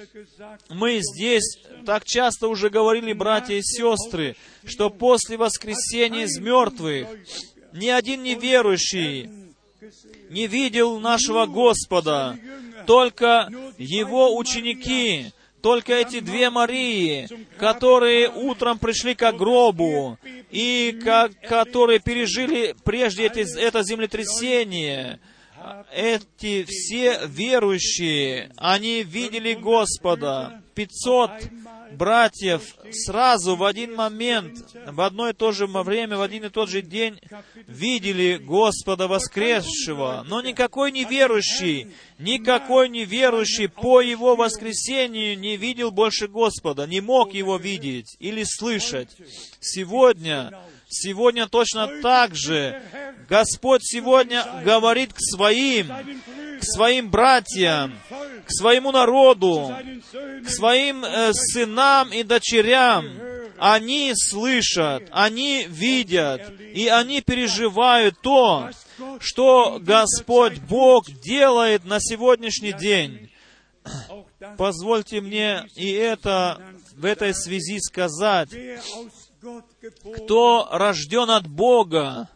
Мы 0.70 1.00
здесь 1.02 1.58
так 1.84 2.04
часто 2.06 2.48
уже 2.48 2.70
говорили, 2.70 3.12
братья 3.12 3.54
и 3.54 3.62
сестры, 3.62 4.36
что 4.64 4.88
после 4.88 5.36
воскресения 5.36 6.24
из 6.24 6.38
мертвых 6.38 7.08
ни 7.74 7.88
один 7.88 8.22
неверующий 8.22 9.28
не 10.30 10.46
видел 10.46 10.98
нашего 10.98 11.44
Господа, 11.44 12.38
только 12.86 13.48
Его 13.78 14.36
ученики, 14.36 15.32
только 15.62 15.92
эти 15.94 16.20
две 16.20 16.50
Марии, 16.50 17.28
которые 17.58 18.28
утром 18.28 18.78
пришли 18.78 19.14
к 19.14 19.30
гробу, 19.32 20.18
и 20.50 20.98
ко- 21.04 21.30
которые 21.48 22.00
пережили 22.00 22.74
прежде 22.84 23.26
эти, 23.26 23.58
это 23.58 23.82
землетрясение, 23.84 25.20
эти 25.94 26.64
все 26.68 27.20
верующие, 27.26 28.50
они 28.56 29.02
видели 29.04 29.54
Господа. 29.54 30.62
500 30.74 31.30
братьев 31.96 32.76
сразу 32.90 33.56
в 33.56 33.64
один 33.64 33.94
момент, 33.94 34.58
в 34.86 35.00
одно 35.00 35.28
и 35.28 35.32
то 35.32 35.52
же 35.52 35.66
время, 35.66 36.16
в 36.16 36.22
один 36.22 36.44
и 36.44 36.48
тот 36.48 36.68
же 36.68 36.82
день 36.82 37.20
видели 37.66 38.36
Господа 38.36 39.08
воскресшего. 39.08 40.24
Но 40.26 40.40
никакой 40.42 40.92
неверующий, 40.92 41.88
никакой 42.18 42.88
неверующий 42.88 43.68
по 43.68 44.00
Его 44.00 44.36
воскресению 44.36 45.38
не 45.38 45.56
видел 45.56 45.90
больше 45.90 46.28
Господа, 46.28 46.86
не 46.86 47.00
мог 47.00 47.34
Его 47.34 47.56
видеть 47.56 48.16
или 48.18 48.44
слышать. 48.44 49.10
Сегодня, 49.60 50.58
сегодня 50.92 51.48
точно 51.48 51.88
так 52.02 52.34
же 52.34 52.80
Господь 53.28 53.82
сегодня 53.82 54.44
говорит 54.64 55.12
к 55.14 55.18
своим, 55.18 55.88
к 56.60 56.62
своим 56.62 57.10
братьям, 57.10 57.98
к 58.46 58.50
своему 58.50 58.92
народу, 58.92 59.74
к 60.44 60.48
своим 60.48 61.04
э, 61.04 61.32
сынам 61.32 62.12
и 62.12 62.22
дочерям. 62.22 63.06
Они 63.58 64.12
слышат, 64.14 65.08
они 65.12 65.66
видят, 65.68 66.52
и 66.74 66.88
они 66.88 67.20
переживают 67.20 68.20
то, 68.20 68.70
что 69.20 69.78
Господь 69.80 70.58
Бог 70.58 71.06
делает 71.22 71.84
на 71.84 72.00
сегодняшний 72.00 72.72
день. 72.72 73.30
Позвольте 74.58 75.20
мне 75.20 75.64
и 75.76 75.90
это 75.90 76.60
в 76.96 77.04
этой 77.04 77.34
связи 77.34 77.78
сказать. 77.80 78.50
Кто 80.16 80.68
рожден 80.70 81.30
от 81.30 81.48
Бога, 81.48 82.28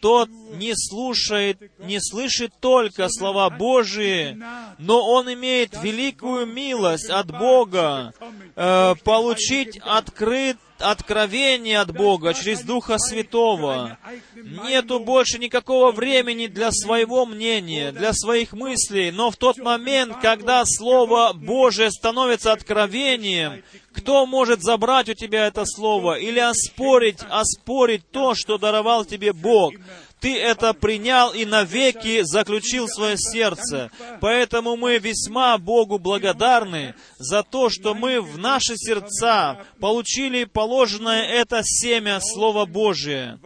тот 0.00 0.28
не 0.28 0.72
слушает, 0.74 1.58
не 1.78 2.00
слышит 2.00 2.52
только 2.60 3.08
слова 3.08 3.48
Божии, 3.50 4.36
но 4.78 5.06
он 5.08 5.32
имеет 5.32 5.80
великую 5.82 6.46
милость 6.46 7.10
от 7.10 7.30
Бога 7.30 8.12
э, 8.56 8.94
получить 9.04 9.78
открыт 9.82 10.56
откровение 10.80 11.80
от 11.80 11.92
Бога 11.92 12.34
через 12.34 12.62
Духа 12.62 12.98
Святого. 12.98 13.98
Нету 14.34 15.00
больше 15.00 15.38
никакого 15.38 15.92
времени 15.92 16.46
для 16.46 16.70
своего 16.72 17.26
мнения, 17.26 17.92
для 17.92 18.12
своих 18.12 18.52
мыслей, 18.52 19.10
но 19.10 19.30
в 19.30 19.36
тот 19.36 19.58
момент, 19.58 20.16
когда 20.20 20.62
Слово 20.64 21.32
Божие 21.32 21.90
становится 21.90 22.52
откровением, 22.52 23.62
кто 23.92 24.26
может 24.26 24.62
забрать 24.62 25.08
у 25.08 25.14
тебя 25.14 25.46
это 25.46 25.64
Слово 25.64 26.18
или 26.18 26.38
оспорить, 26.38 27.18
оспорить 27.30 28.08
то, 28.10 28.34
что 28.34 28.58
даровал 28.58 29.04
тебе 29.04 29.32
Бог? 29.32 29.72
Ты 30.20 30.38
это 30.38 30.72
принял 30.72 31.32
и 31.32 31.44
навеки 31.44 32.22
заключил 32.22 32.88
свое 32.88 33.16
сердце. 33.18 33.90
Поэтому 34.20 34.76
мы 34.76 34.98
весьма 34.98 35.58
Богу 35.58 35.98
благодарны 35.98 36.94
за 37.18 37.42
то, 37.42 37.68
что 37.68 37.94
мы 37.94 38.20
в 38.20 38.38
наши 38.38 38.76
сердца 38.76 39.64
получили 39.78 40.44
положенное 40.44 41.22
это 41.22 41.60
семя 41.62 42.18
Слова 42.20 42.64
Божие. 42.64 43.38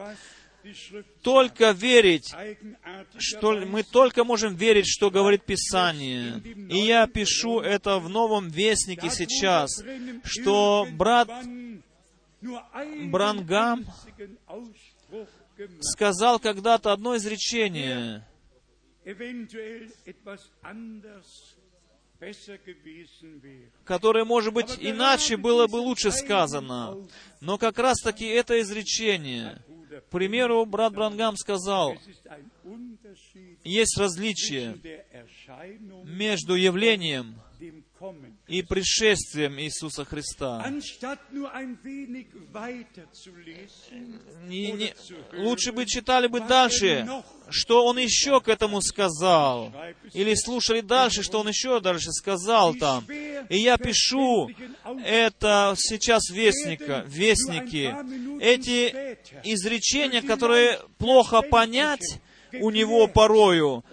Только 1.22 1.70
верить, 1.70 2.32
что 3.18 3.52
мы 3.52 3.82
только 3.82 4.24
можем 4.24 4.54
верить, 4.54 4.86
что 4.86 5.10
говорит 5.10 5.44
Писание. 5.44 6.40
И 6.70 6.78
я 6.78 7.06
пишу 7.06 7.60
это 7.60 7.98
в 7.98 8.08
Новом 8.08 8.48
Вестнике 8.48 9.10
сейчас, 9.10 9.82
что 10.24 10.86
брат 10.92 11.28
Брангам. 13.10 13.86
Сказал 15.80 16.38
когда-то 16.38 16.92
одно 16.92 17.16
изречение. 17.16 18.26
которое, 23.84 24.24
может 24.24 24.52
быть, 24.52 24.76
иначе 24.78 25.36
было 25.36 25.66
бы 25.66 25.76
лучше 25.76 26.12
сказано. 26.12 27.08
Но 27.40 27.58
как 27.58 27.78
раз-таки 27.78 28.26
это 28.26 28.60
изречение. 28.60 29.62
К 29.90 30.10
примеру, 30.10 30.64
брат 30.66 30.92
Брангам 30.92 31.36
сказал, 31.36 31.96
есть 33.64 33.98
различие 33.98 34.78
между 36.04 36.54
явлением. 36.54 37.40
И 38.50 38.62
пришествием 38.62 39.58
Иисуса 39.60 40.04
Христа. 40.04 40.60
Не- 44.48 44.72
не- 44.72 44.94
лучше 45.32 45.70
бы 45.72 45.86
читали 45.86 46.26
бы 46.26 46.40
дальше, 46.40 47.06
что 47.48 47.84
Он 47.86 47.98
еще 47.98 48.40
к 48.40 48.48
этому 48.48 48.82
сказал. 48.82 49.72
Или 50.14 50.34
слушали 50.34 50.80
дальше, 50.80 51.22
что 51.22 51.38
Он 51.40 51.48
еще 51.48 51.80
дальше 51.80 52.10
сказал 52.10 52.74
там. 52.74 53.04
И 53.48 53.58
я 53.58 53.76
пишу 53.78 54.50
это 55.04 55.74
сейчас 55.78 56.28
вестника, 56.30 57.04
вестники. 57.06 57.94
Эти 58.40 59.16
изречения, 59.44 60.22
которые 60.22 60.80
плохо 60.98 61.42
понять 61.42 62.20
у 62.60 62.70
него 62.70 63.06
порою, 63.06 63.84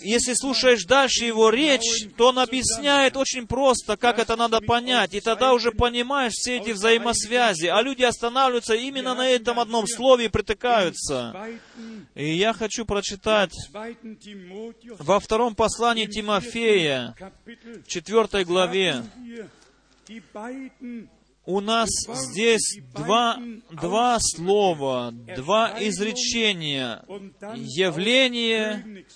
если 0.00 0.34
слушаешь 0.34 0.84
дальше 0.84 1.24
его 1.24 1.50
речь, 1.50 2.08
то 2.16 2.28
он 2.28 2.38
объясняет 2.38 3.16
очень 3.16 3.46
просто, 3.46 3.96
как 3.96 4.18
это 4.18 4.36
надо 4.36 4.60
понять, 4.60 5.14
и 5.14 5.20
тогда 5.20 5.52
уже 5.52 5.72
понимаешь 5.72 6.32
все 6.32 6.58
эти 6.58 6.70
взаимосвязи, 6.70 7.66
а 7.66 7.80
люди 7.82 8.02
останавливаются 8.02 8.74
именно 8.74 9.14
на 9.14 9.28
этом 9.28 9.60
одном 9.60 9.86
слове 9.86 10.26
и 10.26 10.28
притыкаются. 10.28 11.34
И 12.14 12.34
я 12.34 12.52
хочу 12.52 12.84
прочитать 12.84 13.52
во 14.98 15.20
втором 15.20 15.54
послании 15.54 16.06
Тимофея, 16.06 17.14
четвертой 17.86 18.44
главе, 18.44 19.02
у 21.46 21.60
нас 21.60 21.88
здесь 22.08 22.78
два, 22.94 23.38
два 23.70 24.18
слова, 24.20 25.12
два 25.36 25.76
изречения. 25.80 27.04
Явление. 27.54 29.06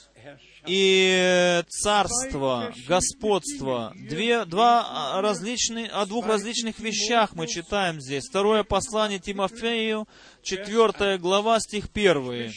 И 0.66 1.62
царство, 1.68 2.72
господство. 2.86 3.92
Две, 3.96 4.44
два 4.44 5.20
различные, 5.20 5.86
о 5.86 6.06
двух 6.06 6.26
различных 6.26 6.78
вещах 6.78 7.34
мы 7.34 7.46
читаем 7.46 8.00
здесь. 8.00 8.28
Второе 8.28 8.64
послание 8.64 9.18
Тимофею, 9.18 10.06
четвертая 10.42 11.18
глава, 11.18 11.60
стих 11.60 11.90
первый. 11.90 12.52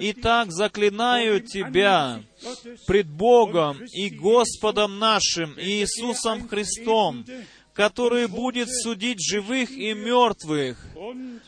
«Итак, 0.00 0.52
заклинаю 0.52 1.40
тебя 1.40 2.22
пред 2.86 3.08
Богом 3.08 3.82
и 3.84 4.10
Господом 4.10 4.98
нашим 4.98 5.58
Иисусом 5.58 6.48
Христом, 6.48 7.24
который 7.72 8.26
будет 8.26 8.68
судить 8.70 9.20
живых 9.20 9.70
и 9.70 9.92
мертвых 9.94 10.84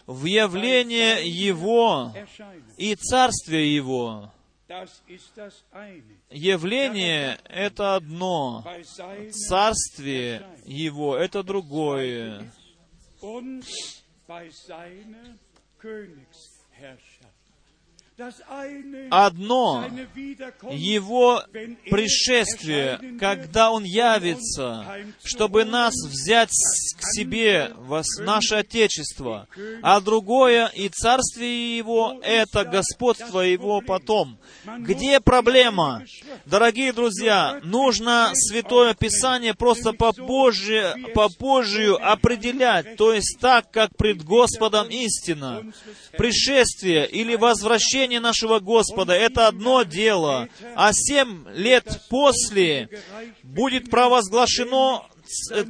в 0.07 0.25
явление 0.25 1.29
Его 1.29 2.13
и 2.77 2.95
Царствие 2.95 3.75
Его». 3.75 4.33
Явление— 6.31 7.39
это 7.45 7.95
одно, 7.95 8.62
Bei 8.64 8.83
seiner 8.83 9.31
царствие 9.31 10.47
Его— 10.64 11.16
это 11.19 11.43
другое. 11.43 12.53
Одно 19.11 19.89
Его 20.71 21.45
пришествие, 21.89 23.16
когда 23.19 23.71
Он 23.71 23.85
явится, 23.85 25.05
чтобы 25.23 25.64
нас 25.64 25.95
взять 26.05 26.51
к 26.51 27.03
себе, 27.14 27.73
в 27.77 28.03
наше 28.19 28.57
Отечество, 28.57 29.47
а 29.83 30.01
другое 30.01 30.66
и 30.66 30.89
Царствие 30.89 31.77
Его— 31.77 32.19
это 32.23 32.64
господство 32.64 33.41
Его 33.41 33.81
потом. 33.83 34.39
Где 34.79 35.21
проблема? 35.21 36.03
Дорогие 36.45 36.93
друзья, 36.93 37.61
нужно 37.62 38.33
Святое 38.35 38.95
Писание 38.95 39.55
просто 39.55 39.93
по, 39.93 40.12
Божье, 40.12 40.95
по 41.14 41.29
Божию 41.39 41.97
определять, 42.05 42.97
то 42.97 43.12
есть 43.12 43.39
так, 43.41 43.71
как 43.71 43.97
пред 43.97 44.25
Господом 44.25 44.89
истина. 44.89 45.62
Пришествие 46.16 47.07
или 47.07 47.37
возвращение 47.37 48.08
нашего 48.17 48.59
Господа— 48.59 49.13
это 49.15 49.47
одно 49.47 49.83
дело, 49.83 50.49
а 50.75 50.93
семь 50.93 51.45
лет 51.55 52.03
после 52.09 52.89
будет 53.43 53.91
провозглашено 53.91 55.05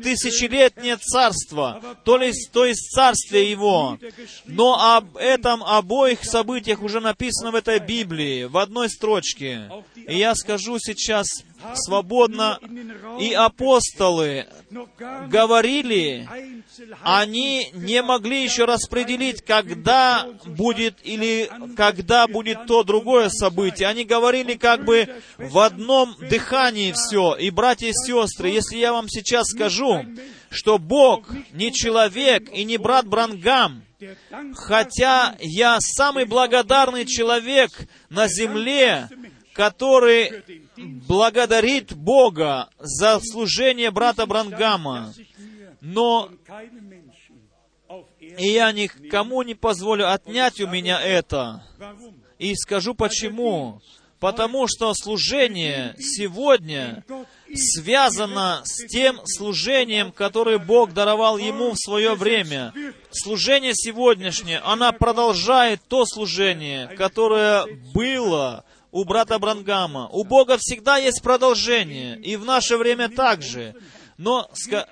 тысячелетнее 0.03 0.97
царство, 0.97 1.83
то 2.05 2.21
есть, 2.21 2.51
то 2.53 2.65
есть 2.65 2.91
царствие 2.93 3.51
его. 3.51 3.99
Но 4.47 4.97
об 4.97 5.17
этом 5.17 5.63
обоих 5.65 6.25
событиях 6.25 6.83
уже 6.83 7.01
написано 7.01 7.51
в 7.51 7.57
этой 7.57 7.81
Библии, 7.81 8.45
в 8.45 8.57
одной 8.57 8.89
строчке. 8.89 9.69
И 9.97 10.17
я 10.17 10.35
скажу 10.35 10.79
сейчас 10.79 11.27
свободно, 11.75 12.59
и 13.21 13.33
апостолы 13.33 14.47
говорили, 15.29 16.29
они 17.03 17.71
не 17.73 18.03
могли 18.03 18.43
еще 18.43 18.65
распределить, 18.65 19.43
когда 19.43 20.27
будет 20.47 20.99
или 21.03 21.51
когда 21.77 22.27
будет 22.27 22.67
то 22.67 22.83
другое 22.85 23.29
событие. 23.29 23.89
Они 23.89 24.05
говорили 24.05 24.55
как 24.55 24.85
бы 24.85 25.09
в 25.37 25.59
одном 25.59 26.15
дыхании 26.21 26.93
все. 26.93 27.35
И, 27.35 27.51
братья 27.51 27.89
и 27.89 27.93
сестры, 27.93 28.51
если 28.51 28.77
я 28.77 28.93
вам 28.93 29.09
сейчас 29.09 29.49
скажу, 29.49 30.05
что 30.51 30.79
Бог 30.79 31.29
не 31.53 31.73
человек 31.73 32.49
и 32.53 32.65
не 32.65 32.79
брат 32.79 33.07
Брангам, 33.07 33.83
хотя 34.55 35.35
я 35.41 35.79
самый 35.81 36.25
благодарный 36.25 37.05
человек 37.05 37.71
на 38.11 38.29
земле, 38.29 39.09
который 39.59 40.45
благодарит 41.09 41.93
Бога 41.93 42.71
за 42.79 43.19
служение 43.21 43.91
брата 43.91 44.25
Брангама, 44.25 45.13
но 45.81 46.31
и 48.21 48.53
я 48.53 48.71
никому 48.71 49.43
не 49.43 49.57
позволю 49.57 50.13
отнять 50.13 50.61
у 50.61 50.69
меня 50.69 51.01
это. 51.03 51.65
И 52.39 52.55
скажу 52.55 52.95
почему. 52.95 53.83
Потому 54.21 54.67
что 54.69 54.95
служение 54.95 55.95
сегодня 55.99 57.05
связано 57.53 58.63
с 58.65 58.87
тем 58.87 59.21
служением, 59.25 60.11
которое 60.13 60.59
Бог 60.59 60.93
даровал 60.93 61.39
ему 61.39 61.73
в 61.73 61.79
свое 61.79 62.15
время. 62.15 62.73
Служение 63.11 63.75
сегодняшнее, 63.75 64.59
она 64.59 64.91
продолжает 64.93 65.81
то 65.89 66.05
служение, 66.05 66.89
которое 66.97 67.65
было 67.93 68.65
у 68.91 69.05
брата 69.05 69.39
Брангама. 69.39 70.09
У 70.09 70.25
Бога 70.25 70.57
всегда 70.59 70.97
есть 70.99 71.23
продолжение, 71.23 72.19
и 72.19 72.37
в 72.37 72.45
наше 72.45 72.77
время 72.77 73.09
также. 73.09 73.75
Но 74.17 74.51
ска- 74.53 74.87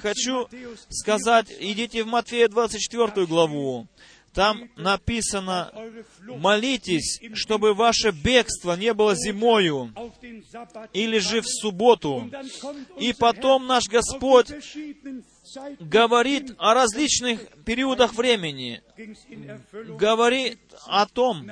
хочу 0.00 0.48
сказать, 0.88 1.46
идите 1.60 2.02
в 2.02 2.06
Матфея 2.06 2.48
24 2.48 3.26
главу. 3.26 3.86
Там 4.32 4.70
написано, 4.76 5.72
молитесь, 6.22 7.18
чтобы 7.34 7.74
ваше 7.74 8.12
бегство 8.12 8.74
не 8.76 8.94
было 8.94 9.16
зимою 9.16 9.92
или 10.92 11.18
же 11.18 11.40
в 11.40 11.48
субботу. 11.48 12.30
И 12.98 13.12
потом 13.12 13.66
наш 13.66 13.88
Господь 13.88 14.52
говорит 15.78 16.54
о 16.58 16.74
различных 16.74 17.40
периодах 17.64 18.14
времени, 18.14 18.82
говорит 19.98 20.60
о 20.86 21.06
том, 21.06 21.50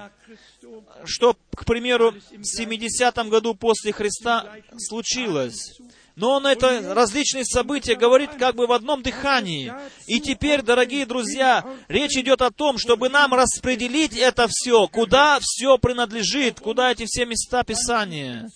что, 1.05 1.37
к 1.55 1.65
примеру, 1.65 2.13
в 2.13 2.61
70-м 2.61 3.29
году 3.29 3.55
после 3.55 3.93
Христа 3.93 4.47
случилось. 4.77 5.79
Но 6.19 6.33
он 6.33 6.49
это 6.49 6.95
различные 6.95 7.45
события 7.45 7.95
говорит 7.95 8.31
как 8.41 8.57
бы 8.57 8.67
в 8.67 8.73
одном 8.73 9.03
дыхании. 9.03 9.73
И 10.09 10.19
теперь, 10.19 10.63
дорогие 10.63 11.07
друзья, 11.07 11.65
речь 11.87 12.17
идет 12.17 12.43
о 12.43 12.51
том, 12.51 12.77
чтобы 12.77 13.09
нам 13.09 13.33
распределить 13.35 14.19
это 14.19 14.49
все, 14.49 14.89
куда 14.89 15.39
все 15.41 15.79
принадлежит, 15.79 16.59
куда 16.59 16.91
эти 16.91 17.05
все 17.07 17.25
места 17.25 17.63
Писания. 17.63 18.49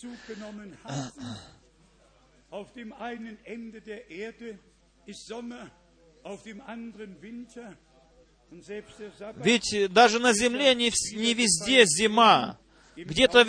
Ведь 9.44 9.92
даже 9.92 10.18
на 10.18 10.32
земле 10.34 10.74
не, 10.74 10.90
не 11.16 11.34
везде 11.34 11.84
зима. 11.86 12.58
Где-то 12.94 13.44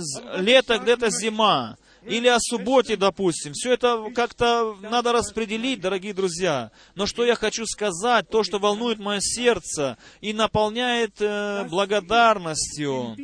з- 0.00 0.20
лето, 0.40 0.78
где-то 0.78 1.10
зима. 1.10 1.76
Или 2.04 2.28
о 2.28 2.38
субботе, 2.40 2.96
допустим. 2.96 3.52
Все 3.52 3.72
это 3.74 4.10
как-то 4.14 4.76
надо 4.80 5.12
распределить, 5.12 5.80
дорогие 5.80 6.14
друзья. 6.14 6.70
Но 6.94 7.06
что 7.06 7.24
я 7.24 7.34
хочу 7.34 7.64
сказать, 7.66 8.28
то, 8.28 8.42
что 8.42 8.58
волнует 8.58 8.98
мое 8.98 9.20
сердце 9.20 9.96
и 10.20 10.32
наполняет 10.32 11.20
э, 11.20 11.64
благодарностью, 11.68 13.16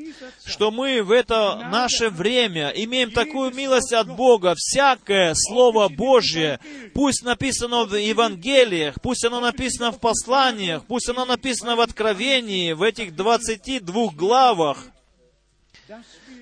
что 0.45 0.71
мы 0.71 1.03
в 1.03 1.11
это 1.11 1.69
наше 1.71 2.11
время 2.11 2.69
имеем 2.69 3.11
такую 3.11 3.53
милость 3.55 3.93
от 3.93 4.15
Бога, 4.15 4.55
всякое 4.57 5.35
Слово 5.35 5.89
Божье, 5.89 6.61
пусть 6.95 7.25
написано 7.25 7.85
в 7.85 7.95
Евангелиях, 7.95 9.01
пусть 9.01 9.25
оно 9.25 9.41
написано 9.41 9.93
в 9.93 9.99
посланиях, 9.99 10.85
пусть 10.87 11.09
оно 11.09 11.25
написано 11.25 11.77
в 11.77 11.81
Откровении, 11.81 12.73
в 12.73 12.83
этих 12.83 13.15
22 13.15 14.09
главах, 14.13 14.85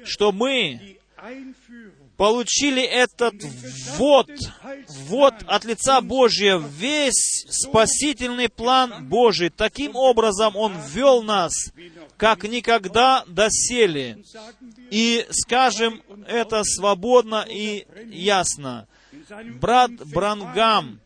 что 0.04 0.32
мы 0.32 0.96
получили 2.16 2.82
этот 2.82 3.34
ввод, 3.96 4.28
ввод 4.88 5.34
от 5.46 5.64
лица 5.64 6.00
Божия, 6.00 6.58
весь 6.58 7.46
спасительный 7.50 8.48
план 8.48 9.06
Божий. 9.08 9.50
Таким 9.50 9.96
образом 9.96 10.56
Он 10.56 10.74
ввел 10.90 11.22
нас, 11.22 11.52
как 12.16 12.44
никогда 12.44 13.24
доселе. 13.26 14.24
И 14.90 15.26
скажем 15.30 16.02
это 16.26 16.62
свободно 16.64 17.44
и 17.48 17.86
ясно. 18.06 18.86
Брат 19.60 19.90
Брангам 20.06 21.00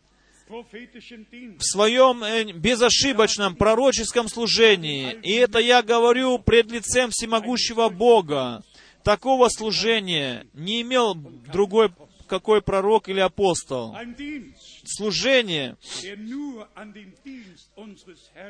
в 0.49 1.63
своем 1.63 2.25
э, 2.25 2.53
безошибочном 2.53 3.55
пророческом 3.55 4.29
служении, 4.29 5.13
и 5.23 5.35
это 5.35 5.61
я 5.61 5.81
говорю 5.81 6.39
пред 6.39 6.73
лицем 6.73 7.11
всемогущего 7.11 7.89
Бога, 7.89 8.63
такого 9.03 9.49
служения 9.49 10.47
не 10.55 10.83
имел 10.83 11.15
другой 11.15 11.91
какой 12.31 12.63
пророк 12.63 13.09
или 13.09 13.19
апостол. 13.19 13.95
Служение, 14.85 15.77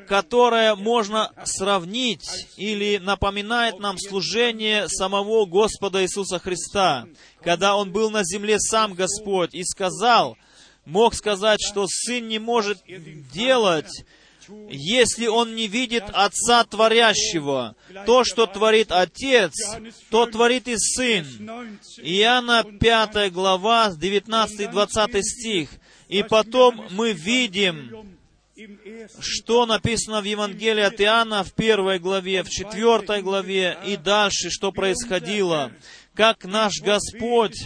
которое 0.06 0.74
можно 0.74 1.32
сравнить 1.44 2.28
или 2.56 2.98
напоминает 2.98 3.78
нам 3.78 3.96
служение 3.98 4.86
самого 4.88 5.46
Господа 5.46 6.02
Иисуса 6.02 6.38
Христа, 6.38 7.06
когда 7.42 7.74
Он 7.74 7.90
был 7.90 8.10
на 8.10 8.22
земле 8.22 8.60
сам 8.60 8.92
Господь 8.92 9.54
и 9.54 9.64
сказал, 9.64 10.36
мог 10.84 11.14
сказать, 11.14 11.60
что 11.62 11.86
Сын 11.88 12.28
не 12.28 12.38
может 12.38 12.78
делать 13.32 14.04
если 14.70 15.26
он 15.26 15.54
не 15.54 15.66
видит 15.66 16.04
Отца 16.12 16.64
Творящего. 16.64 17.74
То, 18.06 18.24
что 18.24 18.46
творит 18.46 18.92
Отец, 18.92 19.52
то 20.10 20.26
творит 20.26 20.68
и 20.68 20.76
Сын. 20.76 21.26
Иоанна 21.98 22.64
5 22.64 23.32
глава, 23.32 23.92
19-20 23.98 25.22
стих. 25.22 25.70
И 26.08 26.22
потом 26.22 26.86
мы 26.90 27.12
видим, 27.12 28.16
что 29.20 29.66
написано 29.66 30.20
в 30.20 30.24
Евангелии 30.24 30.82
от 30.82 31.00
Иоанна 31.00 31.44
в 31.44 31.52
первой 31.52 31.98
главе, 31.98 32.42
в 32.42 32.50
четвертой 32.50 33.22
главе 33.22 33.78
и 33.86 33.96
дальше, 33.96 34.50
что 34.50 34.72
происходило 34.72 35.72
как 36.14 36.44
наш 36.44 36.80
Господь 36.82 37.56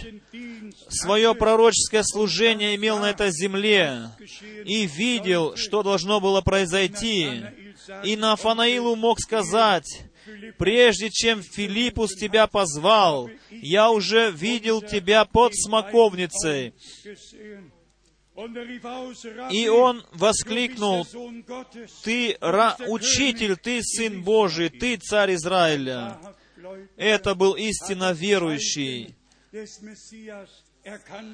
свое 0.89 1.35
пророческое 1.35 2.03
служение 2.03 2.75
имел 2.75 2.99
на 2.99 3.11
этой 3.11 3.31
земле 3.31 4.09
и 4.65 4.85
видел, 4.85 5.55
что 5.55 5.83
должно 5.83 6.19
было 6.19 6.41
произойти. 6.41 7.43
И 8.03 8.15
Нафанаилу 8.15 8.95
мог 8.95 9.19
сказать, 9.19 10.03
прежде 10.57 11.09
чем 11.09 11.41
Филиппус 11.41 12.15
тебя 12.15 12.47
позвал, 12.47 13.29
я 13.49 13.91
уже 13.91 14.31
видел 14.31 14.81
тебя 14.81 15.25
под 15.25 15.55
смоковницей. 15.55 16.73
И 19.51 19.67
он 19.69 20.03
воскликнул, 20.11 21.07
«Ты 22.03 22.37
учитель, 22.87 23.55
ты 23.55 23.81
Сын 23.81 24.23
Божий, 24.23 24.69
ты 24.69 24.97
Царь 24.97 25.35
Израиля». 25.35 26.19
Это 26.97 27.35
был 27.35 27.53
истинно 27.53 28.11
верующий. 28.11 29.15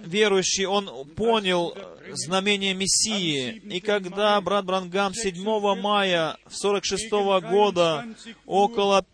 Верующий, 0.06 0.66
он 0.66 1.06
понял 1.16 1.76
знамение 2.12 2.74
Мессии. 2.74 3.62
И 3.66 3.82
когда 3.82 4.40
брат 4.40 4.66
Брангам 4.66 5.14
7 5.14 5.44
мая 5.76 6.38
46 6.50 7.12
года 7.12 8.06
около 8.46 9.06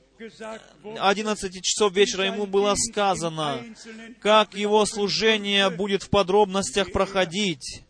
11 0.99 1.63
часов 1.63 1.93
вечера 1.93 2.25
ему 2.25 2.45
было 2.45 2.75
сказано, 2.75 3.63
как 4.19 4.55
его 4.55 4.85
служение 4.85 5.69
будет 5.69 6.03
в 6.03 6.09
подробностях 6.09 6.91
проходить, 6.91 7.83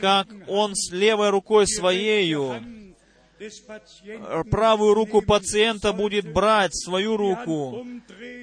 как 0.00 0.28
он 0.48 0.74
с 0.74 0.92
левой 0.92 1.30
рукой 1.30 1.66
своею 1.66 2.83
правую 4.50 4.94
руку 4.94 5.22
пациента 5.22 5.92
будет 5.92 6.32
брать 6.32 6.74
свою 6.74 7.16
руку 7.16 7.86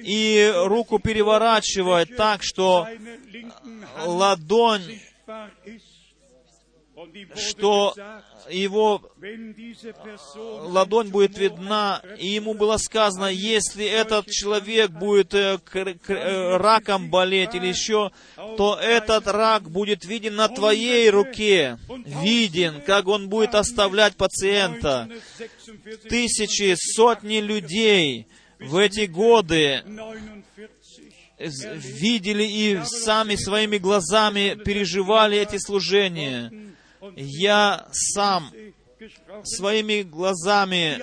и 0.02 0.52
руку 0.64 0.98
переворачивать 0.98 2.16
так, 2.16 2.42
что 2.42 2.86
ладонь 4.04 5.00
что 7.34 7.94
его 8.50 9.02
ладонь 10.34 11.08
будет 11.08 11.38
видна, 11.38 12.02
и 12.18 12.28
ему 12.28 12.54
было 12.54 12.76
сказано, 12.76 13.26
если 13.26 13.84
этот 13.84 14.26
человек 14.30 14.90
будет 14.90 15.34
э, 15.34 15.58
э, 15.74 16.56
раком 16.56 17.10
болеть 17.10 17.54
или 17.54 17.68
еще, 17.68 18.10
то 18.56 18.78
этот 18.80 19.26
рак 19.26 19.70
будет 19.70 20.04
виден 20.04 20.36
на 20.36 20.48
твоей 20.48 21.10
руке, 21.10 21.78
виден, 22.04 22.80
как 22.82 23.06
он 23.06 23.28
будет 23.28 23.54
оставлять 23.54 24.16
пациента. 24.16 25.08
Тысячи, 26.08 26.74
сотни 26.76 27.38
людей 27.38 28.26
в 28.58 28.76
эти 28.76 29.06
годы 29.06 29.82
видели 31.38 32.44
и 32.44 32.80
сами 32.84 33.36
своими 33.36 33.78
глазами 33.78 34.56
переживали 34.64 35.38
эти 35.38 35.58
служения. 35.58 36.71
Я 37.16 37.86
сам 37.92 38.50
своими 39.42 40.02
глазами 40.02 40.98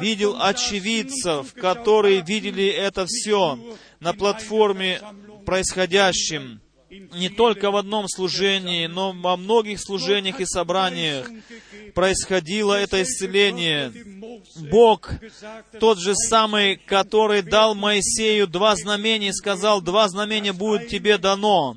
видел 0.00 0.36
очевидцев, 0.40 1.54
которые 1.54 2.22
видели 2.22 2.66
это 2.66 3.06
все 3.06 3.58
на 4.00 4.12
платформе 4.12 5.00
происходящем 5.46 6.60
не 6.90 7.28
только 7.28 7.70
в 7.70 7.76
одном 7.76 8.08
служении, 8.08 8.86
но 8.86 9.12
во 9.12 9.36
многих 9.36 9.80
служениях 9.80 10.40
и 10.40 10.46
собраниях 10.46 11.28
происходило 11.94 12.74
это 12.74 13.02
исцеление. 13.02 13.92
Бог, 14.70 15.10
тот 15.78 15.98
же 15.98 16.14
самый, 16.14 16.76
который 16.76 17.42
дал 17.42 17.74
Моисею 17.74 18.46
два 18.46 18.74
знамения, 18.76 19.32
сказал, 19.32 19.82
два 19.82 20.08
знамения 20.08 20.52
будет 20.52 20.88
тебе 20.88 21.18
дано. 21.18 21.76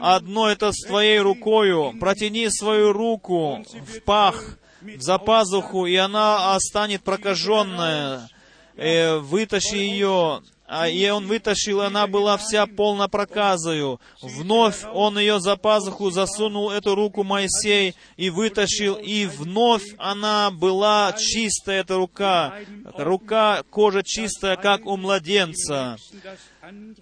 Одно 0.00 0.48
это 0.48 0.72
с 0.72 0.86
твоей 0.86 1.20
рукою. 1.20 1.94
Протяни 2.00 2.48
свою 2.50 2.92
руку 2.92 3.64
в 3.72 4.00
пах, 4.00 4.58
за 4.98 5.18
пазуху, 5.18 5.86
и 5.86 5.94
она 5.94 6.58
станет 6.58 7.02
прокаженная. 7.02 8.28
Э, 8.74 9.18
вытащи 9.18 9.74
ее 9.74 10.42
и 10.88 11.08
он 11.10 11.26
вытащил, 11.26 11.82
она 11.82 12.06
была 12.06 12.38
вся 12.38 12.66
полна 12.66 13.08
проказою. 13.08 14.00
Вновь 14.22 14.84
он 14.92 15.18
ее 15.18 15.38
за 15.38 15.56
пазуху 15.56 16.10
засунул 16.10 16.70
эту 16.70 16.94
руку 16.94 17.24
Моисей 17.24 17.94
и 18.16 18.30
вытащил, 18.30 18.94
и 18.94 19.26
вновь 19.26 19.84
она 19.98 20.50
была 20.50 21.12
чистая, 21.18 21.80
эта 21.80 21.96
рука. 21.96 22.54
Рука, 22.96 23.62
кожа 23.70 24.02
чистая, 24.02 24.56
как 24.56 24.86
у 24.86 24.96
младенца. 24.96 25.96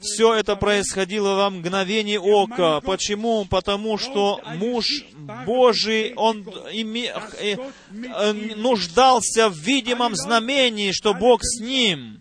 Все 0.00 0.34
это 0.34 0.56
происходило 0.56 1.34
во 1.36 1.50
мгновение 1.50 2.18
ока. 2.18 2.80
Почему? 2.80 3.44
Потому 3.44 3.98
что 3.98 4.40
муж 4.56 5.04
Божий, 5.46 6.14
он 6.16 6.42
име, 6.72 7.12
э, 7.38 7.56
э, 7.92 8.32
нуждался 8.56 9.48
в 9.48 9.56
видимом 9.56 10.14
знамении, 10.16 10.92
что 10.92 11.14
Бог 11.14 11.40
с 11.42 11.60
ним. 11.60 12.20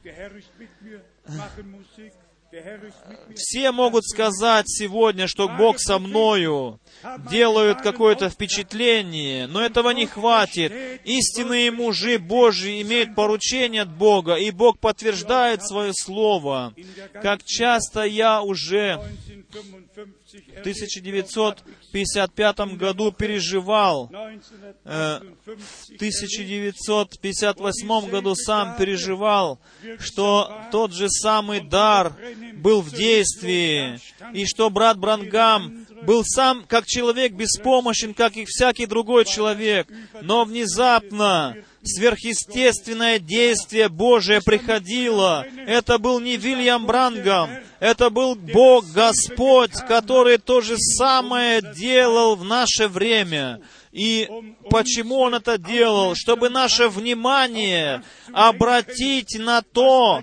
Все 3.35 3.71
могут 3.71 4.05
сказать 4.05 4.65
сегодня, 4.67 5.27
что 5.27 5.47
Бог 5.47 5.79
со 5.79 5.99
мною, 5.99 6.79
делают 7.29 7.81
какое-то 7.81 8.29
впечатление, 8.29 9.47
но 9.47 9.61
этого 9.61 9.91
не 9.91 10.05
хватит. 10.05 10.73
Истинные 11.05 11.71
мужи 11.71 12.19
Божьи 12.19 12.81
имеют 12.81 13.15
поручение 13.15 13.83
от 13.83 13.89
Бога, 13.89 14.35
и 14.35 14.51
Бог 14.51 14.79
подтверждает 14.79 15.65
свое 15.65 15.93
слово. 15.93 16.73
Как 17.21 17.43
часто 17.43 18.03
я 18.03 18.41
уже 18.41 18.99
в 19.49 20.61
1955 20.61 22.77
году 22.77 23.11
переживал, 23.11 24.09
э, 24.11 25.19
в 25.45 25.95
1958 25.95 28.09
году 28.09 28.35
сам 28.35 28.75
переживал, 28.77 29.59
что 29.99 30.51
тот 30.71 30.93
же 30.93 31.09
самый 31.09 31.61
дар 31.61 32.15
был 32.55 32.81
в 32.81 32.93
действии, 32.93 33.99
и 34.33 34.45
что 34.45 34.69
брат 34.69 34.99
Брангам 34.99 35.87
был 36.03 36.23
сам 36.25 36.63
как 36.67 36.85
человек 36.85 37.33
беспомощен, 37.33 38.13
как 38.13 38.37
и 38.37 38.45
всякий 38.45 38.85
другой 38.85 39.25
человек, 39.25 39.87
но 40.21 40.45
внезапно 40.45 41.55
сверхъестественное 41.83 43.19
действие 43.19 43.89
Божие 43.89 44.41
приходило. 44.41 45.45
Это 45.65 45.97
был 45.97 46.19
не 46.19 46.37
Вильям 46.37 46.85
Брангам, 46.85 47.49
это 47.79 48.09
был 48.09 48.35
Бог 48.35 48.85
Господь, 48.91 49.73
который 49.87 50.37
то 50.37 50.61
же 50.61 50.77
самое 50.77 51.61
делал 51.61 52.35
в 52.35 52.43
наше 52.43 52.87
время. 52.87 53.61
И 53.91 54.29
почему 54.69 55.19
Он 55.19 55.35
это 55.35 55.57
делал? 55.57 56.13
Чтобы 56.15 56.49
наше 56.49 56.89
внимание 56.89 58.03
обратить 58.33 59.37
на 59.39 59.61
то 59.61 60.21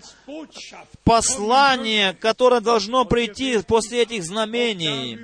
послание, 1.06 2.14
которое 2.14 2.60
должно 2.60 3.04
прийти 3.04 3.58
после 3.62 4.02
этих 4.02 4.24
знамений. 4.24 5.20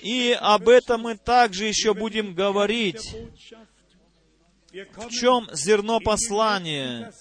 И 0.00 0.34
об 0.40 0.68
этом 0.68 1.02
мы 1.02 1.16
также 1.16 1.64
еще 1.64 1.92
будем 1.92 2.34
говорить. 2.34 3.16
В 4.72 5.10
чем 5.10 5.48
зерно 5.52 5.98
послания? 5.98 7.12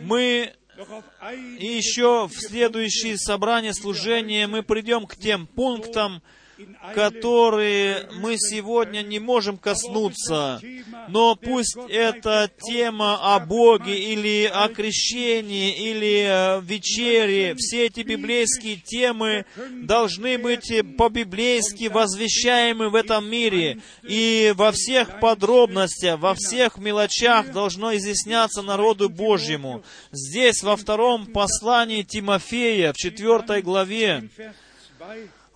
Мы 0.00 0.54
еще 1.58 2.28
в 2.28 2.34
следующие 2.34 3.18
собрания 3.18 3.72
служения 3.72 4.46
мы 4.46 4.62
придем 4.62 5.04
к 5.06 5.16
тем 5.16 5.48
пунктам, 5.48 6.22
которые 6.94 8.08
мы 8.14 8.36
сегодня 8.38 9.02
не 9.02 9.18
можем 9.18 9.58
коснуться. 9.58 10.60
Но 11.08 11.36
пусть 11.36 11.76
эта 11.88 12.50
тема 12.62 13.34
о 13.34 13.40
Боге 13.40 13.98
или 13.98 14.50
о 14.52 14.68
крещении 14.68 15.90
или 15.90 16.60
вечере, 16.62 17.54
все 17.56 17.86
эти 17.86 18.00
библейские 18.00 18.76
темы 18.76 19.44
должны 19.82 20.38
быть 20.38 20.72
по-библейски 20.96 21.88
возвещаемы 21.88 22.88
в 22.88 22.94
этом 22.94 23.28
мире. 23.28 23.80
И 24.02 24.52
во 24.56 24.72
всех 24.72 25.20
подробностях, 25.20 26.18
во 26.18 26.34
всех 26.34 26.78
мелочах 26.78 27.52
должно 27.52 27.94
изъясняться 27.96 28.62
народу 28.62 29.08
Божьему. 29.08 29.82
Здесь, 30.10 30.62
во 30.62 30.76
втором 30.76 31.26
послании 31.26 32.02
Тимофея, 32.02 32.92
в 32.92 32.96
четвертой 32.96 33.62
главе, 33.62 34.30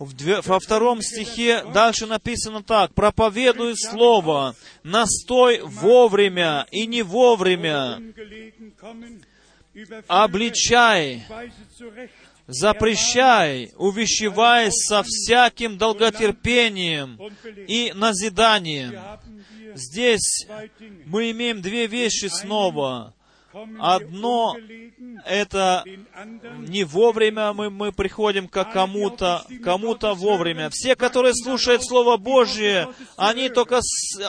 во 0.01 0.59
втором 0.59 1.03
стихе 1.03 1.63
дальше 1.75 2.07
написано 2.07 2.63
так, 2.63 2.95
«Проповедуй 2.95 3.75
Слово, 3.77 4.57
настой 4.83 5.61
вовремя 5.61 6.67
и 6.71 6.87
не 6.87 7.03
вовремя, 7.03 8.01
обличай, 10.07 11.27
запрещай, 12.47 13.73
увещевай 13.77 14.73
со 14.73 15.03
всяким 15.03 15.77
долготерпением 15.77 17.21
и 17.69 17.93
назиданием». 17.95 18.95
Здесь 19.75 20.47
мы 21.07 21.31
имеем 21.31 21.61
две 21.63 21.87
вещи 21.87 22.27
снова. 22.27 23.15
Одно— 23.79 24.57
это 25.27 25.85
не 26.69 26.85
вовремя 26.85 27.53
мы, 27.53 27.71
мы 27.71 27.93
приходим 27.93 28.47
к 28.47 28.65
кому-то, 28.65 29.45
кому-то 29.65 30.15
вовремя. 30.15 30.71
Все, 30.71 30.95
которые 30.95 31.35
слушают 31.35 31.85
Слово 31.85 32.17
Божье, 32.17 32.89
они 33.17 33.49
только 33.49 33.81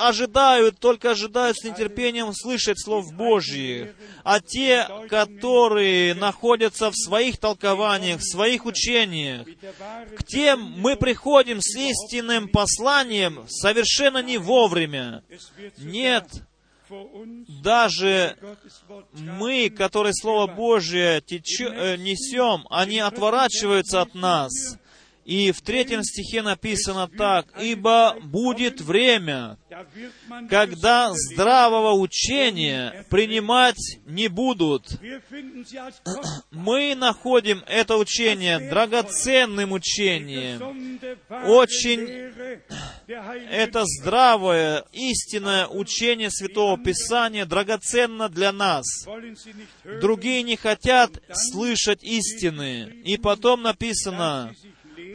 ожидают, 0.01 0.79
только 0.79 1.11
ожидают 1.11 1.57
с 1.57 1.63
нетерпением 1.63 2.33
слышать 2.33 2.79
Слов 2.79 3.13
Божьих. 3.13 3.93
А 4.23 4.39
те, 4.39 4.87
которые 5.09 6.15
находятся 6.15 6.89
в 6.89 6.95
своих 6.95 7.37
толкованиях, 7.37 8.21
в 8.21 8.31
своих 8.31 8.65
учениях, 8.65 9.45
к 10.17 10.23
тем 10.23 10.61
мы 10.77 10.95
приходим 10.95 11.59
с 11.61 11.75
истинным 11.77 12.47
посланием 12.47 13.45
совершенно 13.47 14.23
не 14.23 14.37
вовремя. 14.37 15.23
Нет, 15.77 16.25
даже 17.61 18.37
мы, 19.13 19.69
которые 19.69 20.13
Слово 20.13 20.47
Божие 20.47 21.21
тече, 21.21 21.65
э, 21.65 21.97
несем, 21.97 22.65
они 22.69 22.99
отворачиваются 22.99 24.01
от 24.01 24.13
нас. 24.15 24.77
И 25.25 25.51
в 25.51 25.61
третьем 25.61 26.03
стихе 26.03 26.41
написано 26.41 27.07
так, 27.07 27.47
«Ибо 27.61 28.17
будет 28.23 28.81
время, 28.81 29.57
когда 30.49 31.11
здравого 31.13 31.93
учения 31.93 33.05
принимать 33.09 33.99
не 34.05 34.27
будут». 34.27 34.87
Мы 36.51 36.95
находим 36.95 37.63
это 37.67 37.97
учение 37.97 38.59
драгоценным 38.59 39.71
учением, 39.73 40.99
очень 41.45 41.99
это 43.07 43.83
здравое, 43.85 44.85
истинное 44.91 45.67
учение 45.67 46.31
Святого 46.31 46.77
Писания 46.77 47.45
драгоценно 47.45 48.27
для 48.27 48.51
нас. 48.51 48.85
Другие 50.01 50.41
не 50.43 50.55
хотят 50.55 51.11
слышать 51.31 52.03
истины. 52.03 53.01
И 53.03 53.17
потом 53.17 53.61
написано, 53.61 54.53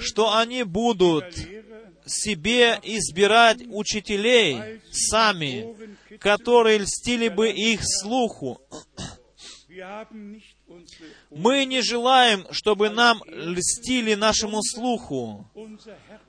что 0.00 0.36
они 0.36 0.62
будут 0.62 1.24
себе 2.06 2.78
избирать 2.82 3.58
учителей 3.68 4.80
сами, 4.90 5.76
которые 6.18 6.78
льстили 6.78 7.28
бы 7.28 7.50
их 7.50 7.80
слуху. 7.82 8.60
Мы 11.30 11.64
не 11.66 11.82
желаем, 11.82 12.46
чтобы 12.50 12.88
нам 12.88 13.20
льстили 13.26 14.14
нашему 14.14 14.62
слуху. 14.62 15.50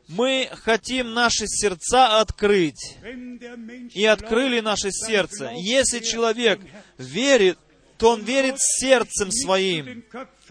Мы 0.08 0.50
хотим 0.52 1.14
наши 1.14 1.48
сердца 1.48 2.20
открыть. 2.20 2.98
И 3.94 4.06
открыли 4.06 4.60
наше 4.60 4.92
сердце. 4.92 5.52
Если 5.56 6.00
человек 6.00 6.60
верит 6.98 7.58
то 7.98 8.12
он 8.12 8.24
верит 8.24 8.56
сердцем 8.60 9.32
своим. 9.32 10.04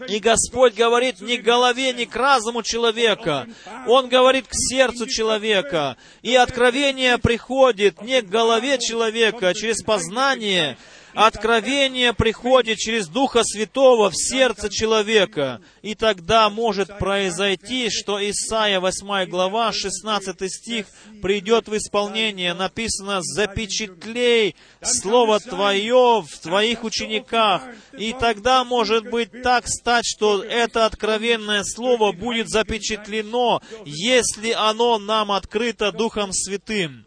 И 0.07 0.19
Господь 0.19 0.75
говорит 0.75 1.21
не 1.21 1.37
к 1.37 1.43
голове, 1.43 1.91
не 1.93 2.05
к 2.05 2.15
разуму 2.15 2.61
человека. 2.61 3.47
Он 3.87 4.07
говорит 4.07 4.47
к 4.47 4.53
сердцу 4.53 5.07
человека. 5.07 5.97
И 6.21 6.35
откровение 6.35 7.17
приходит 7.17 8.01
не 8.01 8.21
к 8.21 8.29
голове 8.29 8.77
человека, 8.79 9.49
а 9.49 9.53
через 9.53 9.81
познание, 9.83 10.77
Откровение 11.17 12.13
приходит 12.13 12.77
через 12.77 13.07
Духа 13.07 13.41
Святого 13.43 14.11
в 14.11 14.13
сердце 14.15 14.69
человека, 14.69 15.61
и 15.81 15.95
тогда 15.95 16.47
может 16.51 16.99
произойти, 16.99 17.89
что 17.89 18.19
Исаия 18.29 18.79
8 18.79 19.25
глава, 19.27 19.71
16 19.71 20.53
стих, 20.53 20.85
придет 21.23 21.69
в 21.69 21.75
исполнение. 21.75 22.53
Написано, 22.53 23.21
«Запечатлей 23.23 24.55
Слово 24.83 25.39
Твое 25.39 26.21
в 26.21 26.37
Твоих 26.39 26.83
учениках». 26.83 27.63
И 27.97 28.13
тогда 28.13 28.63
может 28.63 29.09
быть 29.09 29.41
так 29.41 29.67
стать, 29.67 30.05
что 30.05 30.43
это 30.43 30.85
откровенное 30.85 31.63
Слово 31.63 32.11
будет 32.11 32.47
запечатлено, 32.47 33.63
если 33.85 34.51
оно 34.51 34.99
нам 34.99 35.31
открыто 35.31 35.91
Духом 35.91 36.31
Святым. 36.31 37.03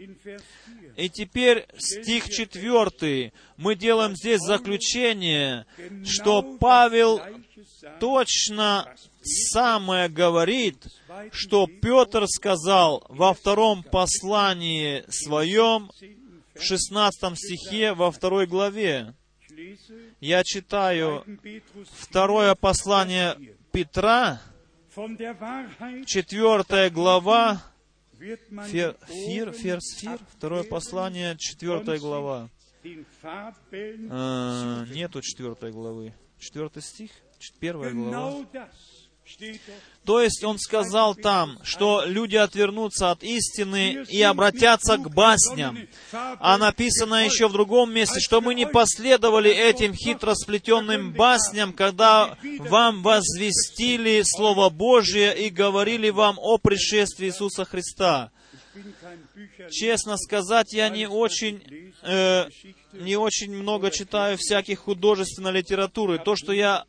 И 1.01 1.09
теперь 1.09 1.67
стих 1.79 2.29
четвертый. 2.29 3.33
Мы 3.57 3.75
делаем 3.75 4.15
здесь 4.15 4.41
заключение, 4.41 5.65
что 6.05 6.43
Павел 6.43 7.23
точно 8.01 8.87
самое 9.23 10.11
говорит, 10.11 10.87
что 11.33 11.67
Петр 11.67 12.27
сказал 12.29 13.03
во 13.09 13.33
втором 13.33 13.83
послании 13.83 15.03
своем, 15.09 15.91
в 16.55 16.63
шестнадцатом 16.63 17.35
стихе, 17.35 17.95
во 17.95 18.11
второй 18.11 18.47
главе. 18.47 19.15
Я 20.21 20.45
читаю 20.45 21.25
второе 21.99 22.55
послание 22.55 23.39
Петра, 23.73 24.43
четвертая 26.05 26.91
глава, 26.91 27.63
Фер, 28.67 28.99
фир, 29.07 29.53
ферсфир, 29.53 30.19
второе 30.37 30.63
послание, 30.65 31.37
четвертая 31.39 31.99
глава. 31.99 32.49
А, 34.11 34.85
нету 34.93 35.23
четвертой 35.23 35.73
главы. 35.73 36.13
Четвертый 36.39 36.83
стих, 36.83 37.11
первая 37.61 37.93
глава. 37.95 38.47
То 40.05 40.21
есть 40.21 40.43
он 40.45 40.59
сказал 40.59 41.15
там, 41.15 41.59
что 41.63 42.05
люди 42.07 42.37
отвернутся 42.37 43.11
от 43.11 43.23
истины 43.23 44.05
и 44.09 44.23
обратятся 44.23 44.97
к 44.97 45.13
басням. 45.13 45.79
А 46.13 46.57
написано 46.59 47.25
еще 47.25 47.49
в 47.49 47.53
другом 47.53 47.93
месте, 47.93 48.19
что 48.21 48.41
мы 48.41 48.55
не 48.55 48.67
последовали 48.67 49.51
этим 49.51 49.95
хитро 49.95 50.35
сплетенным 50.35 51.13
басням, 51.13 51.73
когда 51.73 52.37
вам 52.59 53.03
возвестили 53.03 54.23
Слово 54.25 54.71
Божие 54.71 55.47
и 55.47 55.51
говорили 55.51 56.11
вам 56.11 56.39
о 56.39 56.59
пришествии 56.59 57.27
Иисуса 57.27 57.65
Христа. 57.65 58.31
Честно 59.71 60.17
сказать, 60.17 60.73
я 60.73 60.89
не 60.89 61.07
очень, 61.07 61.93
э, 62.03 62.47
не 62.93 63.17
очень 63.17 63.53
много 63.53 63.91
читаю 63.91 64.37
всяких 64.39 64.81
художественной 64.81 65.53
литературы. 65.53 66.19
То, 66.19 66.37
что 66.37 66.53
я 66.53 66.85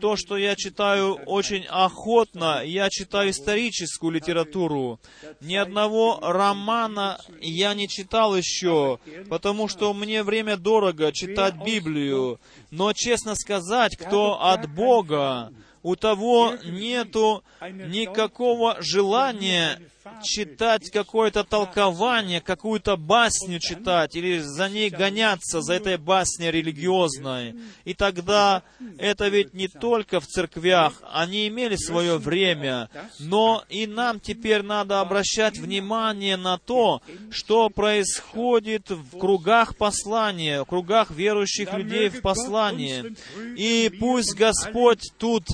то, 0.00 0.16
что 0.16 0.36
я 0.36 0.54
читаю 0.56 1.14
очень 1.26 1.64
охотно, 1.68 2.62
я 2.64 2.88
читаю 2.90 3.30
историческую 3.30 4.12
литературу. 4.12 4.98
Ни 5.40 5.54
одного 5.54 6.18
романа 6.20 7.20
я 7.40 7.74
не 7.74 7.88
читал 7.88 8.36
еще, 8.36 8.98
потому 9.28 9.68
что 9.68 9.94
мне 9.94 10.22
время 10.22 10.56
дорого 10.56 11.12
читать 11.12 11.54
Библию. 11.64 12.40
Но, 12.70 12.92
честно 12.92 13.34
сказать, 13.34 13.96
кто 13.96 14.42
от 14.42 14.68
Бога, 14.70 15.52
у 15.82 15.96
того 15.96 16.54
нету 16.64 17.42
никакого 17.60 18.76
желания 18.80 19.80
читать 20.22 20.90
какое-то 20.90 21.44
толкование, 21.44 22.40
какую-то 22.40 22.96
басню 22.96 23.58
читать, 23.58 24.14
или 24.16 24.38
за 24.38 24.68
ней 24.68 24.90
гоняться, 24.90 25.60
за 25.60 25.74
этой 25.74 25.96
басней 25.96 26.50
религиозной. 26.50 27.54
И 27.84 27.94
тогда 27.94 28.62
это 28.98 29.28
ведь 29.28 29.54
не 29.54 29.68
только 29.68 30.20
в 30.20 30.26
церквях, 30.26 31.02
они 31.12 31.48
имели 31.48 31.76
свое 31.76 32.18
время, 32.18 32.88
но 33.18 33.64
и 33.68 33.86
нам 33.86 34.20
теперь 34.20 34.62
надо 34.62 35.00
обращать 35.00 35.58
внимание 35.58 36.36
на 36.36 36.58
то, 36.58 37.02
что 37.30 37.68
происходит 37.68 38.90
в 38.90 39.18
кругах 39.18 39.76
послания, 39.76 40.62
в 40.62 40.66
кругах 40.66 41.10
верующих 41.10 41.72
людей 41.74 42.08
в 42.08 42.20
послании. 42.20 43.14
И 43.56 43.90
пусть 44.00 44.34
Господь 44.34 45.10
тут 45.18 45.44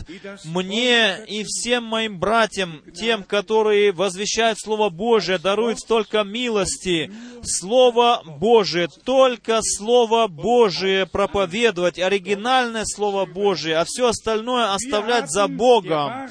мне 0.44 1.24
и 1.26 1.44
всем 1.44 1.84
моим 1.84 2.18
братьям, 2.18 2.82
тем, 2.94 3.22
которые 3.22 3.92
возвещают 3.92 4.43
получает 4.44 4.58
Слово 4.58 4.90
Божие, 4.90 5.38
дарует 5.38 5.78
столько 5.78 6.22
милости. 6.22 7.10
Слово 7.42 8.22
Божие, 8.24 8.88
только 9.04 9.60
Слово 9.62 10.28
Божие 10.28 11.06
проповедовать, 11.06 11.98
оригинальное 11.98 12.84
Слово 12.84 13.26
Божие, 13.26 13.76
а 13.76 13.84
все 13.86 14.08
остальное 14.08 14.74
оставлять 14.74 15.30
за 15.30 15.48
Богом. 15.48 16.28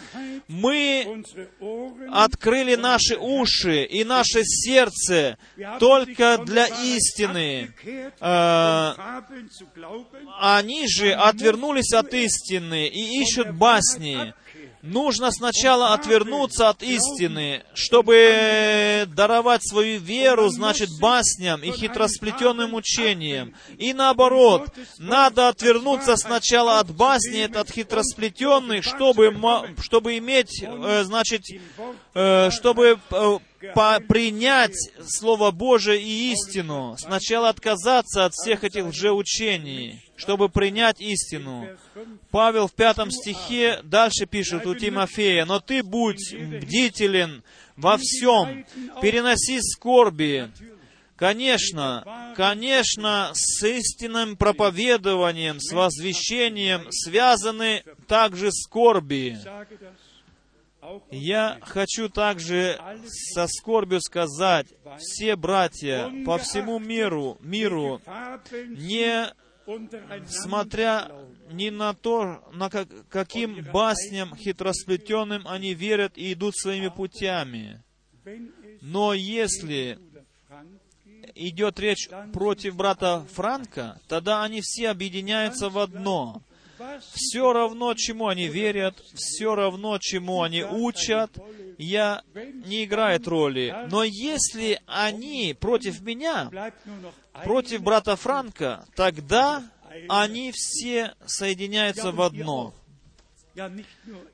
Мы 0.47 1.23
открыли 2.11 2.75
наши 2.75 3.15
уши 3.17 3.83
и 3.83 4.03
наше 4.03 4.43
сердце 4.43 5.37
только 5.79 6.37
для 6.45 6.67
истины. 6.67 7.73
Э, 8.19 8.93
они 10.39 10.87
же 10.87 11.13
отвернулись 11.13 11.93
от 11.93 12.13
истины 12.13 12.87
и 12.87 13.21
ищут 13.21 13.55
басни 13.55 14.33
нужно 14.83 15.31
сначала 15.31 15.93
отвернуться 15.93 16.69
от 16.69 16.83
истины, 16.83 17.63
чтобы 17.73 19.07
даровать 19.15 19.65
свою 19.65 19.99
веру, 19.99 20.49
значит, 20.49 20.89
басням 20.99 21.63
и 21.63 21.71
хитросплетенным 21.71 22.73
учениям. 22.75 23.55
И 23.77 23.93
наоборот, 23.93 24.67
надо 24.99 25.47
отвернуться 25.47 26.17
сначала 26.17 26.79
от 26.79 26.91
басни, 26.91 27.49
от 27.51 27.71
хитросплетенных, 27.71 28.83
чтобы, 28.83 29.33
чтобы 29.81 30.17
иметь, 30.17 30.61
э, 30.61 31.03
значит, 31.05 31.43
э, 32.13 32.51
чтобы 32.51 32.99
э, 33.09 33.39
по 33.73 33.99
принять 33.99 34.75
Слово 35.07 35.51
Божие 35.51 36.01
и 36.01 36.33
истину. 36.33 36.95
Сначала 36.97 37.49
отказаться 37.49 38.25
от 38.25 38.33
всех 38.33 38.63
этих 38.63 38.85
лжеучений, 38.85 40.03
чтобы 40.15 40.49
принять 40.49 40.99
истину. 40.99 41.67
Павел 42.31 42.67
в 42.67 42.73
пятом 42.73 43.11
стихе 43.11 43.79
дальше 43.83 44.25
пишет 44.25 44.65
у 44.65 44.75
Тимофея, 44.75 45.45
«Но 45.45 45.59
ты 45.59 45.83
будь 45.83 46.33
бдителен 46.33 47.43
во 47.77 47.97
всем, 47.97 48.65
переноси 49.01 49.59
скорби». 49.61 50.51
Конечно, 51.15 52.33
конечно, 52.35 53.31
с 53.33 53.63
истинным 53.65 54.35
проповедованием, 54.35 55.59
с 55.59 55.71
возвещением 55.71 56.87
связаны 56.91 57.83
также 58.07 58.51
скорби. 58.51 59.37
Я 61.11 61.59
хочу 61.61 62.09
также 62.09 62.79
со 63.05 63.47
скорбью 63.47 64.01
сказать, 64.01 64.67
все 64.97 65.35
братья 65.35 66.11
по 66.25 66.37
всему 66.37 66.79
миру, 66.79 67.37
миру, 67.41 68.01
не 68.55 69.33
смотря 70.27 71.11
ни 71.51 71.69
на 71.69 71.93
то, 71.93 72.43
на 72.53 72.69
как, 72.69 72.87
каким 73.09 73.63
басням 73.71 74.35
хитросплетенным 74.35 75.47
они 75.47 75.73
верят 75.73 76.17
и 76.17 76.33
идут 76.33 76.55
своими 76.57 76.89
путями. 76.89 77.81
Но 78.81 79.13
если 79.13 79.99
идет 81.35 81.79
речь 81.79 82.09
против 82.33 82.75
брата 82.75 83.25
Франка, 83.33 83.99
тогда 84.07 84.43
они 84.43 84.61
все 84.61 84.89
объединяются 84.89 85.69
в 85.69 85.77
одно— 85.79 86.41
все 87.13 87.53
равно, 87.53 87.93
чему 87.93 88.27
они 88.27 88.47
верят, 88.47 88.95
все 89.13 89.55
равно, 89.55 89.97
чему 89.99 90.41
они 90.41 90.63
учат, 90.63 91.31
я 91.77 92.23
не 92.33 92.85
играет 92.85 93.27
роли. 93.27 93.75
Но 93.89 94.03
если 94.03 94.81
они 94.85 95.55
против 95.59 96.01
меня, 96.01 96.51
против 97.43 97.81
брата 97.81 98.15
Франка, 98.15 98.85
тогда 98.95 99.63
они 100.09 100.51
все 100.53 101.13
соединяются 101.25 102.11
в 102.11 102.21
одно. 102.21 102.73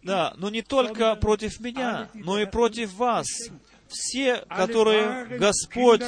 Да, 0.02 0.34
но 0.38 0.50
не 0.50 0.62
только 0.62 1.16
против 1.16 1.60
меня, 1.60 2.10
но 2.14 2.39
и 2.39 2.45
против 2.45 2.93
вас 2.93 3.28
все, 3.90 4.44
которые 4.50 5.38
Господь 5.38 6.04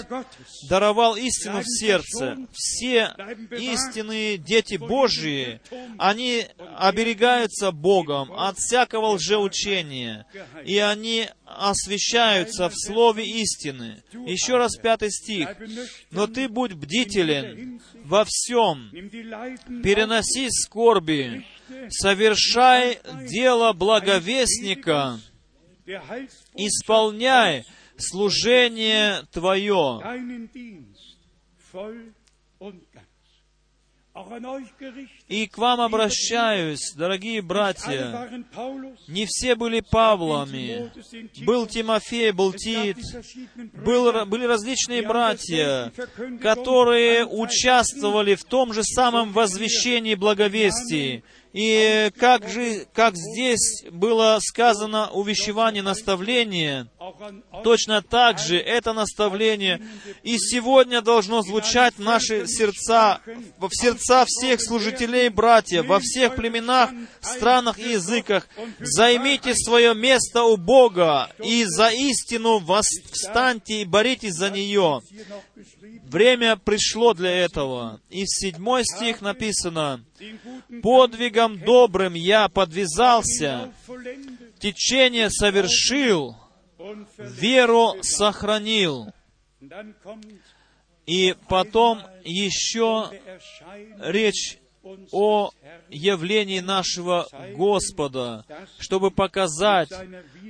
даровал 0.69 1.15
истину 1.15 1.61
в 1.61 1.65
сердце, 1.65 2.37
все 2.53 3.13
истинные 3.51 4.37
дети 4.37 4.75
Божьи, 4.75 5.59
они 5.97 6.45
оберегаются 6.77 7.71
Богом 7.71 8.31
от 8.33 8.57
всякого 8.57 9.13
лжеучения, 9.13 10.25
и 10.65 10.77
они 10.77 11.27
освящаются 11.45 12.69
в 12.69 12.73
слове 12.75 13.25
истины. 13.25 14.03
Еще 14.25 14.57
раз 14.57 14.77
пятый 14.77 15.11
стих. 15.11 15.49
«Но 16.11 16.27
ты 16.27 16.47
будь 16.47 16.73
бдителен 16.73 17.81
во 18.05 18.25
всем, 18.25 18.89
переноси 18.91 20.49
скорби, 20.49 21.45
совершай 21.89 22.99
дело 23.27 23.73
благовестника, 23.73 25.19
исполняй 26.55 27.65
служение 27.97 29.23
Твое. 29.31 30.01
И 35.29 35.47
к 35.47 35.57
вам 35.57 35.79
обращаюсь, 35.79 36.93
дорогие 36.97 37.41
братья. 37.41 38.29
Не 39.07 39.25
все 39.25 39.55
были 39.55 39.79
Павлами. 39.79 40.91
Был 41.45 41.65
Тимофей, 41.65 42.31
был 42.31 42.51
Тит. 42.51 42.97
Был, 43.73 44.25
были 44.25 44.45
различные 44.45 45.07
братья, 45.07 45.93
которые 46.41 47.25
участвовали 47.25 48.35
в 48.35 48.43
том 48.43 48.73
же 48.73 48.83
самом 48.83 49.31
возвещении 49.31 50.15
благовестии. 50.15 51.23
И 51.53 52.11
как 52.17 52.47
же, 52.47 52.87
как 52.93 53.15
здесь 53.15 53.83
было 53.91 54.39
сказано 54.41 55.09
увещевание, 55.11 55.83
наставление, 55.83 56.87
точно 57.63 58.01
так 58.01 58.39
же 58.39 58.57
это 58.57 58.93
наставление 58.93 59.81
и 60.23 60.37
сегодня 60.37 61.01
должно 61.01 61.41
звучать 61.41 61.95
в 61.95 62.01
наши 62.01 62.47
сердца, 62.47 63.19
в 63.57 63.69
сердца 63.71 64.23
всех 64.25 64.61
служителей 64.61 65.27
братьев, 65.27 65.87
во 65.87 65.99
всех 65.99 66.35
племенах, 66.35 66.89
странах 67.19 67.79
и 67.79 67.91
языках. 67.91 68.47
Займите 68.79 69.53
свое 69.53 69.93
место 69.93 70.43
у 70.43 70.55
Бога 70.55 71.29
и 71.43 71.65
за 71.65 71.89
истину 71.89 72.63
встаньте 73.11 73.81
и 73.81 73.85
боритесь 73.85 74.35
за 74.35 74.49
нее. 74.49 75.01
Время 76.11 76.57
пришло 76.57 77.13
для 77.13 77.31
этого. 77.31 78.01
И 78.09 78.25
седьмой 78.25 78.83
стих 78.83 79.21
написано, 79.21 80.03
«Подвигом 80.83 81.57
добрым 81.57 82.15
я 82.15 82.49
подвязался, 82.49 83.73
течение 84.59 85.29
совершил, 85.29 86.35
веру 87.17 87.95
сохранил». 88.01 89.13
И 91.05 91.33
потом 91.47 92.01
еще 92.25 93.09
речь 93.99 94.57
о 95.13 95.51
явлении 95.87 96.59
нашего 96.59 97.25
Господа, 97.55 98.43
чтобы 98.79 99.11
показать, 99.11 99.93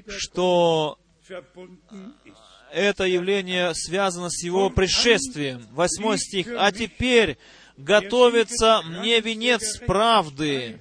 что 0.07 0.97
это 2.73 3.05
явление 3.05 3.73
связано 3.73 4.29
с 4.29 4.43
его 4.43 4.69
пришествием. 4.69 5.65
Восьмой 5.71 6.17
стих. 6.17 6.47
«А 6.57 6.71
теперь 6.71 7.37
готовится 7.77 8.81
мне 8.85 9.19
венец 9.19 9.79
правды, 9.79 10.79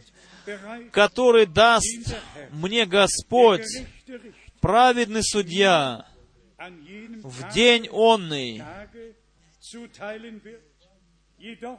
который 0.93 1.47
даст 1.47 2.15
мне 2.51 2.87
Господь, 2.87 3.67
праведный 4.61 5.23
судья, 5.23 6.07
в 6.59 7.53
день 7.53 7.89
онный. 7.91 8.63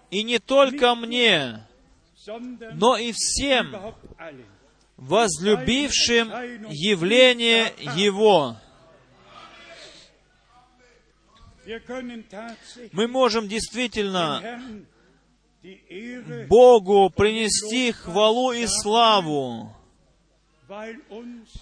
И 0.09 0.23
не 0.23 0.39
только 0.39 0.95
мне, 0.95 1.67
но 2.73 2.97
и 2.97 3.11
всем, 3.15 3.75
возлюбившим 4.97 6.29
явление 6.69 7.73
Его. 7.95 8.57
Мы 12.91 13.07
можем 13.07 13.47
действительно 13.47 14.83
Богу 16.47 17.09
принести 17.09 17.91
хвалу 17.91 18.51
и 18.51 18.65
славу, 18.67 19.75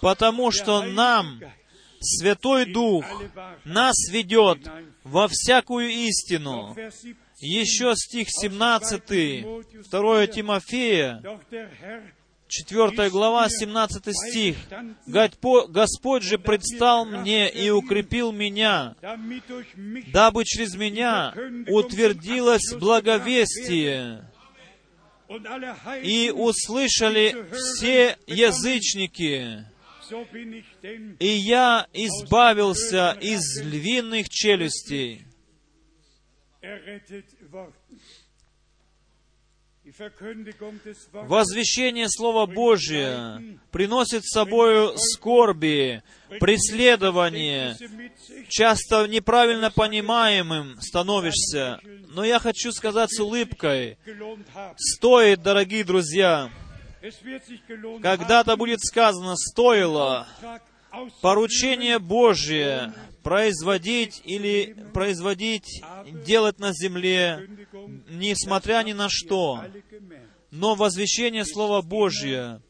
потому 0.00 0.50
что 0.50 0.82
нам 0.82 1.40
Святой 2.00 2.64
Дух 2.64 3.04
нас 3.64 3.96
ведет 4.10 4.58
во 5.04 5.28
всякую 5.28 5.90
истину. 5.90 6.74
Vers 6.74 6.92
17. 6.92 7.16
Еще 7.42 7.94
стих 7.96 8.28
17, 8.28 9.90
2 9.90 10.26
Тимофея, 10.26 11.22
4 12.50 13.08
глава, 13.10 13.48
17 13.48 14.12
стих. 14.12 14.56
«Гадьпо- 15.06 15.68
Господь 15.68 16.24
же 16.24 16.36
предстал 16.38 17.04
мне 17.04 17.48
и 17.48 17.70
укрепил 17.70 18.32
меня, 18.32 18.96
дабы 20.12 20.44
через 20.44 20.74
меня 20.74 21.32
утвердилось 21.68 22.74
благовестие, 22.74 24.24
и 26.02 26.30
услышали 26.34 27.46
все 27.54 28.16
язычники, 28.26 29.64
и 31.20 31.28
я 31.28 31.86
избавился 31.92 33.12
из 33.20 33.60
львиных 33.62 34.28
челюстей». 34.28 35.24
Возвещение 41.12 42.08
Слова 42.08 42.46
Божия 42.46 43.42
приносит 43.70 44.24
с 44.24 44.32
собою 44.32 44.94
скорби, 44.96 46.02
преследование, 46.40 47.76
часто 48.48 49.06
неправильно 49.06 49.70
понимаемым 49.70 50.80
становишься. 50.80 51.80
Но 52.08 52.24
я 52.24 52.38
хочу 52.38 52.72
сказать 52.72 53.12
с 53.12 53.20
улыбкой, 53.20 53.98
стоит, 54.76 55.42
дорогие 55.42 55.84
друзья, 55.84 56.50
когда-то 58.02 58.56
будет 58.56 58.80
сказано, 58.80 59.36
стоило 59.36 60.26
поручение 61.20 61.98
Божие 61.98 62.92
производить 63.22 64.22
или 64.24 64.76
производить, 64.92 65.82
делать 66.26 66.58
на 66.58 66.72
земле, 66.72 67.48
несмотря 68.08 68.82
ни 68.82 68.92
на 68.92 69.08
что. 69.08 69.64
Но 70.50 70.74
возвещение 70.74 71.44
Слова 71.44 71.82
Liebe 71.82 72.60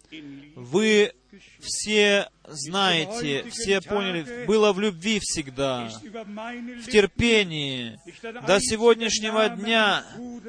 вы 0.55 1.13
все 1.61 2.29
знаете, 2.49 3.45
все 3.51 3.81
поняли, 3.81 4.45
было 4.47 4.73
в 4.73 4.81
любви 4.81 5.21
всегда, 5.23 5.89
в 5.89 6.91
терпении. 6.91 7.99
До 8.47 8.61
сегодняшнего 8.61 9.49
дня 9.51 10.05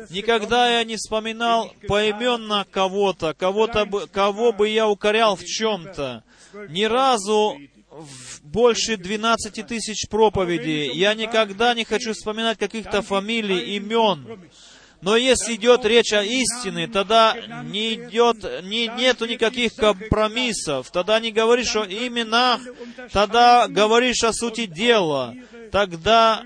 никогда 0.09 0.79
я 0.79 0.83
не 0.83 0.95
вспоминал 0.95 1.73
поименно 1.87 2.65
кого-то, 2.69 3.33
кого-то 3.33 3.85
кого 4.11 4.51
бы 4.51 4.69
я 4.69 4.87
укорял 4.87 5.35
в 5.35 5.43
чем-то. 5.43 6.23
Ни 6.69 6.83
разу 6.83 7.57
в 7.89 8.30
больше 8.43 8.97
12 8.97 9.65
тысяч 9.65 10.07
проповедей. 10.09 10.91
Я 10.93 11.13
никогда 11.13 11.73
не 11.73 11.83
хочу 11.83 12.13
вспоминать 12.13 12.57
каких-то 12.57 13.01
фамилий, 13.01 13.75
имен. 13.75 14.39
Но 15.01 15.15
если 15.15 15.55
идет 15.55 15.83
речь 15.83 16.13
о 16.13 16.23
истине, 16.23 16.87
тогда 16.87 17.35
не 17.63 17.95
идет, 17.95 18.63
не, 18.63 18.87
нету 18.87 19.25
никаких 19.25 19.73
компромиссов. 19.75 20.91
Тогда 20.91 21.19
не 21.19 21.31
говоришь 21.31 21.75
о 21.75 21.85
именах, 21.85 22.61
тогда 23.11 23.67
говоришь 23.67 24.23
о 24.23 24.31
сути 24.31 24.67
дела. 24.67 25.33
Тогда 25.71 26.43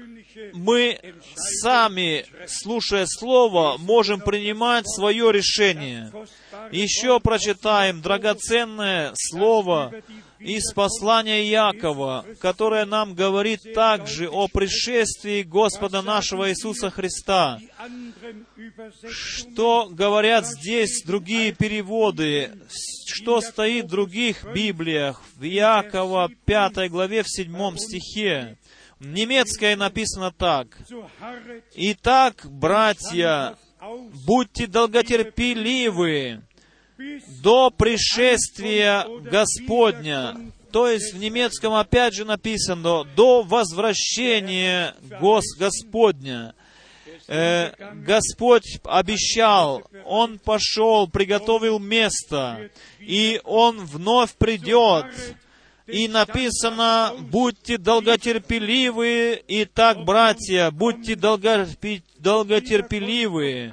мы 0.54 1.00
сами, 1.36 2.26
слушая 2.48 3.06
Слово, 3.08 3.78
можем 3.78 4.22
принимать 4.22 4.86
свое 4.88 5.34
решение. 5.34 6.12
Еще 6.72 7.20
прочитаем 7.20 8.02
драгоценное 8.02 9.12
Слово 9.16 9.94
из 10.40 10.74
послания 10.74 11.50
Якова, 11.50 12.26
которое 12.40 12.86
нам 12.86 13.14
говорит 13.14 13.62
также 13.74 14.30
о 14.30 14.48
пришествии 14.48 15.44
Господа 15.44 16.02
нашего 16.02 16.50
Иисуса 16.50 16.90
Христа. 16.90 17.60
Что 19.10 19.88
говорят 19.90 20.46
здесь 20.46 21.04
другие 21.04 21.54
переводы? 21.54 22.52
Что 23.06 23.42
стоит 23.42 23.86
в 23.86 23.90
других 23.90 24.46
Библиях? 24.54 25.22
В 25.36 25.44
Якова 25.44 26.30
5 26.46 26.90
главе 26.90 27.24
в 27.24 27.30
7 27.30 27.78
стихе. 27.78 28.58
В 29.00 29.08
немецкой 29.08 29.76
написано 29.76 30.32
так. 30.32 30.68
Итак, 31.76 32.46
братья, 32.50 33.58
будьте 34.26 34.68
долготерпеливы 34.68 36.42
до 37.42 37.70
пришествия 37.72 39.06
Господня. 39.22 40.52
То 40.72 40.90
есть 40.90 41.14
в 41.14 41.18
немецком 41.20 41.74
опять 41.74 42.14
же 42.14 42.26
написано 42.26 43.06
до 43.16 43.44
возвращения 43.44 44.96
Гос 45.22 45.46
Господня. 45.58 46.54
Э, 47.28 47.72
Господь 48.06 48.80
обещал, 48.84 49.84
Он 50.06 50.38
пошел, 50.38 51.08
приготовил 51.08 51.80
место, 51.80 52.70
и 53.00 53.40
Он 53.46 53.86
вновь 53.86 54.34
придет. 54.34 55.06
И 55.88 56.08
написано, 56.08 57.14
будьте 57.20 57.78
долготерпеливы, 57.78 59.40
и 59.48 59.66
так, 59.66 60.04
братья, 60.04 60.72
будьте 60.72 61.16
долготерпеливы 61.16 63.72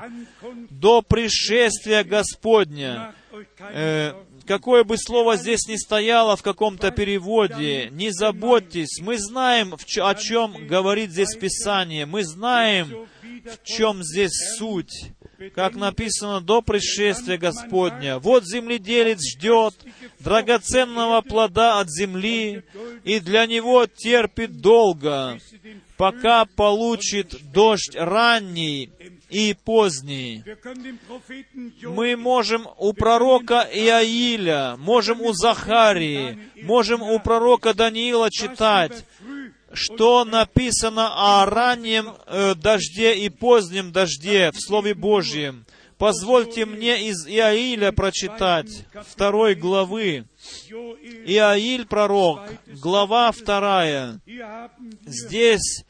до 0.70 1.00
пришествия 1.00 2.04
Господня. 2.04 3.14
Э, 3.60 4.12
какое 4.46 4.84
бы 4.84 4.98
слово 4.98 5.36
здесь 5.36 5.66
ни 5.68 5.76
стояло 5.76 6.36
в 6.36 6.42
каком-то 6.42 6.90
переводе, 6.90 7.88
не 7.90 8.10
заботьтесь. 8.10 9.00
Мы 9.00 9.16
знаем, 9.16 9.74
о 9.74 10.14
чем 10.14 10.66
говорит 10.66 11.12
здесь 11.12 11.34
Писание. 11.34 12.04
Мы 12.04 12.24
знаем, 12.24 13.08
в 13.22 13.64
чем 13.64 14.02
здесь 14.02 14.32
суть. 14.58 15.12
Как 15.50 15.74
написано, 15.74 16.40
до 16.40 16.62
пришествия 16.62 17.38
Господня. 17.38 18.18
Вот 18.18 18.44
земледелец 18.44 19.20
ждет 19.20 19.74
драгоценного 20.20 21.20
плода 21.22 21.80
от 21.80 21.90
земли, 21.90 22.62
и 23.04 23.20
для 23.20 23.46
него 23.46 23.86
терпит 23.86 24.60
долго, 24.60 25.38
пока 25.96 26.44
получит 26.44 27.34
дождь 27.52 27.96
ранний 27.96 28.90
и 29.30 29.56
поздний. 29.64 30.44
Мы 31.82 32.16
можем 32.16 32.68
у 32.78 32.92
пророка 32.92 33.66
Иаиля, 33.72 34.76
можем 34.78 35.20
у 35.22 35.32
Захарии, 35.32 36.38
можем 36.62 37.02
у 37.02 37.18
пророка 37.18 37.74
Даниила 37.74 38.30
читать, 38.30 39.04
что 39.74 40.24
написано 40.24 41.40
о 41.40 41.46
раннем 41.46 42.14
э, 42.26 42.54
дожде 42.54 43.14
и 43.14 43.28
позднем 43.28 43.92
дожде 43.92 44.50
в 44.50 44.60
Слове 44.60 44.94
Божьем. 44.94 45.64
Позвольте 45.98 46.66
мне 46.66 47.08
из 47.08 47.26
Иаиля 47.28 47.92
прочитать 47.92 48.86
второй 49.08 49.54
главы. 49.54 50.26
Иаиль 51.26 51.86
пророк, 51.86 52.40
глава 52.66 53.30
вторая. 53.30 54.20
Здесь 55.06 55.84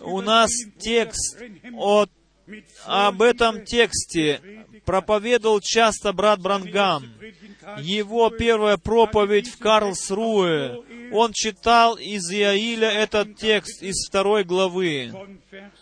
у 0.00 0.20
нас 0.20 0.50
текст 0.78 1.40
Brenhem 1.40 1.74
о 1.78 2.06
mit 2.46 2.64
об 2.84 3.22
этом 3.22 3.64
тексте 3.64 4.40
проповедовал 4.84 5.60
часто 5.60 6.12
брат 6.12 6.40
predigt 6.40 7.80
Его 7.80 8.30
первая 8.30 8.76
проповедь 8.76 9.48
в 9.48 9.58
Карлсруэ. 9.58 10.82
Он 11.12 11.32
читал 11.32 11.96
из 11.96 12.30
Иаиля 12.30 12.90
этот 12.90 13.36
текст 13.36 13.82
из 13.82 14.06
второй 14.08 14.44
главы, 14.44 15.06
von 15.12 15.40
Vers 15.50 15.72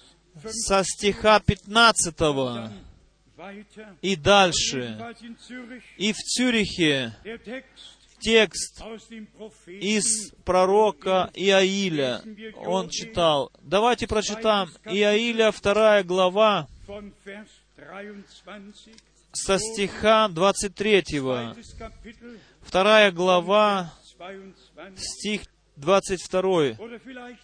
5 0.42 0.52
со 0.52 0.84
стиха 0.84 1.40
15 1.40 2.14
weiter. 3.36 3.96
и 4.02 4.16
дальше. 4.16 4.98
И 5.96 6.12
в 6.12 6.16
Цюрихе 6.16 7.14
текст 8.20 8.82
из 9.66 10.32
пророка 10.44 11.30
Иаиля. 11.34 12.22
Он 12.56 12.88
читал. 12.88 13.50
Давайте 13.62 14.06
прочитаем. 14.06 14.70
Иаиля, 14.84 15.50
вторая 15.50 16.02
глава, 16.04 16.68
von 16.86 17.12
Vers 17.24 17.48
23. 17.76 18.94
со 19.32 19.58
стиха 19.58 20.28
23. 20.28 21.02
Zweites 21.20 21.76
Kapitel, 21.78 22.38
Вторая 22.62 23.12
глава, 23.12 23.92
22. 24.18 24.67
Стих 24.96 25.42
22. 25.76 26.76
Oder 26.78 26.98
vielleicht 26.98 27.38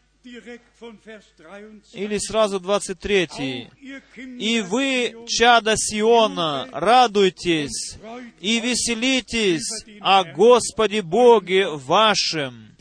или 1.92 2.18
сразу 2.18 2.58
23. 2.58 3.68
«И 4.16 4.60
вы, 4.62 5.14
чада 5.28 5.74
Сиона, 5.76 6.66
радуйтесь 6.72 7.98
и 8.40 8.60
веселитесь 8.60 9.84
о 10.00 10.24
Господе 10.24 11.02
Боге 11.02 11.68
вашем, 11.68 12.74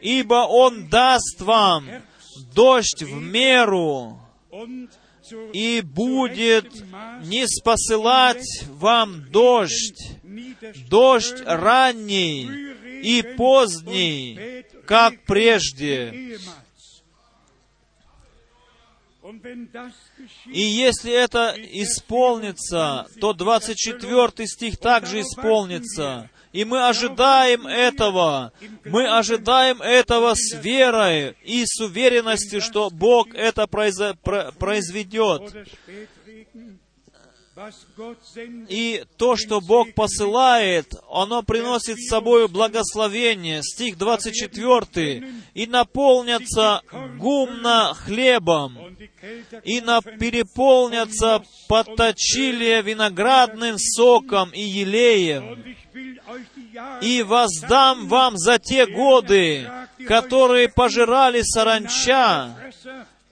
ибо 0.00 0.46
Он 0.48 0.88
даст 0.88 1.40
вам 1.42 1.88
дождь 2.54 3.02
в 3.02 3.20
меру, 3.22 4.18
и 5.52 5.80
будет 5.80 6.72
не 7.22 7.46
спосылать 7.46 8.64
вам 8.66 9.30
дождь, 9.30 10.18
дождь 10.88 11.40
ранний 11.46 12.74
и 13.04 13.22
поздний, 13.36 14.64
как 14.86 15.24
прежде. 15.24 16.38
И 20.46 20.60
если 20.60 21.12
это 21.12 21.54
исполнится, 21.56 23.06
то 23.20 23.32
24 23.32 24.46
стих 24.46 24.78
также 24.78 25.20
исполнится. 25.20 26.30
И 26.52 26.64
мы 26.64 26.86
ожидаем 26.86 27.66
этого. 27.66 28.52
Мы 28.84 29.08
ожидаем 29.08 29.82
этого 29.82 30.34
с 30.34 30.54
верой 30.54 31.36
и 31.42 31.64
с 31.66 31.80
уверенностью, 31.80 32.60
что 32.60 32.90
Бог 32.90 33.34
это 33.34 33.66
произведет. 33.66 35.52
И 38.68 39.04
то, 39.16 39.36
что 39.36 39.60
Бог 39.60 39.94
посылает, 39.94 40.92
оно 41.08 41.42
приносит 41.42 41.98
с 41.98 42.08
собой 42.08 42.48
благословение. 42.48 43.62
Стих 43.62 43.96
24. 43.96 45.32
«И 45.54 45.66
наполнятся 45.66 46.82
гумно 47.16 47.94
хлебом, 47.94 48.96
и 49.62 49.80
переполнятся 50.18 51.44
подточилия 51.68 52.82
виноградным 52.82 53.76
соком 53.78 54.50
и 54.50 54.60
елеем, 54.60 55.76
и 57.02 57.22
воздам 57.22 58.08
вам 58.08 58.36
за 58.36 58.58
те 58.58 58.86
годы, 58.86 59.70
которые 60.08 60.68
пожирали 60.68 61.42
саранча, 61.42 62.63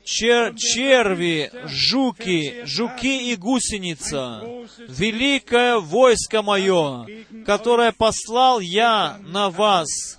чер 0.04 0.54
черви, 0.56 1.50
жуки, 1.64 2.62
жуки 2.64 3.32
и 3.32 3.36
гусеница, 3.36 4.42
великое 4.88 5.78
войско 5.78 6.42
мое, 6.42 7.06
которое 7.46 7.92
послал 7.92 8.60
я 8.60 9.18
на 9.20 9.50
вас. 9.50 10.18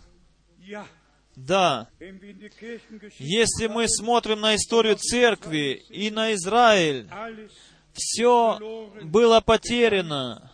Да, 1.36 1.88
если 3.18 3.68
мы 3.68 3.88
смотрим 3.88 4.42
на 4.42 4.56
историю 4.56 4.96
церкви 4.96 5.84
и 5.90 6.12
на 6.12 6.34
Израиль, 6.34 7.08
все 7.94 8.92
было 9.02 9.42
потеряно. 9.42 10.52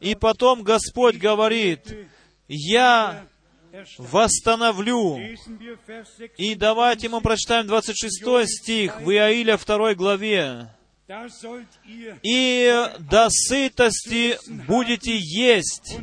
И 0.00 0.14
потом 0.14 0.62
Господь 0.62 1.16
говорит, 1.16 1.96
«Я 2.46 3.26
восстановлю». 3.98 5.18
И 6.36 6.54
давайте 6.54 7.08
мы 7.08 7.20
прочитаем 7.20 7.66
26 7.66 8.48
стих 8.48 9.00
в 9.00 9.10
Иаиля 9.10 9.58
2 9.58 9.94
главе. 9.94 10.68
«И 12.22 12.88
до 13.00 13.28
сытости 13.28 14.38
будете 14.66 15.14
есть, 15.14 15.96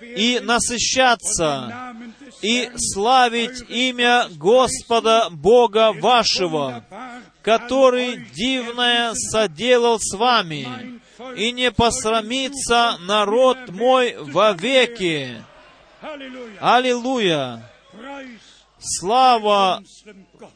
и 0.00 0.38
насыщаться, 0.40 1.96
и 2.42 2.70
славить 2.76 3.68
имя 3.68 4.28
Господа 4.36 5.28
Бога 5.30 5.92
вашего, 5.92 6.84
который 7.42 8.26
дивное 8.34 9.14
соделал 9.14 9.98
с 9.98 10.14
вами, 10.16 11.00
и 11.36 11.50
не 11.50 11.72
посрамится 11.72 12.98
народ 13.00 13.70
мой 13.70 14.14
вовеки. 14.18 15.42
Аллилуйя! 16.60 17.70
Слава 18.78 19.82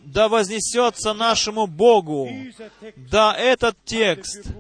да 0.05 0.29
вознесется 0.29 1.15
нашему 1.15 1.67
Богу. 1.67 2.29
Да, 2.97 3.35
этот 3.35 3.77
текст 3.85 4.53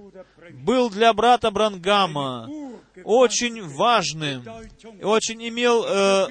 был 0.64 0.88
для 0.88 1.12
брата 1.12 1.50
Брангама 1.50 2.48
очень 3.04 3.62
важным, 3.62 4.44
очень 5.02 5.46
имел 5.48 5.84
э, 5.86 6.28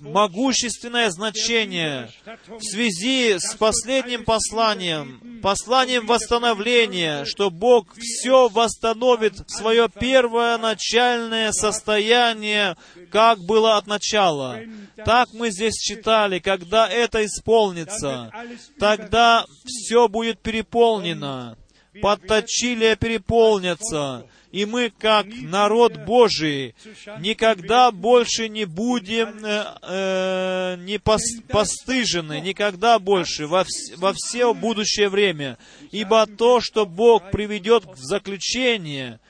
могущественное 0.00 1.10
значение 1.10 2.08
в 2.48 2.62
связи 2.62 3.38
с 3.38 3.54
последним 3.54 4.24
посланием, 4.24 5.40
посланием 5.42 6.06
восстановления, 6.06 7.24
что 7.24 7.50
Бог 7.50 7.94
все 7.98 8.48
восстановит 8.48 9.34
в 9.34 9.50
свое 9.50 9.88
первое 9.88 10.58
начальное 10.58 11.52
состояние, 11.52 12.76
как 13.10 13.40
было 13.40 13.76
от 13.76 13.86
начала. 13.86 14.60
Так 15.04 15.28
мы 15.32 15.50
здесь 15.50 15.74
читали, 15.74 16.38
когда 16.38 16.88
это 16.88 17.24
исполнится, 17.24 18.32
тогда 18.78 19.44
все 19.64 20.08
будет 20.08 20.40
переполнено, 20.40 21.56
подточилия 22.00 22.96
переполнятся, 22.96 24.26
и 24.52 24.64
мы, 24.64 24.90
как 24.90 25.26
народ 25.26 25.96
Божий, 26.04 26.74
никогда 27.18 27.90
больше 27.90 28.48
не 28.48 28.64
будем 28.64 29.44
э, 29.44 29.64
э, 29.82 30.76
не 30.78 30.98
пос, 30.98 31.22
постыжены, 31.48 32.40
никогда 32.40 32.98
больше 32.98 33.46
во, 33.46 33.64
вс, 33.64 33.96
во 33.96 34.12
все 34.14 34.54
будущее 34.54 35.08
время. 35.08 35.58
Ибо 35.90 36.26
то, 36.26 36.60
что 36.60 36.86
Бог 36.86 37.30
приведет 37.30 37.84
в 37.84 37.98
заключение, 37.98 39.20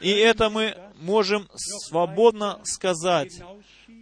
и 0.00 0.10
это 0.10 0.50
мы 0.50 0.76
можем 0.98 1.48
свободно 1.54 2.60
сказать, 2.64 3.40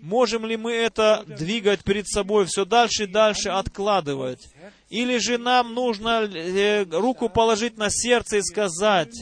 можем 0.02 0.46
ли 0.46 0.56
мы 0.56 0.72
это 0.72 1.24
двигать 1.26 1.82
перед 1.82 2.06
собой, 2.08 2.46
все 2.46 2.64
дальше 2.64 3.04
и 3.04 3.06
дальше 3.06 3.48
откладывать? 3.48 4.48
Или 4.88 5.18
же 5.18 5.38
нам 5.38 5.74
нужно 5.74 6.22
э, 6.22 6.84
руку 6.84 7.28
положить 7.28 7.76
на 7.76 7.90
сердце 7.90 8.38
и 8.38 8.42
сказать, 8.42 9.14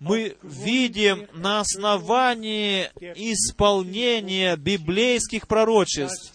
мы 0.00 0.36
видим 0.42 1.26
на 1.32 1.60
основании 1.60 2.90
исполнения 3.14 4.56
библейских 4.56 5.46
пророчеств, 5.48 6.34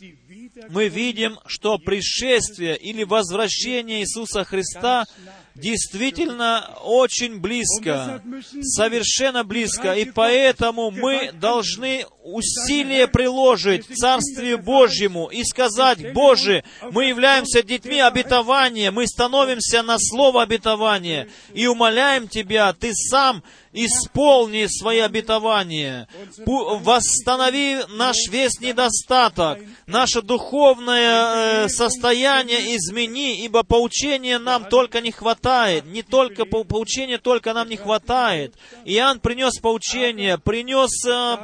мы 0.70 0.90
видим, 0.90 1.40
что 1.46 1.78
пришествие 1.78 2.78
или 2.78 3.04
возвращение 3.04 4.02
Иисуса 4.02 4.44
Христа 4.44 5.06
действительно 5.56 6.78
очень 6.84 7.40
близко, 7.40 8.22
совершенно 8.62 9.44
близко, 9.44 9.94
и 9.94 10.06
поэтому 10.12 10.92
мы 10.92 11.32
должны 11.34 12.06
усилие 12.34 13.08
приложить 13.08 13.86
Царствию 13.86 14.58
Божьему 14.58 15.28
и 15.28 15.44
сказать, 15.44 16.14
Боже, 16.14 16.64
мы 16.92 17.06
являемся 17.06 17.64
детьми 17.64 18.00
обетования, 18.00 18.92
мы 18.92 19.08
становимся 19.08 19.84
на 19.84 19.98
слово 20.00 20.44
обетования 20.44 21.28
и 21.54 21.68
умоляем 21.68 22.28
Тебя, 22.28 22.74
Ты 22.74 22.94
сам 22.94 23.44
исполни 23.72 24.66
свои 24.68 25.00
обетования, 25.00 26.08
восстанови 26.46 27.80
наш 27.90 28.16
весь 28.30 28.60
недостаток, 28.60 29.60
наше 29.86 30.22
духовное 30.22 31.66
э, 31.66 31.70
состояние 31.70 32.76
измени, 32.76 33.44
ибо 33.44 33.64
поучения 33.64 34.40
нам 34.40 34.66
только 34.66 35.02
не 35.02 35.12
хватает, 35.12 35.86
не 35.86 36.02
только 36.02 36.46
поучения 36.46 37.20
только 37.20 37.54
нам 37.54 37.70
не 37.70 37.78
хватает. 37.78 38.56
Иоанн 38.86 39.20
принес 39.20 39.60
поучение, 39.60 40.38
принес 40.38 41.06
э, 41.06 41.38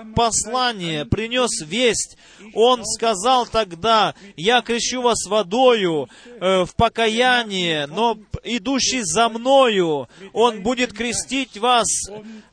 послание, 0.76 1.06
принес 1.06 1.62
весть. 1.62 2.18
Он 2.54 2.84
сказал 2.86 3.46
тогда, 3.46 4.14
я 4.36 4.62
крещу 4.62 5.02
вас 5.02 5.26
водою 5.28 6.08
э, 6.26 6.66
в 6.66 6.76
покаяние, 6.76 7.88
но 7.88 8.18
идущий 8.44 9.02
за 9.04 9.30
мною, 9.30 10.08
он 10.34 10.62
будет 10.62 10.94
крестить 10.94 11.58
вас 11.58 11.88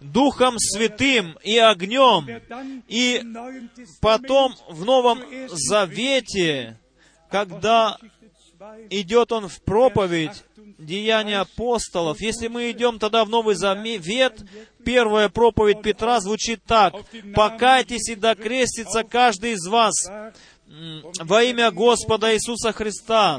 Духом 0.00 0.58
Святым 0.58 1.36
и 1.42 1.58
огнем. 1.58 2.28
И 2.88 3.22
потом 4.00 4.54
в 4.68 4.84
Новом 4.84 5.20
Завете, 5.48 6.78
когда 7.30 7.98
идет 8.90 9.32
он 9.32 9.48
в 9.48 9.60
проповедь, 9.62 10.44
Деяния 10.78 11.40
апостолов. 11.40 12.20
Если 12.20 12.48
мы 12.48 12.70
идем 12.70 12.98
тогда 12.98 13.24
в 13.24 13.28
Новый 13.28 13.54
Завет, 13.54 14.40
первая 14.84 15.28
проповедь 15.28 15.82
Петра 15.82 16.20
звучит 16.20 16.62
так. 16.64 16.94
«Покайтесь 17.34 18.08
и 18.08 18.14
докрестится 18.14 19.04
каждый 19.04 19.52
из 19.52 19.66
вас 19.66 19.94
во 21.20 21.42
имя 21.42 21.70
Господа 21.70 22.34
Иисуса 22.34 22.72
Христа 22.72 23.38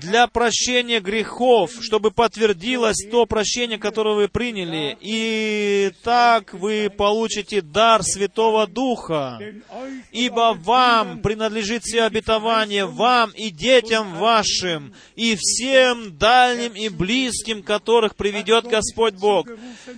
для 0.00 0.26
прощения 0.26 1.00
грехов, 1.00 1.72
чтобы 1.80 2.10
подтвердилось 2.10 3.06
то 3.10 3.26
прощение, 3.26 3.78
которое 3.78 4.14
вы 4.14 4.28
приняли. 4.28 4.96
И 5.00 5.92
так 6.02 6.54
вы 6.54 6.90
получите 6.90 7.60
дар 7.60 8.02
Святого 8.02 8.66
Духа. 8.66 9.38
Ибо 10.12 10.56
вам 10.58 11.20
принадлежит 11.20 11.82
все 11.84 12.04
обетование, 12.04 12.86
вам 12.86 13.30
и 13.32 13.50
детям 13.50 14.14
вашим, 14.14 14.94
и 15.14 15.36
всем 15.38 16.16
дальним 16.16 16.72
и 16.72 16.88
близким, 16.88 17.62
которых 17.62 18.16
приведет 18.16 18.66
Господь 18.66 19.14
Бог. 19.14 19.46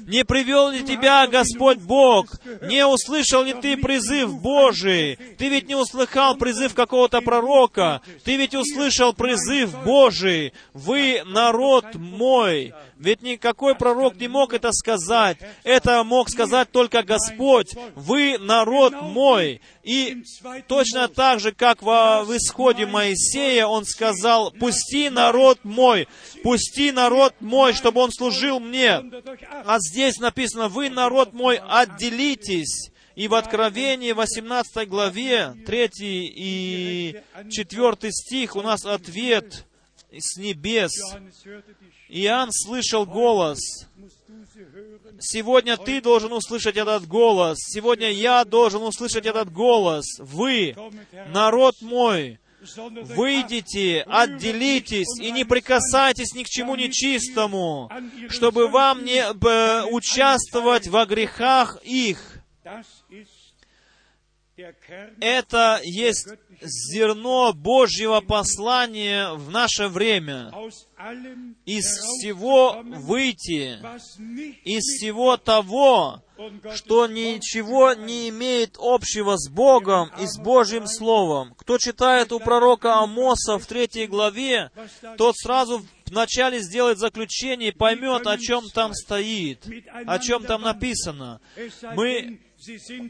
Не 0.06 0.24
привел 0.24 0.70
ли 0.70 0.82
тебя 0.82 1.26
Господь 1.28 1.78
Бог? 1.78 2.26
Не 2.62 2.84
услышал 2.84 3.44
ли 3.44 3.54
ты 3.54 3.76
призыв 3.76 4.40
Божий? 4.40 5.16
Ты 5.38 5.48
ведь 5.48 5.68
не 5.68 5.76
услыхал 5.76 6.34
призыв 6.34 6.47
какого-то 6.74 7.20
пророка. 7.20 8.00
Ты 8.24 8.36
ведь 8.36 8.54
услышал 8.54 9.12
призыв 9.12 9.82
Божий. 9.84 10.52
Вы 10.72 11.22
народ 11.26 11.94
мой. 11.94 12.74
Ведь 12.96 13.22
никакой 13.22 13.74
пророк 13.74 14.16
не 14.16 14.28
мог 14.28 14.52
это 14.52 14.72
сказать. 14.72 15.38
Это 15.64 16.02
мог 16.04 16.28
сказать 16.30 16.70
только 16.70 17.02
Господь. 17.02 17.74
Вы 17.94 18.38
народ 18.38 18.92
мой. 19.02 19.60
И 19.82 20.22
точно 20.66 21.08
так 21.08 21.40
же, 21.40 21.52
как 21.52 21.82
в, 21.82 22.24
в 22.24 22.36
исходе 22.36 22.86
Моисея, 22.86 23.66
он 23.66 23.84
сказал, 23.86 24.50
пусти 24.50 25.08
народ 25.08 25.60
мой, 25.62 26.08
пусти 26.42 26.92
народ 26.92 27.34
мой, 27.40 27.72
чтобы 27.72 28.02
он 28.02 28.12
служил 28.12 28.60
мне. 28.60 29.02
А 29.64 29.78
здесь 29.78 30.18
написано, 30.18 30.68
вы 30.68 30.90
народ 30.90 31.32
мой, 31.32 31.58
отделитесь. 31.66 32.90
И 33.18 33.26
в 33.26 33.34
Откровении 33.34 34.12
18 34.12 34.88
главе 34.88 35.52
3 35.66 35.90
и 36.00 37.20
4 37.50 38.12
стих 38.12 38.54
у 38.54 38.62
нас 38.62 38.84
ответ 38.86 39.66
с 40.12 40.36
небес. 40.36 40.92
Иоанн 42.08 42.50
слышал 42.52 43.06
голос. 43.06 43.58
Сегодня 45.18 45.76
ты 45.76 46.00
должен 46.00 46.32
услышать 46.32 46.76
этот 46.76 47.08
голос. 47.08 47.58
Сегодня 47.58 48.12
я 48.12 48.44
должен 48.44 48.84
услышать 48.84 49.26
этот 49.26 49.52
голос. 49.52 50.04
Вы, 50.20 50.76
народ 51.30 51.74
мой, 51.80 52.38
выйдите, 53.02 54.02
отделитесь 54.06 55.18
и 55.20 55.32
не 55.32 55.42
прикасайтесь 55.42 56.34
ни 56.34 56.44
к 56.44 56.48
чему 56.48 56.76
нечистому, 56.76 57.90
чтобы 58.28 58.68
вам 58.68 59.04
не 59.04 59.24
э, 59.24 59.84
участвовать 59.90 60.86
во 60.86 61.04
грехах 61.04 61.80
их. 61.82 62.37
Это 65.20 65.80
есть 65.84 66.28
зерно 66.60 67.52
Божьего 67.52 68.20
послания 68.20 69.32
в 69.34 69.50
наше 69.50 69.86
время. 69.86 70.52
Из 71.64 71.84
всего 71.84 72.82
выйти, 72.82 73.78
из 74.64 74.82
всего 74.82 75.36
того, 75.36 76.22
что 76.74 77.06
ничего 77.06 77.94
не 77.94 78.30
имеет 78.30 78.76
общего 78.78 79.36
с 79.36 79.48
Богом 79.48 80.10
и 80.20 80.26
с 80.26 80.38
Божьим 80.38 80.86
Словом. 80.86 81.54
Кто 81.56 81.78
читает 81.78 82.32
у 82.32 82.40
пророка 82.40 82.98
Амоса 82.98 83.58
в 83.58 83.66
третьей 83.66 84.08
главе, 84.08 84.70
тот 85.18 85.36
сразу 85.36 85.84
вначале 86.06 86.60
сделает 86.60 86.98
заключение 86.98 87.68
и 87.68 87.76
поймет, 87.76 88.26
о 88.26 88.38
чем 88.38 88.68
там 88.70 88.92
стоит, 88.94 89.64
о 90.06 90.18
чем 90.18 90.44
там 90.44 90.62
написано. 90.62 91.40
Мы 91.94 92.40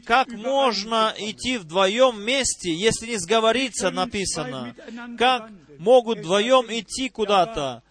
как 0.05 0.29
можно 0.29 1.13
идти 1.17 1.57
вдвоем 1.57 2.17
вместе, 2.17 2.73
если 2.73 3.07
не 3.07 3.17
сговориться, 3.17 3.91
написано? 3.91 4.75
Как 5.17 5.51
могут 5.79 6.19
вдвоем 6.19 6.65
идти 6.67 7.09
куда-то, 7.09 7.81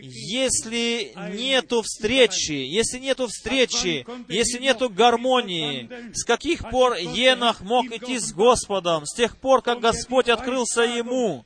если 0.00 1.12
нету 1.36 1.82
встречи, 1.82 2.52
если 2.52 2.98
нету 2.98 3.26
встречи, 3.26 4.06
если 4.28 4.58
нету 4.58 4.88
гармонии? 4.88 5.90
С 6.14 6.24
каких 6.24 6.68
пор 6.70 6.94
Енах 6.94 7.60
мог 7.60 7.86
идти 7.86 8.18
с 8.18 8.32
Господом? 8.32 9.04
С 9.04 9.14
тех 9.14 9.36
пор, 9.36 9.62
как 9.62 9.80
Господь 9.80 10.28
открылся 10.28 10.82
ему. 10.82 11.44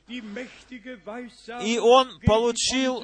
И 1.63 1.79
он 1.79 2.19
получил 2.25 3.03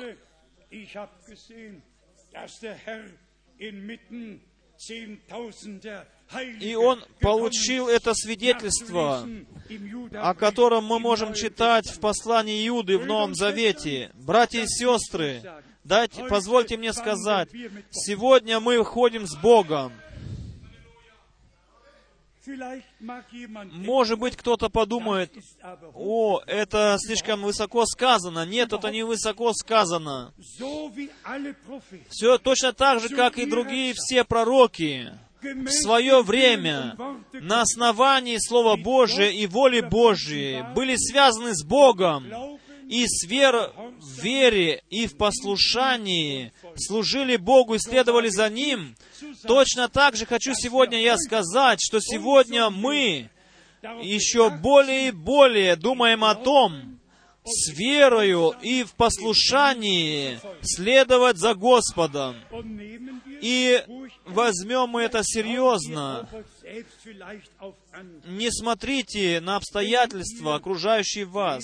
и 6.60 6.76
он 6.76 7.04
получил 7.20 7.88
это 7.88 8.14
свидетельство, 8.14 9.28
о 10.14 10.34
котором 10.34 10.86
мы 10.86 11.00
можем 11.00 11.34
читать 11.34 11.88
в 11.90 12.00
послании 12.00 12.68
Иуды 12.68 12.98
в 12.98 13.06
Новом 13.06 13.36
Завете. 13.36 14.12
Братья 14.16 14.62
и 14.62 14.68
сестры, 14.68 15.42
дайте, 15.84 16.26
позвольте 16.26 16.78
мне 16.78 16.94
сказать, 16.94 17.50
сегодня 17.92 18.60
мы 18.60 18.84
ходим 18.84 19.28
с 19.28 19.36
Богом. 19.36 19.94
Может 23.72 24.20
быть, 24.20 24.36
кто-то 24.36 24.68
подумает, 24.68 25.34
о, 25.94 26.42
это 26.46 26.98
слишком 27.00 27.42
высоко 27.42 27.86
сказано. 27.86 28.46
Нет, 28.46 28.74
это 28.74 28.90
не 28.92 29.04
высоко 29.04 29.54
сказано. 29.54 30.34
Все 32.10 32.38
точно 32.38 32.74
так 32.74 33.00
же, 33.00 33.10
как 33.10 33.38
и 33.38 33.46
другие 33.46 33.94
все 33.96 34.26
пророки 34.26 35.12
в 35.44 35.70
свое 35.70 36.22
время 36.22 36.96
на 37.34 37.62
основании 37.62 38.38
Слова 38.40 38.76
Божия 38.76 39.30
и 39.30 39.46
воли 39.48 39.82
Божией 39.82 40.64
были 40.74 40.96
связаны 40.96 41.54
с 41.54 41.64
Богом 41.64 42.26
и 42.88 43.06
с 43.08 43.26
вер, 43.28 43.72
в 44.00 44.22
вере 44.22 44.84
и 44.90 45.08
в 45.08 45.18
послушании 45.18 46.52
служили 46.76 47.38
Богу 47.38 47.76
и 47.76 47.80
следовали 47.80 48.30
за 48.30 48.50
Ним, 48.50 48.96
точно 49.44 49.90
так 49.90 50.16
же 50.16 50.26
хочу 50.26 50.54
сегодня 50.54 51.02
я 51.02 51.18
сказать, 51.18 51.80
что 51.82 52.00
сегодня 52.00 52.70
мы 52.70 53.30
еще 54.02 54.50
более 54.50 55.10
и 55.10 55.12
более 55.12 55.76
думаем 55.76 56.24
о 56.24 56.36
том, 56.36 57.00
с 57.46 57.74
верою 57.74 58.54
и 58.62 58.84
в 58.84 58.94
послушании 58.94 60.40
следовать 60.62 61.38
за 61.38 61.54
Господом. 61.56 62.36
И 63.42 63.84
возьмем 64.26 64.90
мы 64.90 65.04
это 65.04 65.22
серьезно. 65.24 66.28
Не 68.26 68.52
смотрите 68.52 69.42
на 69.42 69.56
обстоятельства, 69.56 70.56
окружающие 70.56 71.26
вас. 71.26 71.64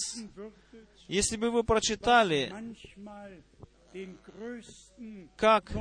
Если 1.07 1.37
бы 1.37 1.49
вы 1.51 1.63
прочитали, 1.63 2.53
как 5.35 5.71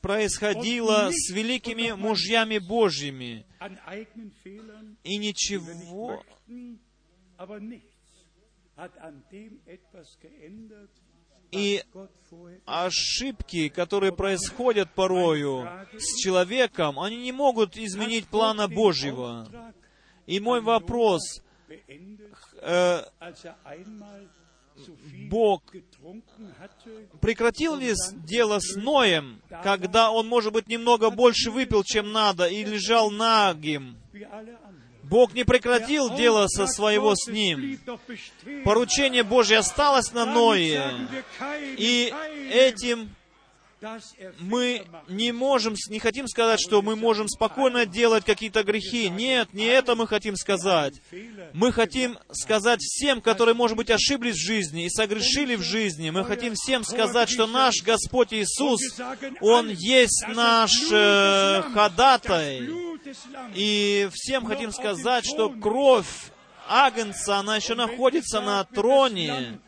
происходило 0.00 1.08
с 1.10 1.30
великими 1.30 1.92
мужьями 1.92 2.58
Божьими, 2.58 3.46
и 5.02 5.16
ничего 5.16 6.22
и 11.50 11.82
ошибки, 12.64 13.68
которые 13.68 14.12
происходят 14.12 14.90
порою 14.90 15.68
с 15.96 16.16
человеком, 16.18 16.98
они 17.00 17.16
не 17.16 17.32
могут 17.32 17.76
изменить 17.76 18.26
плана 18.26 18.68
Божьего. 18.68 19.48
И 20.26 20.40
мой 20.40 20.60
вопрос, 20.60 21.42
э, 22.60 23.02
Бог 25.30 25.62
прекратил 27.20 27.76
ли 27.76 27.94
дело 28.12 28.58
с 28.60 28.76
Ноем, 28.76 29.40
когда 29.62 30.10
он, 30.10 30.28
может 30.28 30.52
быть, 30.52 30.68
немного 30.68 31.10
больше 31.10 31.50
выпил, 31.50 31.82
чем 31.82 32.12
надо, 32.12 32.46
и 32.46 32.64
лежал 32.64 33.10
нагим? 33.10 33.96
Бог 35.08 35.34
не 35.34 35.44
прекратил 35.44 36.14
дело 36.14 36.48
со 36.48 36.66
своего 36.66 37.14
с 37.14 37.28
ним. 37.28 37.78
Поручение 38.64 39.22
Божье 39.22 39.58
осталось 39.58 40.12
на 40.12 40.24
Ное. 40.24 40.92
И 41.76 42.12
этим 42.50 43.10
мы 44.40 44.84
не 45.08 45.32
можем, 45.32 45.74
не 45.90 45.98
хотим 45.98 46.26
сказать, 46.26 46.58
что 46.60 46.80
мы 46.80 46.96
можем 46.96 47.28
спокойно 47.28 47.84
делать 47.84 48.24
какие-то 48.24 48.62
грехи. 48.62 49.10
Нет, 49.10 49.52
не 49.52 49.66
это 49.66 49.94
мы 49.94 50.06
хотим 50.06 50.34
сказать. 50.36 50.94
Мы 51.52 51.72
хотим 51.72 52.18
сказать 52.32 52.80
всем, 52.80 53.20
которые, 53.20 53.54
может 53.54 53.76
быть, 53.76 53.90
ошиблись 53.90 54.36
в 54.36 54.44
жизни 54.46 54.86
и 54.86 54.90
согрешили 54.90 55.56
в 55.56 55.62
жизни, 55.62 56.10
мы 56.10 56.24
хотим 56.24 56.54
всем 56.54 56.84
сказать, 56.84 57.28
что 57.28 57.46
наш 57.46 57.82
Господь 57.84 58.32
Иисус, 58.32 58.80
Он 59.40 59.68
есть 59.68 60.24
наш 60.28 60.72
э, 60.90 61.62
ходатай. 61.74 62.85
И 63.54 64.08
всем 64.12 64.44
хотим 64.44 64.72
сказать, 64.72 65.24
что 65.24 65.50
кровь 65.50 66.30
Агнца, 66.68 67.36
она 67.36 67.56
еще 67.56 67.74
находится 67.74 68.40
на 68.40 68.64
троне. 68.64 69.60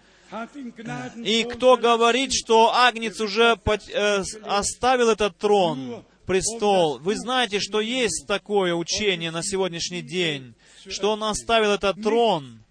И 1.24 1.44
кто 1.44 1.77
говорит, 1.77 2.32
что 2.32 2.74
Агнец 2.74 3.20
уже 3.20 3.59
э, 3.65 4.23
оставил 4.44 5.09
этот 5.09 5.39
трон, 5.39 6.05
престол. 6.27 6.98
Вы 6.98 7.16
знаете, 7.16 7.59
что 7.59 7.81
есть 7.81 8.27
такое 8.27 8.74
учение 8.74 9.31
на 9.31 9.43
сегодняшний 9.43 10.02
день, 10.02 10.55
что 10.86 11.12
Он 11.12 11.24
оставил 11.24 11.70
этот 11.70 12.02
трон, 12.02 12.62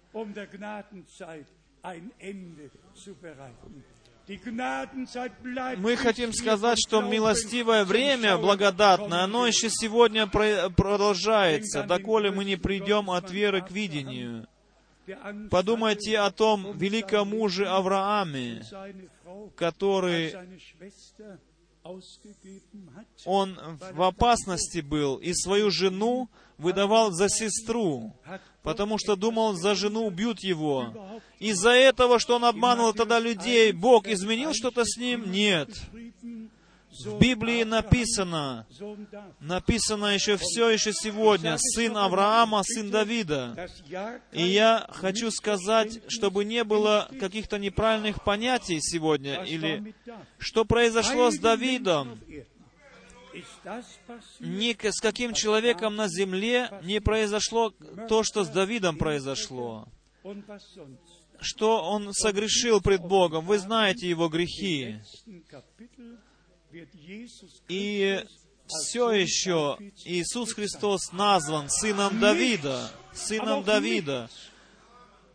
Мы 5.78 5.96
хотим 5.96 6.32
сказать, 6.32 6.78
что 6.78 7.00
милостивое 7.00 7.84
время, 7.84 8.36
благодатное, 8.36 9.22
оно 9.24 9.46
еще 9.46 9.70
сегодня 9.70 10.26
продолжается, 10.26 11.82
доколе 11.82 12.30
мы 12.30 12.44
не 12.44 12.56
придем 12.56 13.10
от 13.10 13.30
веры 13.30 13.62
к 13.62 13.70
видению. 13.70 14.46
Подумайте 15.50 16.18
о 16.18 16.30
том 16.30 16.76
великом 16.76 17.30
муже 17.30 17.66
Аврааме, 17.66 18.62
который 19.56 20.34
он 23.24 23.58
в 23.92 24.02
опасности 24.02 24.80
был, 24.80 25.16
и 25.16 25.32
свою 25.32 25.70
жену 25.70 26.28
выдавал 26.58 27.12
за 27.12 27.30
сестру, 27.30 28.14
потому 28.68 28.98
что 28.98 29.16
думал, 29.16 29.54
за 29.54 29.74
жену 29.74 30.04
убьют 30.04 30.40
его. 30.40 30.92
Из-за 31.38 31.70
этого, 31.70 32.18
что 32.18 32.36
он 32.36 32.44
обманывал 32.44 32.92
тогда 32.92 33.18
людей, 33.18 33.72
Бог 33.72 34.06
изменил 34.06 34.52
что-то 34.52 34.84
с 34.84 34.98
ним? 34.98 35.32
Нет. 35.32 35.70
В 37.02 37.18
Библии 37.18 37.62
написано, 37.62 38.66
написано 39.40 40.06
еще 40.12 40.36
все 40.36 40.68
еще 40.68 40.92
сегодня, 40.92 41.56
сын 41.56 41.96
Авраама, 41.96 42.62
сын 42.62 42.90
Давида. 42.90 43.70
И 44.32 44.42
я 44.42 44.86
хочу 44.90 45.30
сказать, 45.30 46.02
чтобы 46.08 46.44
не 46.44 46.62
было 46.62 47.08
каких-то 47.18 47.58
неправильных 47.58 48.22
понятий 48.22 48.80
сегодня, 48.82 49.44
или 49.44 49.94
что 50.36 50.66
произошло 50.66 51.30
с 51.30 51.38
Давидом, 51.38 52.18
ни 54.40 54.72
с 54.72 55.00
каким 55.00 55.34
человеком 55.34 55.96
на 55.96 56.08
земле 56.08 56.70
не 56.82 57.00
произошло 57.00 57.70
то, 58.08 58.22
что 58.22 58.44
с 58.44 58.48
Давидом 58.48 58.96
произошло. 58.96 59.88
Что 61.40 61.82
он 61.82 62.12
согрешил 62.12 62.80
пред 62.80 63.00
Богом. 63.00 63.46
Вы 63.46 63.58
знаете 63.58 64.08
его 64.08 64.28
грехи. 64.28 65.00
И 67.68 68.24
все 68.66 69.10
еще 69.12 69.78
Иисус 70.04 70.52
Христос 70.52 71.12
назван 71.12 71.68
сыном 71.70 72.20
Давида, 72.20 72.90
сыном 73.14 73.64
Давида. 73.64 74.28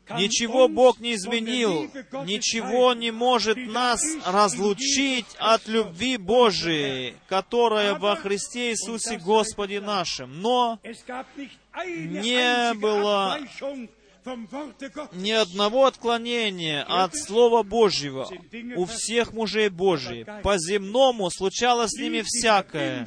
Ничего 0.10 0.68
Бог 0.68 1.00
не 1.00 1.16
изменил, 1.16 1.90
ничего 2.26 2.94
не 2.94 3.12
может 3.12 3.58
нас 3.58 4.02
разлучить 4.26 5.26
от 5.38 5.68
любви 5.68 6.18
Божией, 6.18 7.16
которая 7.28 7.96
во 7.96 8.16
Христе 8.16 8.72
Иисусе 8.72 9.18
Господе 9.18 9.80
нашем. 9.80 10.42
Но 10.42 10.80
не 11.86 12.74
было 12.76 13.40
ни 15.14 15.32
одного 15.32 15.86
отклонения 15.86 16.84
от 16.84 17.16
Слова 17.16 17.64
Божьего 17.64 18.30
у 18.76 18.86
всех 18.86 19.34
мужей 19.34 19.70
Божьих. 19.70 20.28
По 20.44 20.58
земному 20.58 21.30
случалось 21.30 21.92
с 21.92 22.00
ними 22.00 22.24
всякое, 22.26 23.06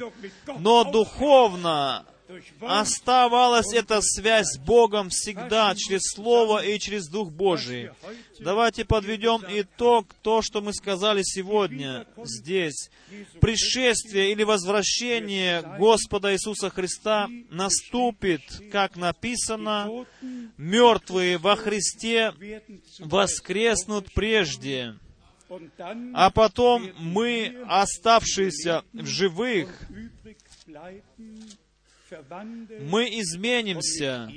но 0.59 0.83
духовно 0.83 2.05
оставалась 2.61 3.73
эта 3.73 4.01
связь 4.01 4.47
с 4.53 4.59
Богом 4.59 5.09
всегда, 5.09 5.73
через 5.75 6.01
Слово 6.13 6.63
и 6.63 6.79
через 6.79 7.07
Дух 7.07 7.31
Божий. 7.31 7.91
Давайте 8.39 8.85
подведем 8.85 9.43
итог 9.47 10.13
то, 10.21 10.41
что 10.41 10.61
мы 10.61 10.73
сказали 10.73 11.21
сегодня 11.23 12.05
здесь. 12.23 12.89
Пришествие 13.39 14.31
или 14.31 14.43
возвращение 14.43 15.61
Господа 15.77 16.33
Иисуса 16.33 16.69
Христа 16.69 17.27
наступит, 17.49 18.41
как 18.71 18.95
написано, 18.95 20.05
мертвые 20.57 21.37
во 21.37 21.55
Христе 21.55 22.33
воскреснут 22.99 24.13
прежде. 24.13 24.95
А 26.13 26.29
потом 26.29 26.91
мы, 26.99 27.63
оставшиеся 27.67 28.83
в 28.91 29.05
живых, 29.05 29.69
мы 32.81 33.05
изменимся 33.19 34.31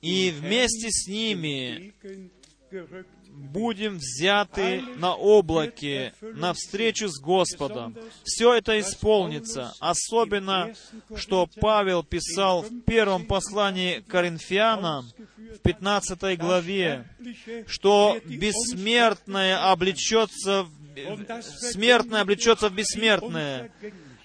и 0.00 0.30
вместе 0.30 0.90
с 0.90 1.06
ними 1.06 1.94
будем 3.30 3.98
взяты 3.98 4.82
на 4.96 5.14
облаке 5.14 6.12
навстречу 6.20 7.08
с 7.08 7.20
Господом. 7.20 7.96
Все 8.24 8.54
это 8.54 8.78
исполнится. 8.80 9.72
Особенно, 9.80 10.74
что 11.16 11.48
Павел 11.60 12.02
писал 12.02 12.62
в 12.62 12.80
первом 12.82 13.26
послании 13.26 14.00
Коринфянам, 14.00 15.10
в 15.36 15.58
15 15.58 16.38
главе, 16.38 17.06
что 17.66 18.18
бессмертное 18.24 19.70
облечется 19.70 20.64
в 20.64 20.80
смертное 21.72 22.22
облечется 22.22 22.68
в 22.68 22.74
бессмертное, 22.74 23.70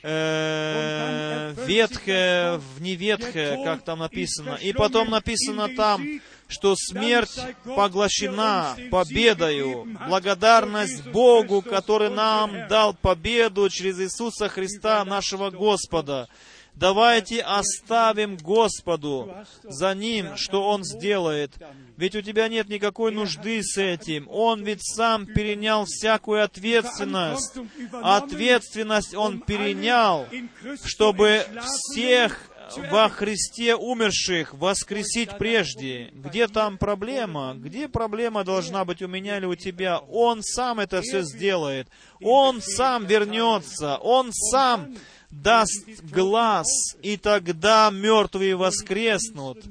э, 0.05 1.53
ветхое 1.65 2.57
в 2.57 2.81
неветхое, 2.81 3.63
как 3.63 3.83
там 3.83 3.99
написано. 3.99 4.57
И 4.61 4.71
потом 4.71 5.09
написано 5.09 5.69
там, 5.75 6.05
что 6.47 6.75
смерть 6.75 7.39
поглощена 7.63 8.77
победою. 8.91 9.87
Благодарность 10.07 11.07
Богу, 11.07 11.61
который 11.61 12.09
нам 12.09 12.67
дал 12.67 12.93
победу 12.93 13.67
через 13.69 13.99
Иисуса 13.99 14.47
Христа, 14.47 15.03
нашего 15.05 15.49
Господа. 15.49 16.27
Давайте 16.75 17.41
оставим 17.41 18.37
Господу 18.37 19.33
за 19.63 19.95
Ним, 19.95 20.35
что 20.35 20.67
Он 20.67 20.83
сделает. 20.83 21.51
Ведь 21.97 22.15
у 22.15 22.21
тебя 22.21 22.49
нет 22.49 22.67
никакой 22.67 23.11
нужды 23.13 23.63
с 23.63 23.77
этим. 23.77 24.27
Он 24.29 24.63
ведь 24.63 24.85
сам 24.85 25.25
перенял 25.25 25.85
всякую 25.85 26.43
ответственность. 26.43 27.53
Ответственность 27.93 29.15
Он 29.15 29.39
перенял, 29.39 30.27
чтобы 30.83 31.45
всех 31.63 32.51
во 32.91 33.09
Христе 33.09 33.75
умерших 33.75 34.53
воскресить 34.53 35.37
прежде. 35.37 36.09
Где 36.13 36.47
там 36.47 36.77
проблема? 36.77 37.53
Где 37.55 37.87
проблема 37.87 38.43
должна 38.43 38.85
быть 38.85 39.01
у 39.01 39.07
меня 39.07 39.37
или 39.37 39.45
у 39.45 39.55
тебя? 39.55 39.99
Он 39.99 40.41
сам 40.43 40.79
это 40.79 41.01
все 41.01 41.21
сделает. 41.21 41.87
Он 42.21 42.61
сам 42.61 43.05
вернется. 43.05 43.97
Он 43.97 44.31
сам 44.33 44.95
даст 45.31 45.85
глаз, 46.03 46.67
и 47.01 47.17
тогда 47.17 47.89
мертвые 47.91 48.55
воскреснут. 48.55 49.63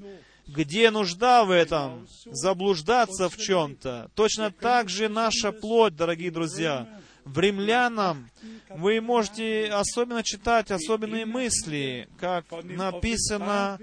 Где 0.47 0.91
нужда 0.91 1.45
в 1.45 1.51
этом? 1.51 2.07
Заблуждаться 2.27 3.29
в 3.29 3.37
чем-то. 3.37 4.11
Точно 4.15 4.51
так 4.51 4.89
же 4.89 5.09
наша 5.09 5.53
плоть, 5.53 5.97
дорогие 5.97 6.31
друзья. 6.31 6.87
В 7.25 7.39
римлянам 7.39 8.29
вы 8.69 9.01
можете 9.01 9.71
особенно 9.73 10.23
читать 10.23 10.71
особенные 10.71 11.25
мысли, 11.25 12.09
как 12.19 12.45
написано 12.65 13.79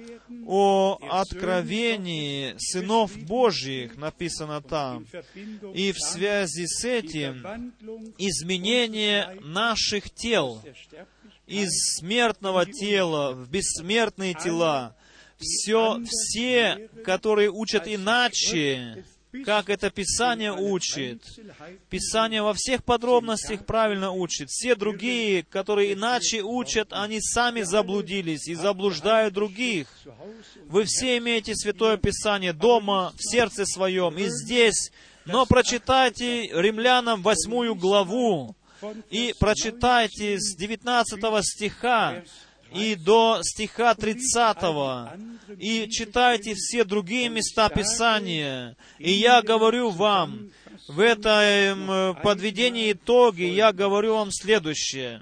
о 0.45 0.99
откровении 1.09 2.53
сынов 2.57 3.17
Божьих, 3.17 3.97
написано 3.97 4.61
там. 4.61 5.07
И 5.73 5.91
в 5.91 5.99
связи 5.99 6.67
с 6.67 6.85
этим 6.85 7.73
изменение 8.19 9.37
наших 9.41 10.11
тел 10.11 10.61
из 11.51 11.97
смертного 11.97 12.65
тела 12.65 13.33
в 13.33 13.49
бессмертные 13.49 14.33
тела. 14.33 14.95
Все, 15.37 15.99
все, 16.05 16.89
которые 17.03 17.49
учат 17.49 17.87
иначе, 17.87 19.03
как 19.45 19.69
это 19.69 19.89
Писание 19.89 20.53
учит. 20.53 21.23
Писание 21.89 22.41
во 22.41 22.53
всех 22.53 22.83
подробностях 22.83 23.65
правильно 23.65 24.11
учит. 24.11 24.49
Все 24.49 24.75
другие, 24.75 25.43
которые 25.43 25.93
иначе 25.93 26.41
учат, 26.41 26.89
они 26.91 27.19
сами 27.21 27.63
заблудились 27.63 28.47
и 28.47 28.55
заблуждают 28.55 29.33
других. 29.33 29.87
Вы 30.67 30.85
все 30.85 31.17
имеете 31.17 31.55
Святое 31.55 31.97
Писание 31.97 32.53
дома, 32.53 33.13
в 33.17 33.23
сердце 33.23 33.65
своем 33.65 34.17
и 34.17 34.27
здесь. 34.27 34.91
Но 35.25 35.45
прочитайте 35.45 36.47
римлянам 36.47 37.21
восьмую 37.21 37.75
главу 37.75 38.55
и 39.09 39.33
прочитайте 39.39 40.39
с 40.39 40.55
19 40.55 41.19
стиха 41.43 42.23
и 42.73 42.95
до 42.95 43.39
стиха 43.43 43.93
30, 43.95 44.57
и 45.57 45.89
читайте 45.89 46.53
все 46.55 46.83
другие 46.83 47.29
места 47.29 47.69
Писания. 47.69 48.77
И 48.97 49.11
я 49.11 49.41
говорю 49.41 49.89
вам, 49.89 50.51
в 50.87 50.99
этом 50.99 52.15
подведении 52.21 52.93
итоги 52.93 53.43
я 53.43 53.71
говорю 53.73 54.15
вам 54.15 54.31
следующее. 54.31 55.21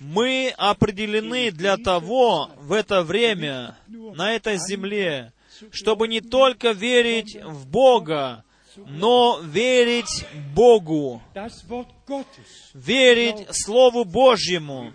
Мы 0.00 0.54
определены 0.56 1.50
для 1.50 1.76
того 1.76 2.50
в 2.58 2.72
это 2.72 3.02
время, 3.02 3.76
на 3.88 4.32
этой 4.32 4.56
земле, 4.56 5.32
чтобы 5.70 6.08
не 6.08 6.20
только 6.20 6.72
верить 6.72 7.36
в 7.42 7.66
Бога, 7.66 8.44
но 8.76 9.40
верить 9.42 10.26
Богу, 10.54 11.22
верить 12.74 13.46
Слову 13.50 14.04
Божьему. 14.04 14.92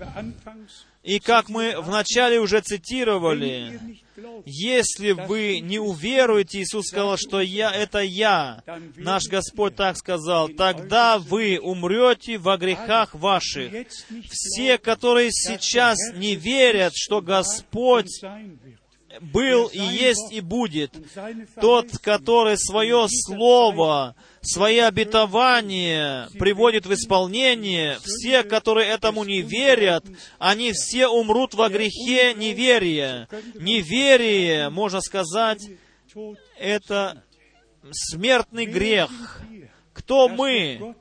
И 1.04 1.20
как 1.20 1.48
мы 1.48 1.80
вначале 1.80 2.38
уже 2.38 2.60
цитировали, 2.60 3.80
если 4.46 5.12
вы 5.12 5.62
не 5.62 5.80
уверуете, 5.80 6.60
Иисус 6.60 6.88
сказал, 6.88 7.16
что 7.18 7.40
я— 7.40 7.72
это 7.74 8.00
я, 8.00 8.62
наш 8.98 9.24
Господь 9.28 9.76
так 9.76 9.96
сказал, 9.96 10.50
тогда 10.50 11.18
вы 11.18 11.60
умрете 11.62 12.38
во 12.38 12.58
грехах 12.58 13.16
ваших. 13.16 13.88
Все, 14.30 14.78
которые 14.78 15.30
сейчас 15.32 15.98
не 16.14 16.36
верят, 16.36 16.92
что 16.94 17.22
Господь. 17.22 18.22
Был 19.22 19.68
и 19.68 19.80
есть 19.80 20.32
и 20.32 20.42
будет, 20.42 20.94
тот, 21.60 21.98
который 22.00 22.58
свое 22.58 23.08
слово, 23.10 24.16
свои 24.42 24.80
обетования 24.80 26.30
приводит 26.40 26.86
в 26.86 26.94
исполнение, 26.94 27.98
все, 28.04 28.44
которые 28.44 28.90
этому 28.90 29.24
не 29.24 29.42
верят, 29.42 30.06
они 30.40 30.72
все 30.74 31.08
умрут 31.08 31.54
во 31.54 31.70
грехе 31.70 32.34
неверия. 32.34 33.28
Неверие, 33.56 34.70
можно 34.70 35.02
сказать, 35.02 35.62
это 36.58 37.24
смертный 37.92 38.66
грех. 38.66 39.10
Кто 39.94 40.30
мы, 40.30 40.96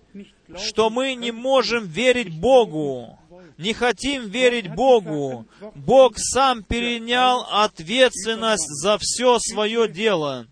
что 0.57 0.91
мы 0.91 1.15
не 1.15 1.33
можем 1.33 1.87
верить 1.87 2.39
Богу, 2.39 3.19
не 3.59 3.73
хотим 3.73 4.29
верить 4.29 4.69
Богу. 4.75 5.47
Бог 5.75 6.15
сам 6.17 6.63
перенял 6.63 7.47
ответственность 7.51 8.69
за 8.83 8.99
все 9.01 9.39
свое 9.39 9.89
дело. 9.89 10.47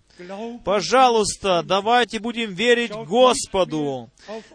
Пожалуйста, 0.64 1.62
давайте 1.64 2.20
будем 2.20 2.55
верить 2.55 2.93
Господу. 2.93 4.10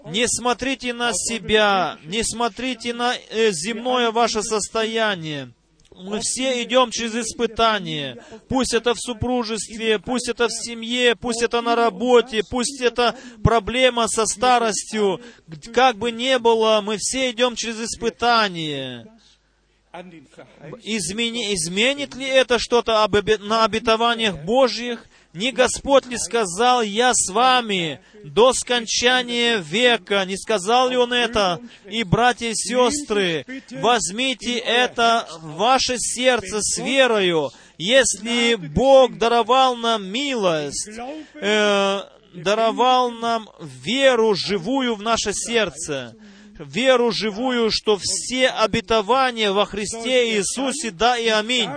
Не 0.06 0.26
смотрите 0.28 0.94
на 0.94 1.12
себя, 1.14 1.98
не 2.06 2.24
смотрите 2.24 2.94
на 2.94 3.16
э, 3.16 3.52
земное 3.52 4.12
ваше 4.12 4.42
состояние. 4.42 5.52
Мы 6.00 6.20
все 6.22 6.64
идем 6.64 6.92
через 6.92 7.16
испытания. 7.16 8.24
Пусть 8.48 8.74
это 8.74 8.94
в 8.94 9.00
супружестве, 9.00 10.00
пусть 10.00 10.30
это 10.30 10.48
в 10.48 10.52
семье, 10.52 11.16
пусть 11.16 11.42
это 11.42 11.62
на 11.62 11.76
работе, 11.76 12.42
пусть 12.50 12.82
это 12.82 13.16
проблема 13.44 14.08
со 14.08 14.26
старостью. 14.26 15.22
Как 15.74 15.98
бы 15.98 16.12
ни 16.12 16.38
было, 16.38 16.82
мы 16.82 16.98
все 16.98 17.32
идем 17.32 17.56
через 17.56 17.80
Verheißungen 17.80 19.08
Измени- 20.84 21.54
изменит 21.56 22.16
ли 22.16 22.26
это 22.26 22.60
что-то 22.60 23.04
об 23.04 23.16
на 23.40 23.66
обетованиях 23.66 24.44
Божьих? 24.44 25.06
Не 25.34 25.52
Господь 25.52 26.08
ли 26.08 26.18
сказал, 26.18 26.82
«Я 26.82 27.14
с 27.14 27.32
вами 27.32 28.00
до 28.24 28.52
скончания 28.54 29.58
века»? 29.58 30.26
Не 30.26 30.36
сказал 30.38 30.90
ли 30.90 30.98
Он 30.98 31.14
это? 31.14 31.60
И, 31.88 32.04
братья 32.04 32.48
и 32.50 32.56
сестры, 32.56 33.46
возьмите 33.72 34.58
это 34.58 35.28
в 35.40 35.58
ваше 35.58 35.98
сердце 36.00 36.62
с 36.62 36.80
верою. 36.80 37.52
Если 37.78 38.56
Бог 38.56 39.18
даровал 39.20 39.76
нам 39.76 40.06
милость, 40.08 40.90
э, 41.36 42.02
даровал 42.34 43.12
нам 43.12 43.50
веру 43.62 44.34
живую 44.36 44.96
в 44.96 45.04
наше 45.04 45.32
сердце, 45.34 46.16
веру 46.60 47.12
живую, 47.12 47.72
что 47.72 47.98
все 48.02 48.50
обетования 48.50 49.52
во 49.52 49.66
Христе 49.66 50.36
Иисусе, 50.36 50.92
да 50.92 51.18
и 51.18 51.28
аминь. 51.28 51.70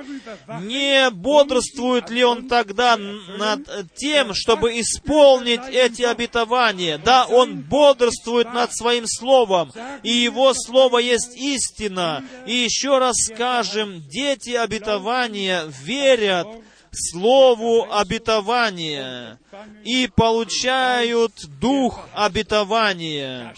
Не 0.61 1.11
бодрствует 1.11 2.11
ли 2.11 2.25
он 2.25 2.49
тогда 2.49 2.97
над 2.97 3.95
тем, 3.95 4.35
чтобы 4.35 4.79
исполнить 4.81 5.63
эти 5.71 6.03
обетования? 6.03 6.99
Да, 6.99 7.27
он 7.27 7.61
бодрствует 7.61 8.53
над 8.53 8.75
своим 8.75 9.05
словом, 9.07 9.73
и 10.03 10.11
его 10.11 10.53
слово 10.55 10.99
есть 10.99 11.37
истина. 11.37 12.25
И 12.47 12.55
еще 12.55 12.99
раз 12.99 13.17
скажем, 13.17 14.03
дети 14.09 14.51
обетования 14.51 15.65
верят 15.85 16.47
Слову 16.95 17.91
обетования 17.91 19.39
и 19.85 20.09
получают 20.15 21.33
дух 21.61 22.09
обетования. 22.15 23.55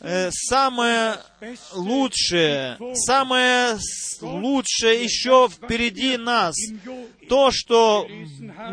Э, 0.00 0.30
Самое 0.32 1.18
лучшее, 1.74 2.76
самое 2.94 3.78
лучшее 4.20 5.04
еще 5.04 5.48
впереди 5.48 6.16
нас. 6.16 6.54
То, 7.28 7.50
что 7.52 8.08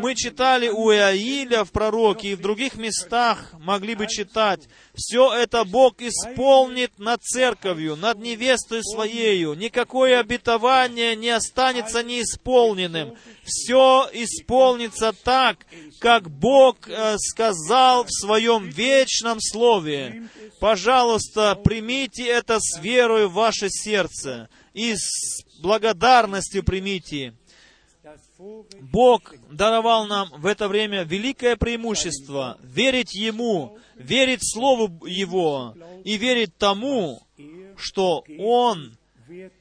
мы 0.00 0.14
читали 0.14 0.68
у 0.68 0.90
Иаиля 0.92 1.64
в 1.64 1.70
пророке 1.70 2.32
и 2.32 2.34
в 2.34 2.40
других 2.40 2.74
местах 2.74 3.52
могли 3.60 3.94
бы 3.94 4.06
читать, 4.06 4.68
все 4.94 5.32
это 5.32 5.64
Бог 5.64 6.00
исполнит 6.00 6.98
над 6.98 7.22
церковью, 7.22 7.96
над 7.96 8.18
невестой 8.18 8.82
своею. 8.82 9.54
Никакое 9.54 10.18
обетование 10.18 11.14
не 11.14 11.30
останется 11.30 12.02
неисполненным. 12.02 13.14
Все 13.44 14.08
исполнится 14.12 15.12
так, 15.12 15.58
как 16.00 16.28
Бог 16.40 16.88
э, 16.88 17.16
сказал 17.18 18.04
в 18.04 18.10
своем 18.10 18.68
вечном 18.68 19.40
слове. 19.40 20.28
Пожалуйста, 20.60 21.56
примите 21.56 22.26
это 22.26 22.58
с 22.60 22.78
верой 22.80 23.26
в 23.26 23.32
ваше 23.32 23.68
сердце 23.68 24.48
и 24.72 24.94
с 24.94 25.44
благодарностью 25.60 26.62
примите. 26.62 27.34
Бог 28.80 29.34
даровал 29.50 30.06
нам 30.06 30.28
в 30.30 30.46
это 30.46 30.68
время 30.68 31.02
великое 31.02 31.56
преимущество 31.56 32.56
верить 32.62 33.14
Ему, 33.14 33.78
верить 33.96 34.40
Слову 34.42 35.04
Его 35.06 35.74
и 36.04 36.16
верить 36.16 36.56
тому, 36.56 37.20
что 37.76 38.24
Он 38.38 38.96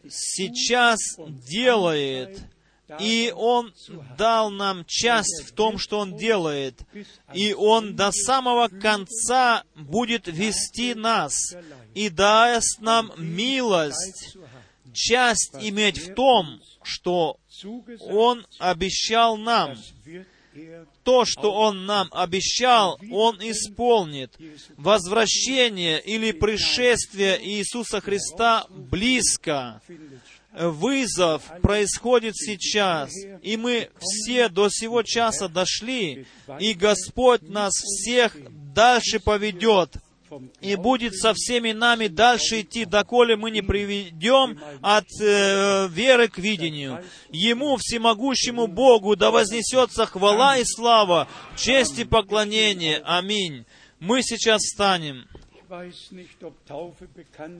сейчас 0.07 0.99
делает, 1.49 2.39
и 2.99 3.33
Он 3.35 3.73
дал 4.17 4.49
нам 4.49 4.85
часть 4.85 5.43
в 5.45 5.53
том, 5.53 5.77
что 5.77 5.99
Он 5.99 6.15
делает, 6.15 6.79
и 7.33 7.53
Он 7.53 7.95
до 7.95 8.11
самого 8.11 8.67
конца 8.69 9.63
будет 9.75 10.27
вести 10.27 10.93
нас 10.95 11.33
и 11.93 12.09
даст 12.09 12.79
нам 12.79 13.11
милость, 13.17 14.37
часть 14.93 15.55
иметь 15.59 15.97
в 15.97 16.13
том, 16.13 16.61
что 16.81 17.37
Он 18.01 18.45
обещал 18.59 19.37
нам. 19.37 19.77
То, 21.03 21.23
что 21.23 21.53
Он 21.53 21.85
нам 21.85 22.07
обещал, 22.11 22.99
Он 23.11 23.37
исполнит. 23.39 24.35
Возвращение 24.75 26.01
или 26.01 26.31
пришествие 26.31 27.39
Иисуса 27.47 28.01
Христа 28.01 28.65
близко. 28.69 29.81
Вызов 30.59 31.43
происходит 31.61 32.35
сейчас, 32.35 33.11
и 33.41 33.57
мы 33.57 33.89
все 33.99 34.49
до 34.49 34.69
сего 34.69 35.03
часа 35.03 35.47
дошли, 35.47 36.25
и 36.59 36.73
Господь 36.73 37.43
нас 37.43 37.73
всех 37.73 38.35
дальше 38.73 39.19
поведет 39.19 39.97
и 40.61 40.75
будет 40.75 41.15
со 41.15 41.33
всеми 41.33 41.71
нами 41.71 42.07
дальше 42.07 42.61
идти, 42.61 42.85
доколе 42.85 43.35
мы 43.35 43.51
не 43.51 43.61
приведем 43.61 44.59
от 44.81 45.05
э, 45.21 45.87
веры 45.89 46.27
к 46.27 46.37
видению. 46.37 47.03
Ему, 47.31 47.77
всемогущему 47.77 48.67
Богу, 48.67 49.15
да 49.15 49.31
вознесется 49.31 50.05
хвала 50.05 50.57
и 50.57 50.63
слава, 50.65 51.27
честь 51.55 51.99
и 51.99 52.03
поклонение. 52.03 53.01
Аминь. 53.05 53.65
Мы 53.99 54.21
сейчас 54.21 54.61
встанем. 54.63 55.27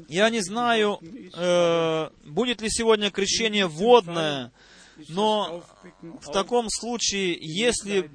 Я 0.08 0.30
не 0.30 0.42
знаю, 0.42 1.00
э, 1.02 2.10
будет 2.26 2.62
ли 2.62 2.70
сегодня 2.70 3.12
крещение 3.12 3.68
водное, 3.68 4.52
но 5.10 5.64
в 6.22 6.32
таком 6.32 6.70
случае, 6.70 7.38
если 7.40 8.10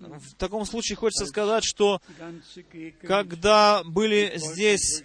в 0.00 0.34
таком 0.36 0.64
случае 0.64 0.96
хочется 0.96 1.26
сказать, 1.26 1.64
что 1.64 2.00
когда 3.02 3.82
были 3.84 4.32
здесь 4.36 5.02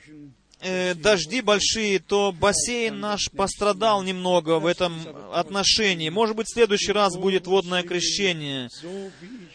э, 0.62 0.94
дожди 0.96 1.42
большие, 1.42 2.00
то 2.00 2.32
бассейн 2.32 3.00
наш 3.00 3.30
пострадал 3.32 4.04
немного 4.04 4.60
в 4.60 4.66
этом 4.66 4.94
отношении. 5.34 6.10
Может 6.10 6.36
быть, 6.36 6.48
в 6.48 6.54
следующий 6.54 6.92
раз 6.92 7.16
будет 7.16 7.48
водное 7.48 7.84
крещение. 7.84 8.70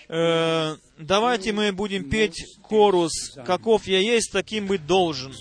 Э, 0.08 0.76
давайте 0.98 1.52
мы 1.52 1.72
будем 1.72 2.08
петь 2.08 2.44
корус 2.62 3.12
«Каков 3.46 3.86
я 3.86 3.98
есть, 3.98 4.30
таким 4.32 4.66
быть 4.66 4.86
должен». 4.86 5.32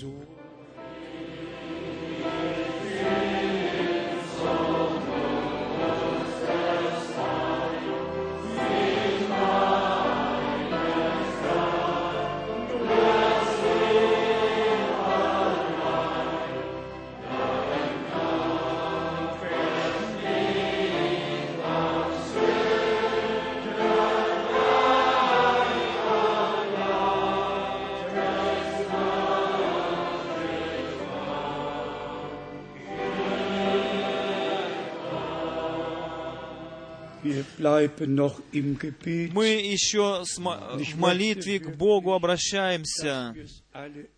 Мы 39.32 39.46
еще 39.46 40.24
в 40.24 40.98
молитве 40.98 41.58
к 41.58 41.76
Богу 41.76 42.12
обращаемся. 42.12 43.34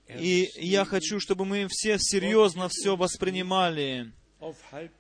И 0.08 0.48
я 0.56 0.84
хочу, 0.84 1.20
чтобы 1.20 1.44
мы 1.44 1.66
все 1.68 1.98
серьезно 1.98 2.68
все 2.70 2.96
воспринимали. 2.96 4.12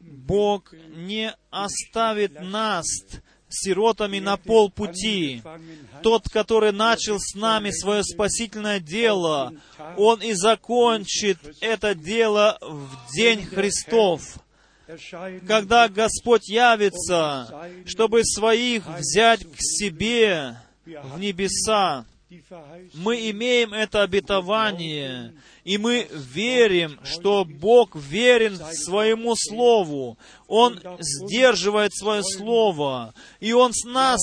Бог 0.00 0.72
не 0.94 1.34
оставит 1.50 2.40
нас 2.40 2.86
сиротами 3.54 4.18
на 4.18 4.36
полпути. 4.36 5.42
Тот, 6.02 6.28
который 6.28 6.72
начал 6.72 7.18
с 7.18 7.34
нами 7.34 7.70
свое 7.70 8.02
спасительное 8.02 8.80
дело, 8.80 9.52
Он 9.96 10.20
и 10.20 10.32
закончит 10.32 11.38
это 11.60 11.94
дело 11.94 12.58
в 12.60 13.14
день 13.14 13.44
Христов. 13.44 14.38
Когда 15.46 15.88
Господь 15.88 16.48
явится, 16.48 17.70
чтобы 17.86 18.24
своих 18.24 18.86
взять 18.86 19.40
к 19.40 19.56
себе 19.58 20.56
в 20.84 21.18
небеса, 21.18 22.04
мы 22.94 23.30
имеем 23.30 23.72
это 23.72 24.02
обетование, 24.02 25.32
и 25.64 25.78
мы 25.78 26.06
верим, 26.12 27.00
что 27.04 27.44
Бог 27.44 27.96
верен 27.96 28.56
своему 28.74 29.34
Слову. 29.34 30.18
Он 30.46 30.78
сдерживает 31.00 31.94
свое 31.94 32.22
Слово, 32.22 33.14
и 33.40 33.54
Он 33.54 33.72
с 33.72 33.84
нас 33.84 34.20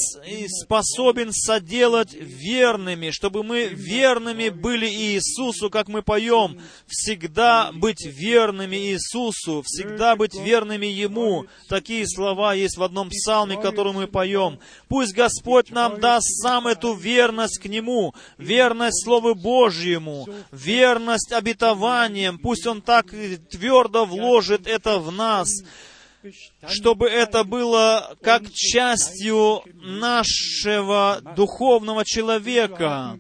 способен 0.63 1.31
соделать 1.34 2.13
верными, 2.13 3.09
чтобы 3.09 3.43
мы 3.43 3.65
верными 3.65 4.49
были 4.49 4.85
Иисусу, 4.85 5.72
как 5.72 5.88
мы 5.88 6.03
поем, 6.03 6.61
всегда 6.88 7.72
быть 7.73 8.05
верными 8.05 8.76
Иисусу, 8.76 9.63
всегда 9.65 10.15
быть 10.15 10.35
верными 10.35 10.85
Ему. 10.85 11.47
Такие 11.68 12.07
слова 12.07 12.53
есть 12.53 12.77
в 12.77 12.84
одном 12.84 13.09
псалме, 13.09 13.59
который 13.59 13.93
мы 13.93 14.07
поем. 14.07 14.59
Пусть 14.88 15.15
Господь 15.15 15.72
нам 15.72 15.99
даст 15.99 16.27
сам 16.41 16.68
эту 16.68 16.93
верность 16.93 17.59
к 17.59 17.65
Нему, 17.65 18.13
верность 18.38 19.03
Слову 19.03 19.34
Божьему, 19.34 20.27
верность 20.51 21.30
обетованиям. 21.31 22.37
Пусть 22.37 22.67
Он 22.67 22.81
так 22.81 23.07
твердо 23.49 24.05
вложит 24.05 24.67
это 24.67 24.99
в 24.99 25.11
нас, 25.11 25.49
чтобы 26.67 27.07
это 27.09 27.43
было 27.43 28.15
как 28.21 28.51
частью 28.51 29.63
нашего 29.73 31.21
духовного 31.35 32.05
человека. 32.05 33.19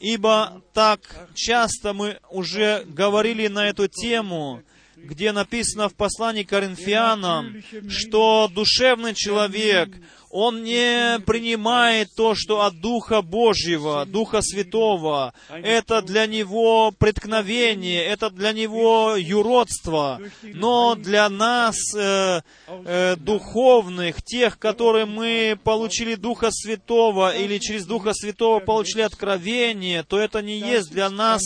Ибо 0.00 0.62
так 0.72 1.00
часто 1.34 1.92
мы 1.92 2.18
уже 2.30 2.84
говорили 2.86 3.48
на 3.48 3.68
эту 3.68 3.88
тему, 3.88 4.62
где 4.96 5.32
написано 5.32 5.88
в 5.88 5.94
послании 5.94 6.42
Коринфянам, 6.42 7.62
что 7.88 8.50
душевный 8.52 9.14
человек, 9.14 9.90
он 10.30 10.64
не 10.64 11.18
принимает 11.20 12.14
то, 12.14 12.34
что 12.34 12.62
от 12.62 12.80
Духа 12.80 13.22
Божьего, 13.22 14.04
Духа 14.04 14.42
Святого. 14.42 15.32
Это 15.48 16.02
для 16.02 16.26
него 16.26 16.92
преткновение, 16.98 18.04
это 18.04 18.30
для 18.30 18.52
него 18.52 19.14
юродство. 19.16 20.20
Но 20.42 20.94
для 20.94 21.28
нас, 21.28 21.76
э, 21.94 22.40
э, 22.66 23.16
духовных, 23.16 24.22
тех, 24.22 24.58
которые 24.58 25.06
мы 25.06 25.58
получили 25.62 26.14
Духа 26.14 26.48
Святого 26.50 27.36
или 27.36 27.58
через 27.58 27.86
Духа 27.86 28.12
Святого 28.12 28.60
получили 28.60 29.02
откровение, 29.02 30.02
то 30.02 30.18
это 30.18 30.42
не 30.42 30.58
есть 30.58 30.90
для 30.90 31.08
нас 31.10 31.42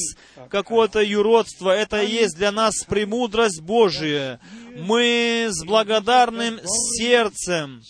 какое-то 0.51 1.01
юродство, 1.01 1.71
это 1.71 2.03
есть 2.03 2.37
для 2.37 2.53
нас 2.53 2.85
премудрость 2.85 3.61
Божия. 3.61 4.41
Мы 4.77 5.49
с 5.51 5.65
благодарным 5.65 6.61
сердцем 6.65 7.83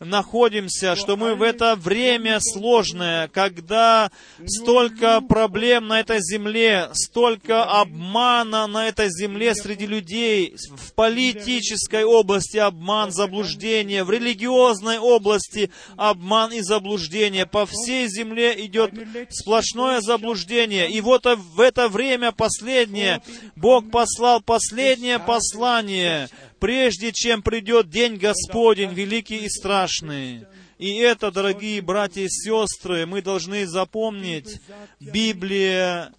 находимся, 0.00 0.94
что 0.96 1.16
мы 1.16 1.34
в 1.34 1.42
это 1.42 1.76
время 1.76 2.38
сложное, 2.40 3.28
когда 3.28 4.10
столько 4.46 5.20
проблем 5.20 5.88
на 5.88 6.00
этой 6.00 6.18
земле, 6.20 6.90
столько 6.92 7.64
обмана 7.64 8.66
на 8.66 8.88
этой 8.88 9.08
земле 9.08 9.54
среди 9.54 9.86
людей, 9.86 10.56
в 10.70 10.92
политической 10.92 12.04
области 12.04 12.58
обман, 12.58 13.10
заблуждение, 13.12 14.04
в 14.04 14.10
религиозной 14.10 14.98
области 14.98 15.70
обман 15.96 16.52
и 16.52 16.60
заблуждение. 16.60 17.46
По 17.46 17.66
всей 17.66 18.08
земле 18.08 18.54
идет 18.66 18.92
сплошное 19.30 20.00
заблуждение. 20.00 20.90
И 20.90 21.00
вот 21.00 21.26
в 21.26 21.60
это 21.60 21.88
время 21.88 22.32
последнее 22.32 23.22
Бог 23.56 23.90
послал 23.90 24.40
последнее 24.40 25.18
послание, 25.18 26.28
прежде 26.58 27.12
чем 27.12 27.42
придет 27.42 27.88
день 27.88 28.16
Господень, 28.16 28.92
великий 28.92 29.44
и 29.44 29.48
страшный. 29.48 30.46
И 30.78 30.96
это, 30.96 31.30
дорогие 31.30 31.80
братья 31.80 32.22
и 32.22 32.28
сестры, 32.28 33.06
мы 33.06 33.22
должны 33.22 33.66
запомнить, 33.66 34.60
Библия 35.00 36.12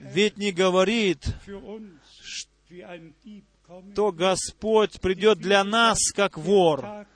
ведь 0.00 0.36
не 0.36 0.52
говорит, 0.52 1.24
что 3.92 4.12
Господь 4.12 5.00
придет 5.00 5.38
для 5.38 5.64
нас 5.64 5.98
как 6.14 6.36
вор. 6.36 7.06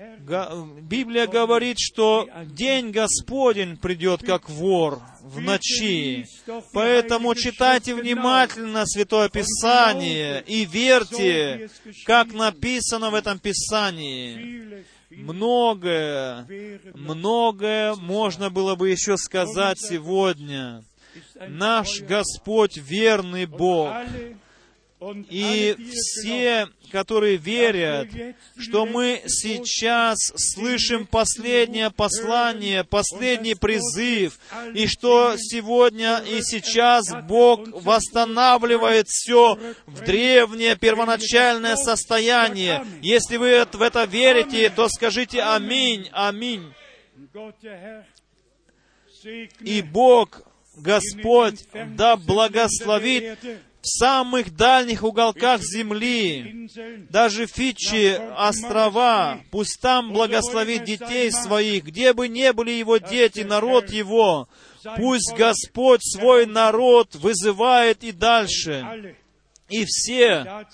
Библия 0.00 1.26
говорит, 1.26 1.76
что 1.78 2.26
день 2.46 2.90
Господень 2.90 3.76
придет 3.76 4.22
как 4.22 4.48
вор 4.48 5.02
в 5.20 5.40
ночи. 5.40 6.26
Поэтому 6.72 7.34
читайте 7.34 7.94
внимательно 7.94 8.86
Святое 8.86 9.28
Писание 9.28 10.42
и 10.46 10.64
верьте, 10.64 11.68
как 12.06 12.32
написано 12.32 13.10
в 13.10 13.14
этом 13.14 13.38
Писании. 13.38 14.84
Многое, 15.10 16.46
многое 16.94 17.94
можно 17.96 18.48
было 18.48 18.76
бы 18.76 18.88
еще 18.88 19.18
сказать 19.18 19.78
сегодня. 19.78 20.82
Наш 21.46 22.00
Господь 22.00 22.78
верный 22.78 23.44
Бог. 23.44 23.92
И 25.30 25.76
все, 25.92 26.68
которые 26.92 27.36
верят, 27.36 28.08
что 28.58 28.84
мы 28.84 29.22
сейчас 29.26 30.18
слышим 30.36 31.06
последнее 31.06 31.90
послание, 31.90 32.84
последний 32.84 33.54
призыв, 33.54 34.38
и 34.74 34.86
что 34.86 35.36
сегодня 35.38 36.18
и 36.18 36.42
сейчас 36.42 37.14
Бог 37.24 37.66
восстанавливает 37.82 39.08
все 39.08 39.58
в 39.86 40.04
древнее 40.04 40.76
первоначальное 40.76 41.76
состояние. 41.76 42.84
Если 43.00 43.38
вы 43.38 43.64
в 43.72 43.80
это 43.80 44.04
верите, 44.04 44.68
то 44.68 44.88
скажите 44.88 45.40
аминь, 45.42 46.10
аминь. 46.12 46.74
И 49.60 49.80
Бог, 49.80 50.42
Господь, 50.76 51.66
да 51.96 52.16
благословит 52.16 53.38
в 53.82 53.86
самых 53.86 54.54
дальних 54.54 55.02
уголках 55.02 55.62
земли, 55.62 56.68
даже 57.08 57.46
Фиджи, 57.46 58.16
острова, 58.36 59.40
пусть 59.50 59.80
там 59.80 60.12
благословит 60.12 60.84
детей 60.84 61.30
своих, 61.32 61.84
где 61.84 62.12
бы 62.12 62.28
не 62.28 62.52
были 62.52 62.72
его 62.72 62.98
дети, 62.98 63.40
народ 63.40 63.90
его, 63.90 64.48
пусть 64.96 65.34
Господь 65.34 66.02
свой 66.02 66.46
народ 66.46 67.14
вызывает 67.14 68.04
и 68.04 68.12
дальше. 68.12 69.16
И 69.68 69.84
все, 69.86 70.66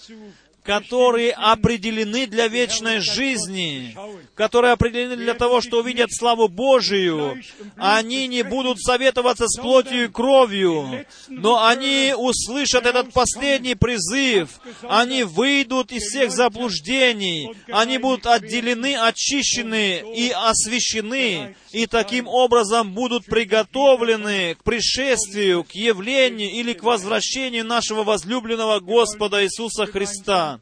которые 0.66 1.32
определены 1.32 2.26
для 2.26 2.48
вечной 2.48 2.98
жизни, 2.98 3.96
которые 4.34 4.72
определены 4.72 5.16
для 5.16 5.34
того, 5.34 5.60
что 5.60 5.78
увидят 5.78 6.12
славу 6.12 6.48
Божию, 6.48 7.40
они 7.76 8.26
не 8.26 8.42
будут 8.42 8.80
советоваться 8.80 9.46
с 9.46 9.60
плотью 9.60 10.04
и 10.04 10.08
кровью, 10.08 11.06
но 11.28 11.64
они 11.64 12.14
услышат 12.16 12.84
этот 12.84 13.12
последний 13.12 13.76
призыв, 13.76 14.60
они 14.82 15.22
выйдут 15.22 15.92
из 15.92 16.02
всех 16.02 16.32
заблуждений, 16.32 17.54
они 17.68 17.98
будут 17.98 18.26
отделены, 18.26 18.96
очищены 18.96 20.02
и 20.14 20.30
освящены, 20.30 21.54
и 21.76 21.86
таким 21.86 22.26
образом 22.26 22.94
будут 22.94 23.26
приготовлены 23.26 24.54
к 24.54 24.64
пришествию, 24.64 25.62
к 25.62 25.72
явлению 25.72 26.50
или 26.50 26.72
к 26.72 26.82
возвращению 26.82 27.66
нашего 27.66 28.02
возлюбленного 28.02 28.80
Господа 28.80 29.44
Иисуса 29.44 29.84
Христа. 29.84 30.58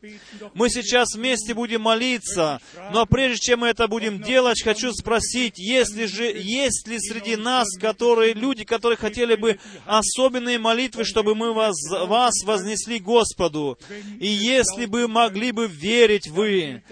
Мы 0.55 0.69
сейчас 0.70 1.15
вместе 1.15 1.55
будем 1.55 1.82
молиться, 1.82 2.61
но 2.93 3.07
прежде 3.07 3.39
чем 3.39 3.61
мы 3.61 3.69
это 3.69 3.86
будем 3.86 4.23
делать, 4.23 4.61
хочу 4.65 4.93
спросить, 4.93 5.57
есть 5.57 5.95
ли 5.95 6.09
же, 6.09 6.24
есть 6.24 6.89
ли 6.89 6.99
среди 6.99 7.36
нас, 7.36 7.69
которые, 7.78 8.35
люди, 8.35 8.65
которые 8.65 8.97
хотели 8.97 9.36
бы 9.36 9.61
особенные 9.86 10.59
молитвы, 10.59 11.05
чтобы 11.05 11.36
мы 11.36 11.53
вас, 11.53 11.77
вас 12.09 12.43
вознесли 12.43 12.99
Господу, 12.99 13.78
и 14.19 14.27
если 14.27 14.86
бы 14.86 15.07
могли 15.07 15.53
бы 15.53 15.69
верить 15.69 16.27
вы, 16.27 16.82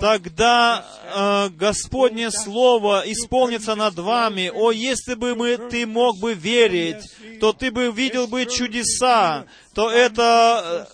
тогда 0.00 0.86
э, 1.14 1.50
Господнее 1.50 2.30
Слово 2.30 3.02
исполнится 3.04 3.65
над 3.74 3.98
вами. 3.98 4.50
О, 4.54 4.70
если 4.70 5.14
бы 5.14 5.34
мы, 5.34 5.56
ты 5.56 5.86
мог 5.86 6.18
бы 6.18 6.34
верить, 6.34 7.02
то 7.40 7.52
ты 7.52 7.70
бы 7.70 7.90
видел 7.90 8.26
бы 8.26 8.46
чудеса, 8.46 9.46
то 9.74 9.90
это 9.90 10.88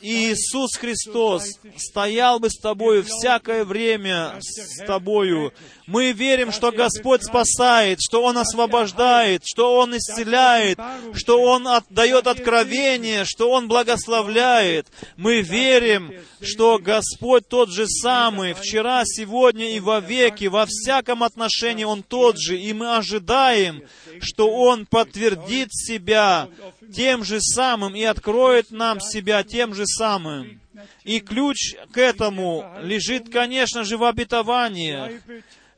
Иисус 0.00 0.76
Христос 0.76 1.44
стоял 1.76 2.40
бы 2.40 2.50
с 2.50 2.58
тобою 2.58 3.04
всякое 3.04 3.64
время 3.64 4.34
с 4.40 4.84
тобою. 4.84 5.52
Мы 5.86 6.12
верим, 6.12 6.50
что 6.50 6.72
Господь 6.72 7.22
спасает, 7.22 7.98
что 8.00 8.22
Он 8.22 8.38
освобождает, 8.38 9.42
что 9.44 9.76
Он 9.76 9.96
исцеляет, 9.96 10.78
что 11.14 11.40
Он 11.40 11.66
дает 11.88 12.26
откровение, 12.26 13.24
что 13.24 13.50
Он 13.50 13.68
благословляет. 13.68 14.88
Мы 15.16 15.40
верим, 15.42 16.12
что 16.40 16.78
Господь 16.78 17.46
тот 17.46 17.70
же 17.70 17.86
самый, 17.86 18.54
вчера, 18.54 19.02
сегодня 19.04 19.76
и 19.76 19.80
во 19.80 20.00
веки, 20.00 20.46
во 20.46 20.66
всяком 20.66 21.22
отношении 21.22 21.84
Он 21.84 22.02
тот 22.02 22.38
же, 22.38 22.58
и 22.58 22.72
мы 22.72 22.96
ожидаем, 22.96 23.82
что 24.20 24.50
Он 24.50 24.84
подтвердит 24.86 25.68
себя 25.72 26.48
тем 26.94 27.24
же 27.24 27.40
самым 27.40 27.94
и 27.94 28.02
откроет 28.02 28.70
нам 28.70 29.00
себя 29.00 29.42
тем 29.42 29.74
же 29.74 29.86
самым. 29.86 30.60
И 31.04 31.20
ключ 31.20 31.74
к 31.92 31.98
этому 31.98 32.64
лежит, 32.82 33.30
конечно 33.30 33.84
же, 33.84 33.96
в 33.96 34.04
обетовании. 34.04 35.20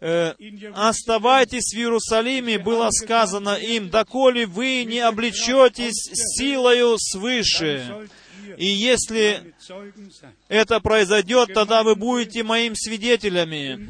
Э, 0.01 0.35
«Оставайтесь 0.75 1.73
в 1.75 1.79
Иерусалиме», 1.79 2.59
было 2.59 2.91
сказано 2.91 3.55
им, 3.55 3.89
«доколе 3.89 4.47
вы 4.47 4.85
не 4.85 4.99
облечетесь 4.99 6.11
силою 6.37 6.97
свыше». 6.99 8.09
И 8.57 8.67
если 8.67 9.52
это 10.49 10.81
произойдет, 10.81 11.55
тогда 11.55 11.83
вы 11.83 11.95
будете 11.95 12.43
моим 12.43 12.75
свидетелями. 12.75 13.89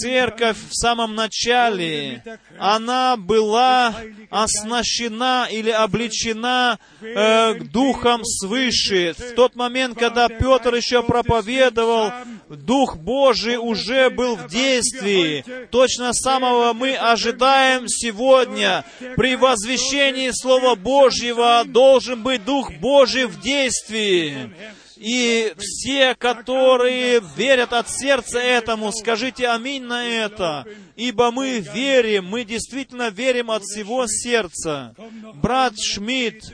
Церковь 0.00 0.56
в 0.68 0.74
самом 0.74 1.14
начале, 1.14 2.22
она 2.58 3.16
была 3.16 3.94
оснащена 4.30 5.48
или 5.50 5.70
обличена 5.70 6.78
э, 7.00 7.54
Духом 7.54 8.24
свыше. 8.24 9.14
В 9.18 9.34
тот 9.34 9.56
момент, 9.56 9.98
когда 9.98 10.28
Петр 10.28 10.74
еще 10.74 11.02
проповедовал, 11.02 12.12
Дух 12.48 12.96
Божий 12.96 13.56
уже 13.56 14.10
был 14.10 14.36
в 14.36 14.48
действии. 14.48 15.44
Точно 15.70 16.12
самого 16.12 16.72
мы 16.72 16.94
ожидаем 16.94 17.88
сегодня. 17.88 18.84
При 19.16 19.36
возвещении 19.36 20.30
Слова 20.32 20.74
Божьего 20.74 21.64
должен 21.66 22.22
быть 22.22 22.44
Дух 22.44 22.72
Божий 22.80 23.26
в 23.26 23.40
действии. 23.40 24.50
И 24.98 25.54
все, 25.58 26.14
которые 26.16 27.22
верят 27.36 27.72
от 27.72 27.88
сердца 27.88 28.38
этому, 28.40 28.90
скажите 28.92 29.48
аминь 29.48 29.84
на 29.84 30.04
это, 30.04 30.66
ибо 30.96 31.30
мы 31.30 31.60
верим, 31.60 32.26
мы 32.26 32.44
действительно 32.44 33.10
верим 33.10 33.50
от 33.50 33.62
всего 33.62 34.06
сердца. 34.08 34.94
Брат 35.34 35.74
Шмидт, 35.78 36.52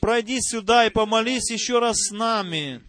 пройди 0.00 0.38
сюда 0.40 0.86
и 0.86 0.90
помолись 0.90 1.50
еще 1.50 1.78
раз 1.78 1.98
с 1.98 2.10
нами. 2.10 2.82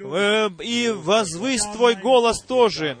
Э, 0.00 0.48
и 0.62 0.88
возвысь 0.88 1.62
Твой 1.74 1.94
голос 1.94 2.40
тоже. 2.40 2.96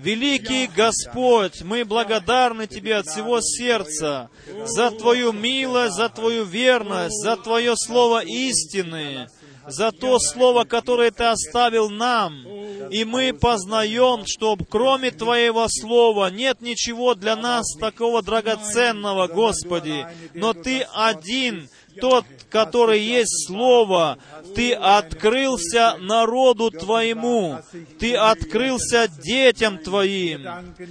Великий 0.00 0.66
Господь, 0.66 1.62
мы 1.62 1.84
благодарны 1.84 2.66
Тебе 2.66 2.96
от 2.96 3.06
всего 3.06 3.40
сердца 3.40 4.28
за 4.64 4.90
Твою 4.90 5.32
милость, 5.32 5.96
за 5.96 6.08
Твою 6.08 6.44
верность, 6.44 7.22
за 7.22 7.36
Твое 7.36 7.74
слово 7.76 8.24
истины 8.24 9.28
за 9.66 9.92
то 9.92 10.18
Слово, 10.18 10.64
которое 10.64 11.10
Ты 11.10 11.24
оставил 11.24 11.90
нам. 11.90 12.46
И 12.90 13.04
мы 13.04 13.32
познаем, 13.32 14.24
что 14.26 14.56
кроме 14.68 15.10
Твоего 15.10 15.66
Слова 15.68 16.30
нет 16.30 16.60
ничего 16.60 17.14
для 17.14 17.36
нас 17.36 17.66
такого 17.78 18.22
драгоценного, 18.22 19.28
Господи. 19.28 20.06
Но 20.34 20.52
Ты 20.52 20.86
один, 20.92 21.68
тот, 22.00 22.24
который 22.50 23.00
есть 23.00 23.46
Слово, 23.46 24.18
Ты 24.54 24.72
открылся 24.74 25.96
народу 26.00 26.70
Твоему, 26.70 27.58
Ты 27.98 28.14
открылся 28.14 29.08
детям 29.08 29.78
Твоим. 29.78 30.46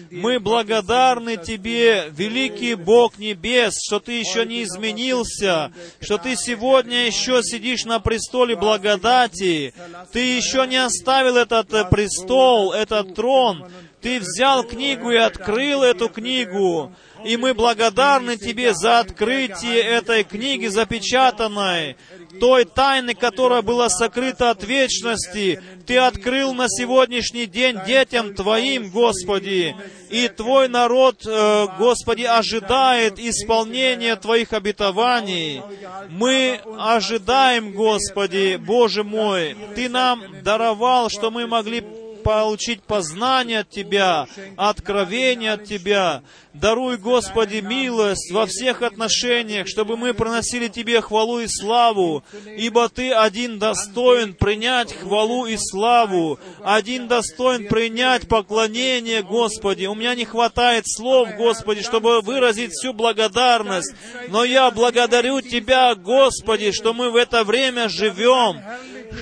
Мы 0.10 0.40
благодарны 0.40 1.38
Тебе, 1.38 2.12
великий 2.12 2.76
Бог 2.76 3.18
Небес, 3.18 3.74
что 3.86 4.00
Ты 4.00 4.14
еще 4.14 4.46
не 4.46 4.64
изменился, 4.64 5.72
что 6.00 6.18
Ты 6.18 6.36
сегодня 6.36 7.06
еще 7.06 7.42
сидишь 7.44 7.86
на 7.86 8.00
престоле 8.00 8.56
благодати, 8.56 9.74
Ты 10.12 10.20
еще 10.20 10.66
не 10.68 10.78
оставил 10.78 11.38
этот 11.38 11.90
престол, 11.90 12.74
этот 12.74 13.16
трон, 13.16 13.72
Ты 14.02 14.20
взял 14.20 14.64
книгу 14.64 15.12
и 15.12 15.18
открыл 15.18 15.84
эту 15.84 16.10
книгу, 16.10 16.94
и 17.24 17.38
мы 17.38 17.54
благодарны 17.54 18.38
Тебе 18.38 18.74
за 18.74 19.00
открытие 19.00 19.82
этой 19.82 20.24
книги 20.24 20.68
запечатанной, 20.68 21.96
той 22.40 22.66
тайны, 22.66 23.14
которая 23.14 23.62
была 23.62 23.90
сокрыта 23.90 24.50
от 24.50 24.64
вечности. 24.64 25.62
Ты 25.86 25.98
открыл 25.98 26.54
на 26.54 26.68
сегодняшний 26.70 27.46
день 27.46 27.80
детям 27.86 28.34
Твоим, 28.34 28.90
Господи. 28.90 29.76
И 30.10 30.28
Твой 30.28 30.68
народ, 30.68 31.26
э, 31.26 31.68
Господи, 31.78 32.24
ожидает 32.24 33.20
исполнения 33.20 34.16
Твоих 34.16 34.54
обетований. 34.54 35.62
Мы 36.10 36.60
ожидаем, 36.78 37.74
Господи, 37.74 38.58
Боже 38.58 39.04
мой, 39.04 39.56
Ты 39.76 39.90
нам 39.90 40.24
даровал, 40.44 41.10
что 41.10 41.32
мы 41.32 41.48
могли 41.48 41.84
получить 42.24 42.84
познание 42.84 43.60
от 43.60 43.70
Тебя, 43.70 44.28
откровение 44.58 45.54
от 45.54 45.66
Тебя. 45.66 46.24
Даруй, 46.54 46.98
Господи, 46.98 47.58
милость 47.58 48.30
во 48.32 48.46
всех 48.46 48.82
отношениях, 48.82 49.68
чтобы 49.68 49.96
мы 49.96 50.14
приносили 50.14 50.68
Тебе 50.68 51.00
хвалу 51.00 51.40
и 51.40 51.48
славу, 51.48 52.24
ибо 52.58 52.90
Ты 52.90 53.12
один 53.14 53.58
достоин 53.58 54.34
принять 54.34 54.94
хвалу 54.94 55.46
и 55.46 55.56
славу, 55.58 56.40
один 56.62 57.08
достоин 57.08 57.68
принять 57.68 58.28
поклонение, 58.28 59.24
Господи. 59.24 59.86
У 59.86 59.96
меня 59.96 60.14
не 60.14 60.26
хватает 60.26 60.84
слов, 60.88 61.30
Господи, 61.38 61.84
чтобы 61.84 62.20
выразить 62.22 62.72
всю 62.72 62.92
благодарность, 62.92 63.94
но 64.28 64.44
я 64.44 64.72
благодарю 64.72 65.40
Тебя, 65.40 65.96
Господи, 65.96 66.72
что 66.72 66.94
мы 66.94 67.12
в 67.12 67.16
это 67.16 67.46
время 67.46 67.88
живем, 67.88 68.62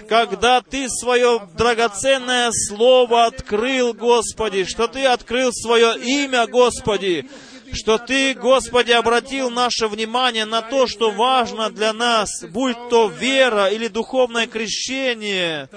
когда 0.08 0.62
Ты 0.62 0.88
свое 0.90 1.48
драгоценное 1.58 2.52
Слово 2.52 3.26
открыл, 3.26 3.94
Господи, 3.94 4.66
что 4.66 4.88
Ты 4.88 5.06
открыл 5.06 5.52
свое 5.54 5.98
имя, 6.00 6.48
Господи, 6.48 7.30
что 7.74 7.98
Ты, 7.98 8.34
Господи, 8.34 8.92
обратил 8.92 9.50
наше 9.50 9.88
внимание 9.88 10.46
на 10.46 10.62
то, 10.62 10.88
что 10.88 11.12
важно 11.12 11.70
для 11.70 11.94
нас, 11.94 12.44
будь 12.50 12.78
то 12.90 13.08
вера 13.08 13.68
или 13.68 13.88
духовное 13.88 14.48
крещение, 14.48 15.70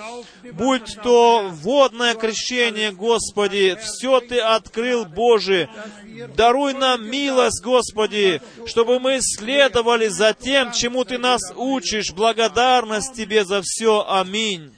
будь 0.52 0.96
то 1.02 1.48
водное 1.50 2.14
крещение, 2.14 2.92
Господи, 2.92 3.76
все 3.82 4.20
Ты 4.20 4.38
открыл, 4.38 5.04
Боже. 5.04 5.68
Даруй 6.36 6.74
нам 6.74 7.08
милость, 7.08 7.62
Господи, 7.62 8.40
чтобы 8.66 8.98
мы 8.98 9.18
следовали 9.20 10.08
за 10.08 10.34
тем, 10.34 10.72
чему 10.72 11.04
Ты 11.04 11.18
нас 11.18 11.42
учишь. 11.54 12.12
Благодарность 12.12 13.14
Тебе 13.14 13.44
за 13.44 13.60
все. 13.62 14.04
Аминь. 14.08 14.72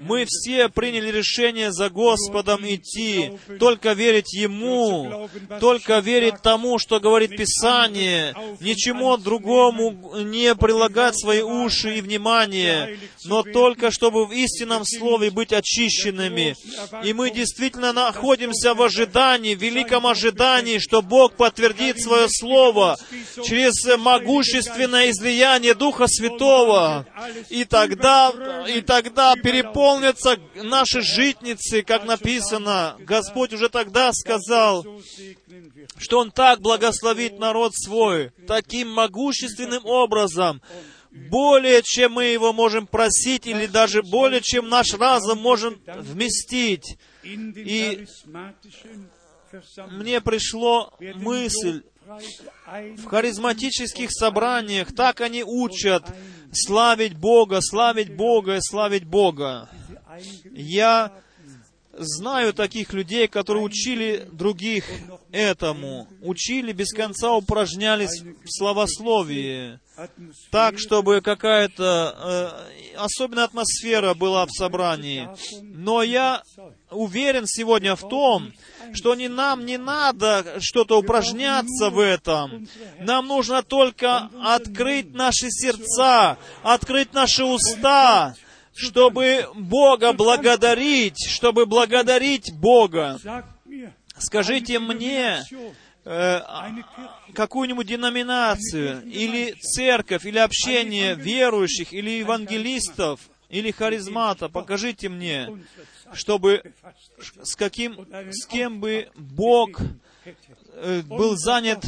Мы 0.00 0.24
все 0.28 0.68
приняли 0.68 1.10
решение 1.10 1.72
за 1.72 1.90
Господом 1.90 2.64
идти, 2.64 3.32
только 3.58 3.92
верить 3.92 4.32
Ему, 4.32 5.28
только 5.60 5.98
верить 5.98 6.42
тому, 6.42 6.78
что 6.78 7.00
говорит 7.00 7.36
Писание, 7.36 8.34
ничему 8.60 9.16
другому 9.16 10.16
не 10.22 10.54
прилагать 10.54 11.18
свои 11.18 11.42
уши 11.42 11.98
и 11.98 12.00
внимание, 12.00 12.98
но 13.24 13.42
только 13.42 13.90
чтобы 13.90 14.26
в 14.26 14.32
истинном 14.32 14.84
Слове 14.84 15.30
быть 15.30 15.52
очищенными. 15.52 16.54
И 17.04 17.12
мы 17.12 17.30
действительно 17.30 17.92
находимся 17.92 18.74
в 18.74 18.82
ожидании, 18.82 19.54
в 19.54 19.62
великом 19.62 20.06
ожидании, 20.06 20.78
что 20.78 21.02
Бог 21.02 21.34
подтвердит 21.36 22.00
свое 22.00 22.28
Слово 22.28 22.96
через 23.44 23.84
могущественное 23.98 25.10
излияние 25.10 25.74
Духа 25.74 26.06
Святого. 26.06 27.06
И 27.50 27.64
тогда, 27.64 28.32
и 28.68 28.80
тогда 28.86 29.34
переполнятся 29.34 30.38
наши 30.54 31.02
житницы, 31.02 31.82
как 31.82 32.04
написано. 32.04 32.96
Господь 33.00 33.52
уже 33.52 33.68
тогда 33.68 34.12
сказал, 34.12 34.86
что 35.98 36.18
Он 36.20 36.30
так 36.30 36.60
благословит 36.60 37.38
народ 37.38 37.74
свой, 37.74 38.30
таким 38.46 38.90
могущественным 38.90 39.84
образом, 39.84 40.62
более 41.30 41.82
чем 41.82 42.12
мы 42.12 42.26
его 42.26 42.52
можем 42.52 42.86
просить, 42.86 43.46
или 43.46 43.66
даже 43.66 44.02
более 44.02 44.40
чем 44.40 44.68
наш 44.68 44.94
разум 44.94 45.38
можем 45.38 45.80
вместить. 45.86 46.98
И 47.22 48.06
мне 49.90 50.20
пришло 50.20 50.92
мысль, 51.14 51.82
в 52.96 53.04
харизматических 53.06 54.10
собраниях 54.12 54.94
так 54.94 55.20
они 55.20 55.42
учат 55.42 56.04
славить 56.52 57.16
Бога, 57.16 57.58
славить 57.60 58.14
Бога 58.14 58.56
и 58.56 58.60
славить 58.60 59.04
Бога. 59.04 59.68
Я 60.52 61.12
знаю 61.98 62.52
таких 62.52 62.92
людей, 62.92 63.28
которые 63.28 63.64
учили 63.64 64.28
других 64.32 64.84
этому, 65.32 66.08
учили, 66.20 66.72
без 66.72 66.92
конца 66.92 67.32
упражнялись 67.32 68.22
в 68.22 68.48
словословии, 68.48 69.78
так, 70.50 70.78
чтобы 70.78 71.20
какая-то 71.22 72.62
э, 72.94 72.96
особенная 72.98 73.44
атмосфера 73.44 74.14
была 74.14 74.44
в 74.44 74.50
собрании. 74.50 75.28
Но 75.62 76.02
я 76.02 76.42
уверен 76.90 77.46
сегодня 77.46 77.96
в 77.96 78.06
том, 78.08 78.52
что 78.92 79.14
не 79.14 79.28
нам 79.28 79.64
не 79.64 79.78
надо 79.78 80.60
что-то 80.60 80.98
упражняться 80.98 81.90
в 81.90 81.98
этом. 81.98 82.68
Нам 83.00 83.26
нужно 83.26 83.62
только 83.62 84.30
открыть 84.42 85.14
наши 85.14 85.50
сердца, 85.50 86.38
открыть 86.62 87.14
наши 87.14 87.44
уста, 87.44 88.34
чтобы 88.76 89.48
Бога 89.54 90.12
благодарить, 90.12 91.16
чтобы 91.28 91.66
благодарить 91.66 92.52
Бога. 92.54 93.18
Скажите 94.18 94.78
мне, 94.78 95.42
э, 96.04 96.40
какую-нибудь 97.34 97.86
деноминацию, 97.86 99.02
или 99.04 99.52
церковь, 99.52 100.24
или 100.24 100.38
общение 100.38 101.14
верующих, 101.14 101.92
или 101.92 102.10
евангелистов, 102.10 103.20
или 103.48 103.70
харизмата, 103.70 104.48
покажите 104.48 105.08
мне, 105.08 105.48
чтобы 106.12 106.62
с 107.42 107.56
каким, 107.56 108.06
с 108.30 108.46
кем 108.46 108.80
бы 108.80 109.08
Бог 109.16 109.80
э, 110.74 111.02
был 111.02 111.36
занят 111.36 111.84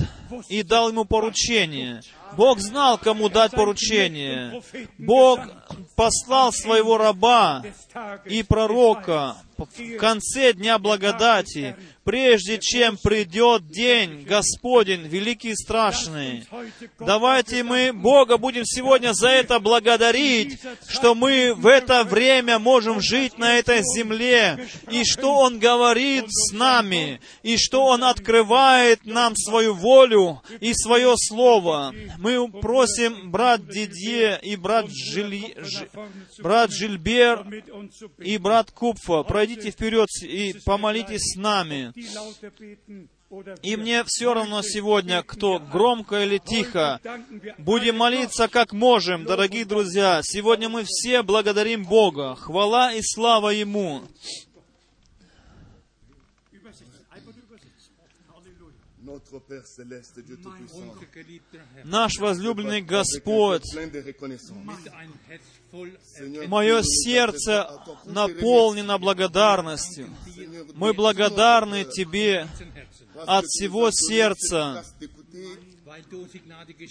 и 0.49 0.63
дал 0.63 0.91
ему 0.91 1.05
поручение. 1.05 2.03
Бог 2.39 2.61
знал, 2.61 2.99
кому 2.99 3.29
дать 3.29 3.51
поручение. 3.51 4.63
Бог 4.97 5.41
послал 5.97 6.53
своего 6.53 6.97
раба 6.97 7.65
и 8.27 8.45
пророка 8.45 9.37
в 9.59 9.97
конце 9.97 10.53
Дня 10.53 10.79
Благодати, 10.79 11.77
прежде 12.05 12.59
чем 12.59 12.97
придет 12.97 13.69
день 13.69 14.23
Господень, 14.23 15.07
великий 15.07 15.51
и 15.51 15.55
страшный. 15.55 16.45
Давайте 16.99 17.63
мы 17.63 17.93
Бога 17.93 18.39
будем 18.39 18.65
сегодня 18.65 19.13
за 19.13 19.29
это 19.29 19.59
благодарить, 19.59 20.59
что 20.89 21.15
мы 21.15 21.53
в 21.55 21.67
это 21.67 22.05
время 22.05 22.59
можем 22.59 23.01
жить 23.01 23.37
на 23.37 23.59
этой 23.59 23.83
земле, 23.83 24.69
и 24.91 25.05
что 25.05 25.35
Он 25.35 25.59
говорит 25.59 26.25
с 26.29 26.53
нами, 26.53 27.21
и 27.43 27.59
что 27.59 27.85
Он 27.85 28.05
открывает 28.05 29.05
нам 29.05 29.37
свою 29.37 29.75
волю 29.75 30.41
и 30.61 30.73
свое 30.73 31.15
Слово. 31.17 31.95
Мы 32.19 32.51
просим 32.51 33.31
брат 33.31 33.69
Дидье 33.69 34.39
и 34.43 34.57
брат, 34.57 34.87
Жили, 34.89 35.55
Ж, 35.59 35.89
брат 36.39 36.71
Жильбер 36.71 37.47
и 38.19 38.39
брат 38.39 38.71
Купфа, 38.71 39.25
пройдите 39.49 39.71
вперед 39.71 40.09
и 40.23 40.55
помолитесь 40.65 41.35
с 41.35 41.37
нами. 41.37 41.93
И 43.63 43.77
мне 43.77 44.05
все 44.05 44.33
равно 44.33 44.63
сегодня, 44.63 45.23
кто 45.23 45.59
громко 45.59 46.25
или 46.25 46.39
тихо. 46.39 47.01
Будем 47.59 47.97
молиться, 47.97 48.49
как 48.49 48.73
можем, 48.73 49.25
дорогие 49.25 49.65
друзья. 49.65 50.21
Сегодня 50.23 50.69
мы 50.69 50.85
все 50.87 51.23
благодарим 51.23 51.85
Бога. 51.85 52.35
Хвала 52.37 52.93
и 52.93 53.01
слава 53.03 53.51
Ему. 53.51 54.03
Наш 61.85 62.19
возлюбленный 62.19 62.83
Господь, 62.83 63.65
мое 66.49 66.83
сердце 66.83 67.71
наполнено 68.05 68.99
благодарностью. 68.99 70.09
Мы 70.75 70.93
благодарны 70.93 71.85
Тебе 71.85 72.49
от 73.27 73.45
всего 73.47 73.91
сердца, 73.91 74.85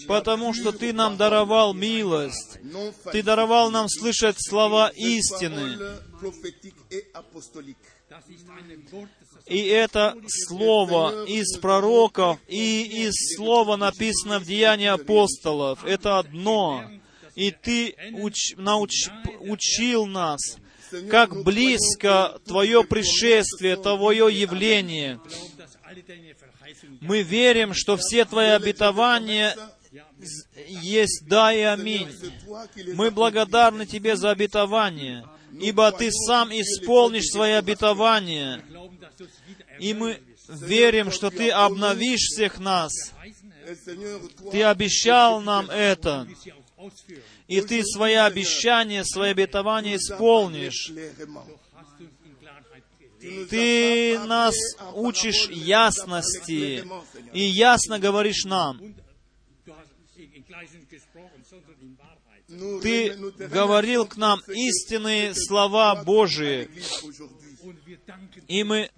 потому 0.07 0.53
что 0.53 0.71
Ты 0.71 0.93
нам 0.93 1.17
даровал 1.17 1.73
милость. 1.73 2.59
Ты 3.11 3.23
даровал 3.23 3.71
нам 3.71 3.87
слышать 3.89 4.37
слова 4.39 4.91
истины. 4.95 5.77
И 9.45 9.59
это 9.59 10.15
слово 10.27 11.25
из 11.25 11.57
пророков 11.57 12.37
и 12.47 13.05
из 13.05 13.35
слова 13.35 13.77
написано 13.77 14.39
в 14.39 14.45
Деянии 14.45 14.87
апостолов. 14.87 15.85
Это 15.85 16.19
одно. 16.19 16.83
И 17.37 17.51
Ты 17.51 17.95
уч, 18.13 18.55
науч, 18.57 19.09
учил 19.41 20.07
нас, 20.07 20.57
как 21.07 21.43
близко 21.43 22.41
Твое 22.47 22.83
пришествие, 22.83 23.75
Твое 23.75 24.27
явление. 24.33 25.19
Мы 26.99 27.21
верим, 27.21 27.75
что 27.75 27.95
все 27.95 28.25
Твои 28.25 28.47
обетования 28.47 29.55
есть 30.67 31.27
да 31.27 31.53
и 31.53 31.61
аминь. 31.61 32.09
Мы 32.95 33.11
благодарны 33.11 33.85
Тебе 33.85 34.15
за 34.15 34.31
обетование, 34.31 35.23
ибо 35.61 35.91
Ты 35.91 36.11
сам 36.11 36.49
исполнишь 36.49 37.29
свои 37.31 37.51
обетования. 37.51 38.63
И 39.79 39.93
мы 39.93 40.19
верим, 40.47 41.11
что 41.11 41.29
Ты 41.29 41.51
обновишь 41.51 42.29
всех 42.31 42.57
нас. 42.57 43.13
Ты 44.51 44.63
обещал 44.63 45.39
нам 45.41 45.69
это. 45.69 46.27
И 47.47 47.61
Ты 47.61 47.83
свои 47.83 48.13
обещания, 48.13 49.03
свои 49.03 49.31
обетования 49.31 49.95
исполнишь. 49.95 50.91
Ты 53.49 54.19
нас 54.19 54.55
учишь 54.93 55.49
ясности 55.49 56.87
и 57.33 57.41
ясно 57.41 57.99
говоришь 57.99 58.45
нам. 58.45 58.79
Ты 62.81 63.15
говорил 63.49 64.05
к 64.05 64.15
нам 64.15 64.39
истинные 64.47 65.33
слова 65.35 66.01
Божии, 66.03 66.69
и 68.47 68.63
мы 68.63 68.89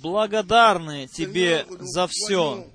благодарны 0.00 1.08
Тебе 1.08 1.66
за 1.80 2.06
все. 2.08 2.66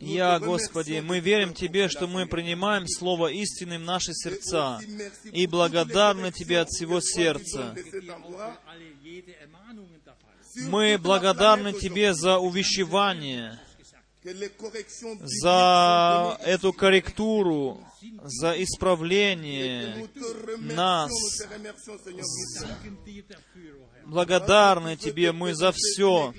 Я, 0.00 0.38
Господи, 0.40 1.00
мы 1.00 1.20
верим 1.20 1.54
Тебе, 1.54 1.88
что 1.88 2.08
мы 2.08 2.26
принимаем 2.26 2.88
Слово 2.88 3.28
истины 3.28 3.78
в 3.78 3.82
наши 3.82 4.12
сердца 4.12 4.80
и 5.32 5.46
благодарны 5.46 6.32
Тебе 6.32 6.60
от 6.60 6.68
всего 6.70 7.00
сердца. 7.00 7.76
Мы 10.66 10.98
благодарны 10.98 11.72
Тебе 11.72 12.14
за 12.14 12.38
увещевание, 12.38 13.60
за 15.22 16.38
эту 16.42 16.72
корректуру, 16.72 17.84
за 18.22 18.62
исправление 18.62 20.08
нас. 20.60 21.10
Благодарны 24.06 24.96
Тебе 24.96 25.32
мы 25.32 25.54
за 25.54 25.72
все. 25.72 26.32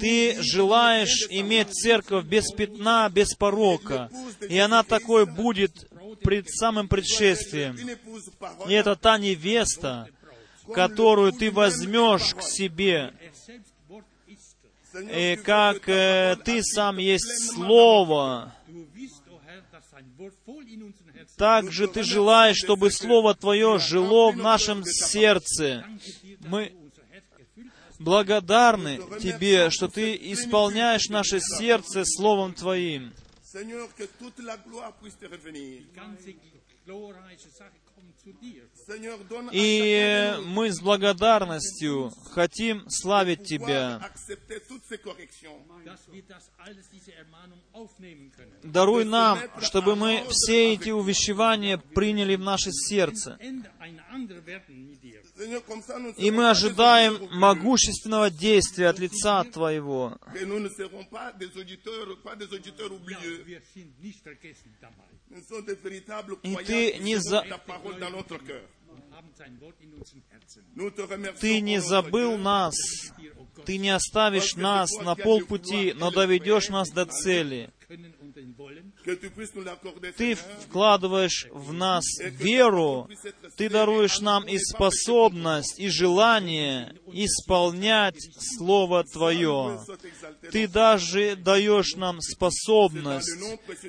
Ты 0.00 0.42
желаешь 0.42 1.26
иметь 1.30 1.72
церковь 1.72 2.24
без 2.24 2.50
пятна, 2.52 3.08
без 3.08 3.34
порока, 3.34 4.10
и 4.48 4.58
она 4.58 4.82
такой 4.82 5.26
будет 5.26 5.88
пред 6.22 6.48
самым 6.50 6.88
предшествием. 6.88 7.76
И 8.68 8.72
это 8.72 8.96
та 8.96 9.18
невеста, 9.18 10.08
которую 10.72 11.32
ты 11.32 11.50
возьмешь 11.50 12.34
к 12.34 12.42
себе, 12.42 13.12
и 14.94 15.36
как 15.36 15.88
э, 15.88 16.36
ты 16.44 16.62
сам 16.62 16.98
есть 16.98 17.52
Слово, 17.52 18.54
так 21.36 21.72
же 21.72 21.88
ты 21.88 22.02
желаешь, 22.02 22.56
чтобы 22.56 22.90
Слово 22.90 23.34
Твое 23.34 23.78
жило 23.78 24.30
в 24.30 24.36
нашем 24.36 24.84
сердце. 24.84 25.84
Мы 26.40 26.72
благодарны 27.98 29.00
Тебе, 29.20 29.70
что 29.70 29.88
Ты 29.88 30.14
исполняешь 30.32 31.08
наше 31.08 31.40
сердце 31.40 32.04
Словом 32.04 32.54
Твоим. 32.54 33.12
И 39.52 40.34
мы 40.46 40.72
с 40.72 40.80
благодарностью 40.80 42.10
хотим 42.32 42.88
славить 42.88 43.44
Тебя. 43.44 44.00
Даруй 48.62 49.04
нам, 49.04 49.38
чтобы 49.60 49.96
мы 49.96 50.24
все 50.30 50.72
эти 50.74 50.90
увещевания 50.90 51.78
приняли 51.78 52.36
в 52.36 52.40
наше 52.40 52.70
сердце. 52.72 53.38
И 56.16 56.30
мы 56.30 56.48
ожидаем 56.50 57.14
могущественного 57.40 58.30
действия 58.30 58.88
от 58.88 58.98
лица 59.00 59.42
Твоего. 59.44 60.16
И 66.42 66.54
ты 66.66 66.98
не 67.00 67.16
за- 67.18 67.42
Ты 71.40 71.60
не 71.60 71.80
забыл 71.80 72.38
нас, 72.38 72.74
Ты 73.64 73.78
не 73.78 73.90
оставишь 73.90 74.54
нас 74.56 74.90
на 75.04 75.14
полпути, 75.24 75.92
но 75.98 76.10
доведешь 76.10 76.68
нас 76.68 76.90
до 76.90 77.06
цели. 77.06 77.70
Ты 80.16 80.34
вкладываешь 80.34 81.46
в 81.50 81.72
нас 81.72 82.04
веру, 82.20 83.08
Ты 83.56 83.68
даруешь 83.68 84.20
нам 84.20 84.46
и 84.46 84.58
способность, 84.58 85.78
и 85.78 85.88
желание 85.88 86.94
исполнять 87.12 88.18
Слово 88.38 89.04
Твое. 89.04 89.80
Ты 90.50 90.68
даже 90.68 91.36
даешь 91.36 91.94
нам 91.96 92.20
способность 92.20 93.38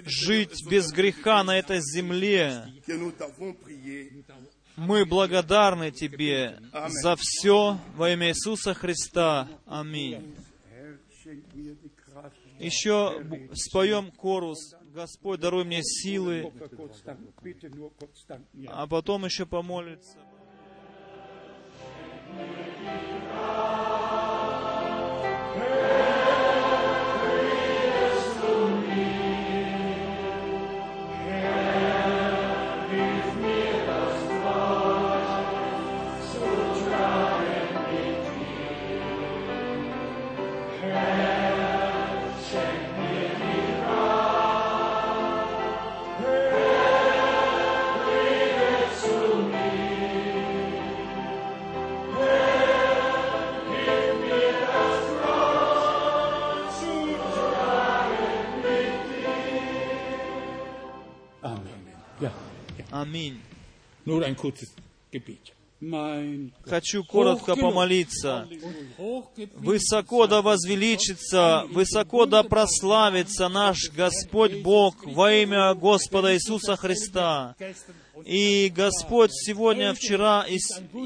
жить 0.05 0.65
без 0.69 0.91
греха 0.91 1.43
на 1.43 1.57
этой 1.57 1.81
земле. 1.81 2.67
Мы 4.75 5.05
благодарны 5.05 5.91
Тебе 5.91 6.59
за 6.89 7.15
все 7.17 7.79
во 7.95 8.11
имя 8.11 8.29
Иисуса 8.29 8.73
Христа. 8.73 9.47
Аминь. 9.65 10.35
Еще 12.59 13.25
споем 13.53 14.11
корус 14.11 14.75
«Господь, 14.93 15.39
даруй 15.41 15.65
мне 15.65 15.83
силы», 15.83 16.51
а 18.69 18.87
потом 18.87 19.25
еще 19.25 19.45
помолиться. 19.45 20.17
Аминь. 63.05 63.39
Mein 65.81 66.51
Хочу 66.65 67.03
коротко 67.03 67.55
помолиться. 67.55 68.47
Высоко 69.57 70.25
да 70.25 70.41
возвеличится, 70.41 71.65
высоко 71.69 72.25
да 72.25 72.41
прославится 72.43 73.47
наш 73.49 73.91
Господь 73.91 74.63
Бог 74.63 75.05
во 75.05 75.31
имя 75.31 75.75
Господа 75.75 76.33
Иисуса 76.33 76.75
Христа. 76.75 77.55
И 78.25 78.71
Господь 78.75 79.31
сегодня, 79.33 79.93
вчера 79.93 80.45
и, 80.47 80.57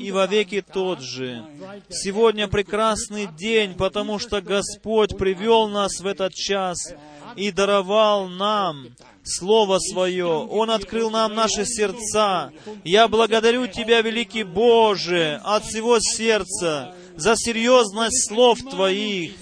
и 0.02 0.12
во 0.12 0.28
веки 0.28 0.62
тот 0.62 1.02
же. 1.02 1.44
Сегодня 1.90 2.48
прекрасный 2.48 3.28
день, 3.28 3.74
потому 3.74 4.20
что 4.20 4.42
Господь 4.42 5.18
привел 5.18 5.68
нас 5.68 6.00
в 6.00 6.06
этот 6.06 6.34
час 6.34 6.94
и 7.36 7.52
даровал 7.52 8.28
нам 8.28 8.88
Слово 9.24 9.80
Свое. 9.80 10.26
Он 10.26 10.72
открыл 10.72 11.10
нам 11.10 11.34
наши 11.34 11.66
сердца. 11.66 12.52
Я 12.84 13.08
благодарю 13.08 13.68
Тебя, 13.68 14.02
великий 14.02 14.44
Боже, 14.44 15.40
от 15.44 15.66
всего 15.66 16.00
сердца 16.00 16.96
за 17.16 17.36
серьезность 17.36 18.28
слов 18.28 18.60
Твоих. 18.60 19.34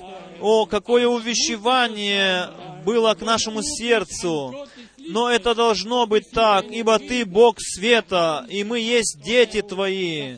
О, 0.41 0.65
какое 0.65 1.07
увещевание 1.07 2.49
было 2.85 3.13
к 3.13 3.21
нашему 3.21 3.61
сердцу. 3.63 4.67
Но 5.09 5.29
это 5.29 5.55
должно 5.55 6.05
быть 6.05 6.31
так, 6.31 6.65
ибо 6.69 6.99
Ты 6.99 7.25
Бог 7.25 7.57
света, 7.59 8.45
и 8.49 8.63
мы 8.63 8.79
есть 8.79 9.21
дети 9.23 9.61
Твои. 9.61 10.35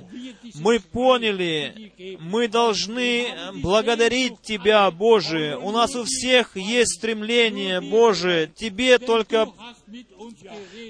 Мы 0.55 0.79
поняли, 0.79 1.91
мы 2.19 2.47
должны 2.47 3.27
благодарить 3.55 4.41
Тебя, 4.41 4.89
Боже. 4.91 5.57
У 5.61 5.71
нас 5.71 5.95
у 5.95 6.03
всех 6.03 6.55
есть 6.55 6.97
стремление, 6.97 7.81
Боже. 7.81 8.51
Тебе 8.55 8.97
только 8.99 9.49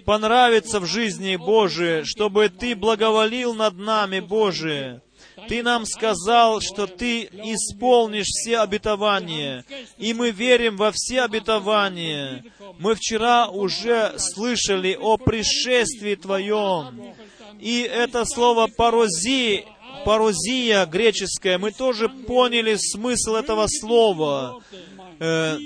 понравится 0.06 0.80
в 0.80 0.86
жизни, 0.86 1.36
Боже, 1.38 2.04
чтобы 2.06 2.50
Ты 2.50 2.76
благоволил 2.76 3.54
над 3.54 3.78
нами, 3.78 4.20
Боже. 4.20 5.02
Ты 5.50 5.64
нам 5.64 5.86
сказал, 5.88 6.62
что 6.62 6.86
Ты 6.86 7.24
исполнишь 7.24 8.28
все 8.28 8.60
обетования, 8.60 9.66
и 9.98 10.14
мы 10.14 10.30
верим 10.30 10.78
во 10.78 10.92
все 10.94 11.22
обетования. 11.22 12.44
Мы 12.78 12.94
вчера 12.94 13.48
уже 13.48 14.14
слышали 14.20 14.96
о 15.00 15.18
пришествии 15.18 16.14
Твоем, 16.14 17.16
и 17.60 17.82
это 17.82 18.26
слово 18.26 18.68
«парози», 18.68 19.66
«парозия» 20.06 20.86
греческое, 20.86 21.58
мы 21.58 21.72
тоже 21.72 22.10
поняли 22.10 22.76
смысл 22.76 23.34
этого 23.34 23.66
слова. 23.68 24.62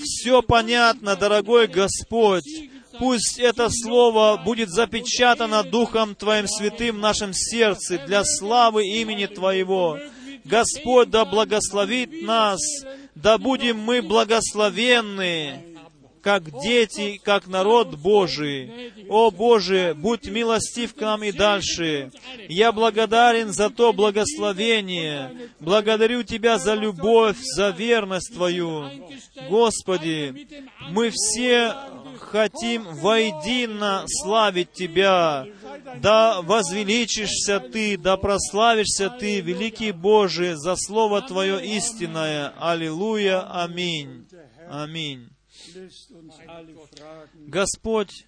все 0.02 0.42
понятно, 0.42 1.18
дорогой 1.18 1.68
Господь. 1.68 2.46
Пусть 3.00 3.40
это 3.40 3.70
слово 3.70 4.42
будет 4.44 4.70
запечатано 4.70 5.64
Духом 5.64 6.16
Твоим 6.16 6.48
Святым 6.48 6.98
в 6.98 7.00
нашем 7.00 7.34
сердце 7.34 7.98
для 7.98 8.24
славы 8.24 8.86
имени 8.86 9.26
Твоего. 9.26 9.98
Господь 10.44 11.10
да 11.10 11.26
благословит 11.26 12.22
нас, 12.24 12.60
да 13.16 13.38
будем 13.38 13.80
мы 13.80 14.02
благословенны, 14.02 15.74
как 16.24 16.62
дети, 16.62 17.20
как 17.22 17.48
народ 17.48 17.96
Божий. 17.96 18.94
О 19.10 19.30
Боже, 19.30 19.94
будь 19.96 20.26
милостив 20.30 20.96
к 20.96 21.02
нам 21.02 21.24
и 21.24 21.32
дальше. 21.32 22.12
Я 22.48 22.72
благодарен 22.72 23.52
за 23.52 23.70
то 23.70 23.92
благословение. 23.92 25.50
Благодарю 25.60 26.24
Тебя 26.24 26.58
за 26.58 26.76
любовь, 26.76 27.38
за 27.40 27.70
верность 27.70 28.34
Твою. 28.34 28.90
Господи, 29.50 30.48
мы 30.90 31.12
все 31.14 31.76
хотим 32.24 32.84
воедино 32.96 34.06
славить 34.08 34.72
Тебя. 34.74 35.46
Да 35.98 36.42
возвеличишься 36.42 37.60
Ты, 37.60 37.98
да 37.98 38.18
прославишься 38.18 39.10
Ты, 39.10 39.42
великий 39.42 39.92
Боже, 39.92 40.56
за 40.56 40.76
Слово 40.76 41.22
Твое 41.22 41.64
истинное. 41.78 42.54
Аллилуйя, 42.60 43.42
аминь. 43.64 44.28
Аминь. 44.70 45.30
Господь, 47.48 48.26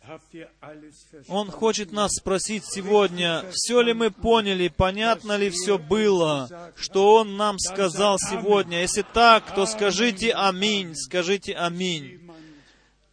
Он 1.28 1.52
хочет 1.52 1.92
нас 1.92 2.12
спросить 2.14 2.64
сегодня, 2.66 3.46
все 3.52 3.82
ли 3.82 3.94
мы 3.94 4.12
поняли, 4.12 4.68
понятно 4.68 5.38
ли 5.38 5.50
все 5.50 5.78
было, 5.78 6.50
что 6.76 7.16
Он 7.16 7.38
нам 7.38 7.60
сказал 7.60 8.18
сегодня. 8.20 8.82
Если 8.82 9.04
так, 9.14 9.54
то 9.54 9.66
скажите 9.66 10.32
аминь, 10.32 10.96
скажите 10.96 11.54
аминь. 11.54 12.25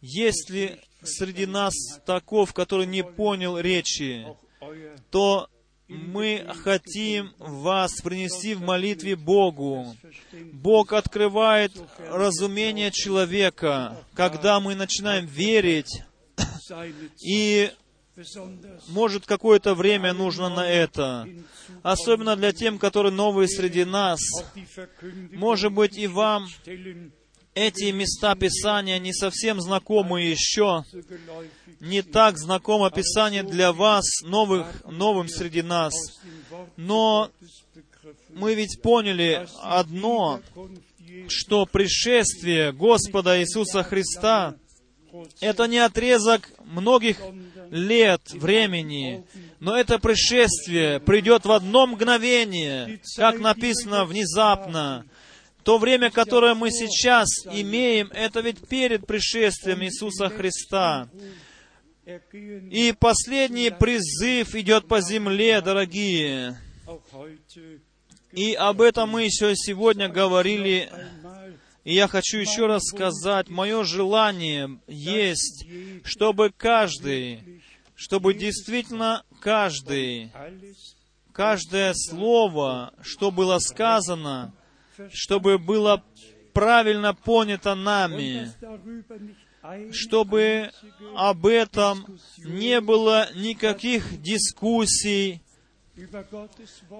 Есть 0.05 0.49
ли 0.49 0.81
среди 1.01 1.45
нас 1.45 1.73
таков, 2.05 2.53
который 2.53 2.85
не 2.85 3.05
понял 3.05 3.57
речи, 3.57 4.25
то 5.09 5.47
мы 5.87 6.45
хотим 6.61 7.33
вас 7.37 8.01
принести 8.01 8.53
в 8.53 8.61
молитве 8.61 9.15
Богу. 9.15 9.95
Бог 10.51 10.91
открывает 10.91 11.71
разумение 12.09 12.91
человека, 12.91 14.05
когда 14.13 14.59
мы 14.59 14.75
начинаем 14.75 15.25
верить, 15.25 16.01
и 17.25 17.71
может 18.89 19.25
какое-то 19.25 19.73
время 19.73 20.11
нужно 20.11 20.49
на 20.49 20.67
это. 20.69 21.29
Особенно 21.81 22.35
для 22.35 22.51
тем, 22.51 22.77
которые 22.77 23.13
новые 23.13 23.47
среди 23.47 23.85
нас. 23.85 24.19
Может 25.31 25.71
быть, 25.71 25.97
и 25.97 26.07
вам 26.07 26.45
эти 27.55 27.91
места 27.91 28.35
Писания 28.35 28.99
не 28.99 29.13
совсем 29.13 29.61
знакомы 29.61 30.21
еще, 30.21 30.83
не 31.79 32.01
так 32.01 32.37
знакомо 32.37 32.89
Писание 32.89 33.43
для 33.43 33.73
вас, 33.73 34.05
новых, 34.23 34.83
новым 34.85 35.27
среди 35.27 35.61
нас. 35.61 35.93
Но 36.77 37.29
мы 38.29 38.55
ведь 38.55 38.81
поняли 38.81 39.47
одно, 39.61 40.41
что 41.27 41.65
пришествие 41.65 42.71
Господа 42.71 43.39
Иисуса 43.39 43.83
Христа— 43.83 44.55
это 45.39 45.67
не 45.67 45.77
отрезок 45.77 46.49
многих 46.65 47.17
лет 47.69 48.21
времени, 48.31 49.25
Но 49.59 49.77
это 49.77 49.97
пришествие 49.97 50.99
придет 50.99 51.45
в 51.45 51.51
одно 51.51 51.87
мгновение, 51.87 52.99
как 53.15 53.39
написано, 53.39 54.03
внезапно. 54.05 55.05
То 55.63 55.77
время, 55.77 56.11
которое 56.11 56.55
мы 56.55 56.71
сейчас 56.71 57.27
имеем, 57.45 58.09
это 58.11 58.41
ведь 58.41 58.67
перед 58.67 59.07
пришествием 59.07 59.81
Иисуса 59.83 60.29
Христа. 60.29 61.09
И 62.69 62.93
последний 62.99 63.71
призыв 63.71 64.55
идет 64.55 64.87
по 64.87 64.99
земле, 64.99 65.61
дорогие. 65.61 66.59
И 68.33 68.53
об 68.55 68.81
этом 68.81 69.09
мы 69.11 69.23
еще 69.23 69.55
сегодня 69.55 70.09
говорили. 70.09 70.91
И 71.85 71.93
я 71.93 72.07
хочу 72.07 72.39
еще 72.39 72.65
раз 72.65 72.83
сказать, 72.83 73.49
мое 73.49 73.83
желание 73.83 74.79
есть, 74.87 75.65
чтобы 76.03 76.51
каждый, 76.55 77.61
чтобы 77.95 78.33
действительно 78.33 79.23
каждый, 79.39 80.31
каждое 81.31 81.93
слово, 81.93 82.93
что 83.01 83.31
было 83.31 83.59
сказано, 83.59 84.53
чтобы 85.11 85.57
было 85.57 86.03
правильно 86.53 87.13
понято 87.13 87.75
нами, 87.75 88.49
чтобы 89.91 90.71
об 91.15 91.45
этом 91.45 92.05
не 92.37 92.81
было 92.81 93.27
никаких 93.35 94.21
дискуссий, 94.21 95.41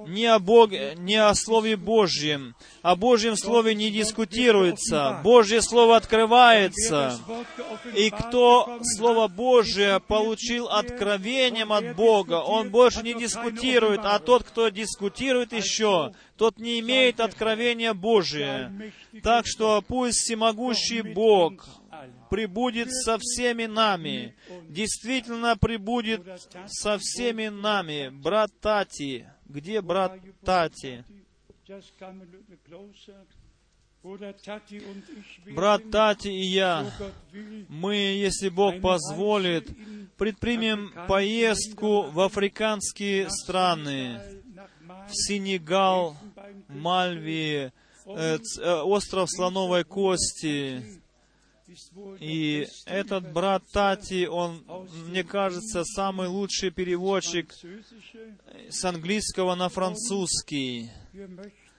не 0.07 0.25
о 0.25 0.37
Боге, 0.37 0.93
не 0.97 1.15
о 1.15 1.33
Слове 1.33 1.75
Божьем. 1.75 2.55
О 2.83 2.95
Божьем 2.95 3.35
Слове 3.35 3.73
не 3.73 3.89
дискутируется. 3.89 5.19
Божье 5.23 5.63
Слово 5.63 5.97
открывается. 5.97 7.19
И 7.95 8.11
кто 8.11 8.79
Слово 8.95 9.27
Божие 9.27 9.99
получил 9.99 10.67
откровением 10.67 11.73
от 11.73 11.95
Бога, 11.95 12.41
он 12.41 12.69
больше 12.69 13.01
не 13.01 13.15
дискутирует, 13.15 14.01
а 14.03 14.19
тот, 14.19 14.43
кто 14.43 14.69
дискутирует 14.69 15.53
еще, 15.53 16.13
тот 16.37 16.59
не 16.59 16.79
имеет 16.79 17.19
откровения 17.19 17.95
Божия. 17.95 18.71
Так 19.23 19.47
что 19.47 19.81
пусть 19.81 20.19
всемогущий 20.19 21.01
Бог 21.01 21.65
прибудет 22.33 22.91
со 22.91 23.19
всеми 23.19 23.65
нами, 23.65 24.33
действительно 24.67 25.55
прибудет 25.55 26.23
со 26.65 26.97
всеми 26.97 27.49
нами. 27.49 28.09
Брат 28.09 28.49
Тати, 28.59 29.29
где 29.45 29.81
брат 29.81 30.13
Тати? 30.43 31.05
Брат 35.55 35.91
Тати 35.91 36.29
и 36.29 36.45
я, 36.45 36.91
мы, 37.69 37.95
если 37.95 38.49
Бог 38.49 38.81
позволит, 38.81 39.69
предпримем 40.17 40.91
поездку 41.07 42.09
в 42.09 42.19
африканские 42.19 43.29
страны, 43.29 44.19
в 45.07 45.11
Сенегал, 45.13 46.17
Мальви, 46.67 47.71
э, 48.05 48.37
э, 48.59 48.73
остров 48.81 49.29
Слоновой 49.29 49.83
Кости, 49.83 51.02
и 52.19 52.67
этот 52.85 53.31
брат 53.31 53.63
Тати, 53.71 54.25
он, 54.25 54.63
мне 55.07 55.23
кажется, 55.23 55.83
самый 55.83 56.27
лучший 56.27 56.71
переводчик 56.71 57.53
с 58.69 58.85
английского 58.85 59.55
на 59.55 59.69
французский. 59.69 60.89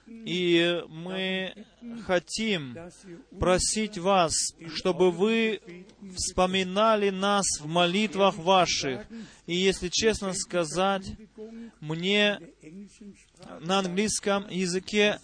И 0.07 0.83
мы 0.87 1.65
хотим 2.05 2.77
просить 3.39 3.97
вас, 3.97 4.33
чтобы 4.75 5.11
вы 5.11 5.61
вспоминали 6.15 7.09
нас 7.09 7.45
в 7.59 7.65
молитвах 7.65 8.37
ваших. 8.37 9.07
И 9.47 9.55
если 9.55 9.89
честно 9.89 10.33
сказать, 10.33 11.05
мне 11.79 12.39
на 13.61 13.79
английском 13.79 14.47
языке 14.49 15.19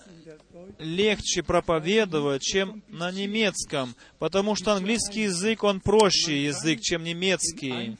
легче 0.79 1.43
проповедовать, 1.43 2.41
чем 2.41 2.83
на 2.87 3.11
немецком, 3.11 3.95
потому 4.19 4.55
что 4.55 4.73
английский 4.73 5.23
язык, 5.23 5.63
он 5.63 5.79
проще 5.79 6.45
язык, 6.45 6.81
чем 6.81 7.03
немецкий. 7.03 7.97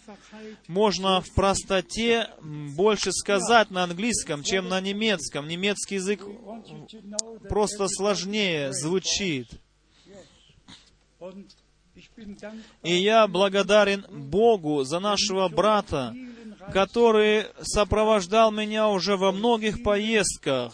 Можно 0.68 1.22
в 1.22 1.34
простоте 1.34 2.30
больше 2.42 3.12
сказать 3.12 3.72
на 3.72 3.84
английском, 3.84 4.44
чем 4.44 4.70
на 4.70 4.82
немецком. 4.82 5.48
Немецкий 5.48 5.96
язык 5.96 6.22
просто 7.50 7.88
сложнее 7.88 8.74
звучит. 8.74 9.48
И 12.84 12.96
я 12.96 13.28
благодарен 13.28 14.06
Богу 14.10 14.84
за 14.84 15.00
нашего 15.00 15.48
брата, 15.50 16.16
который 16.74 17.46
сопровождал 17.62 18.52
меня 18.52 18.88
уже 18.88 19.18
во 19.18 19.32
многих 19.32 19.84
поездках. 19.84 20.74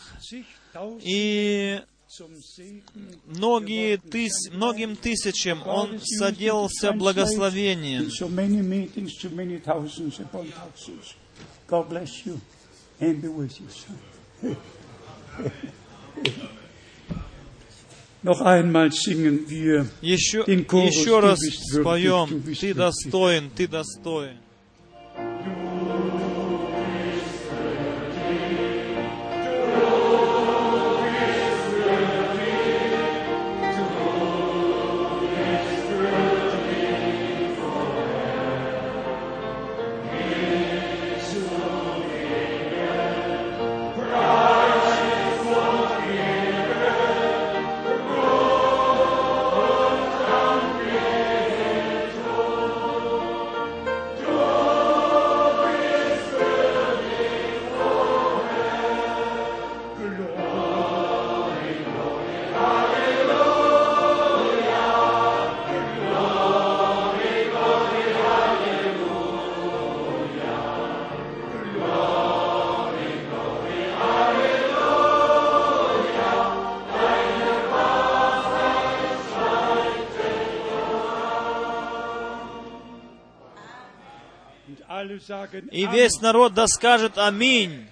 И 1.01 1.81
многие 3.25 3.97
тыс, 3.97 4.49
многим 4.51 4.95
тысячам 4.95 5.67
он 5.67 5.99
соделался 6.01 6.93
благословением. 6.93 8.09
Еще, 20.01 20.39
еще 20.39 21.19
раз 21.19 21.39
споем, 21.39 22.41
ты 22.59 22.73
достоин, 22.73 23.49
ты 23.49 23.67
достоин. 23.67 24.37
И 85.71 85.85
весь 85.87 86.21
народ 86.21 86.53
да 86.53 86.67
скажет 86.67 87.17
Аминь. 87.17 87.87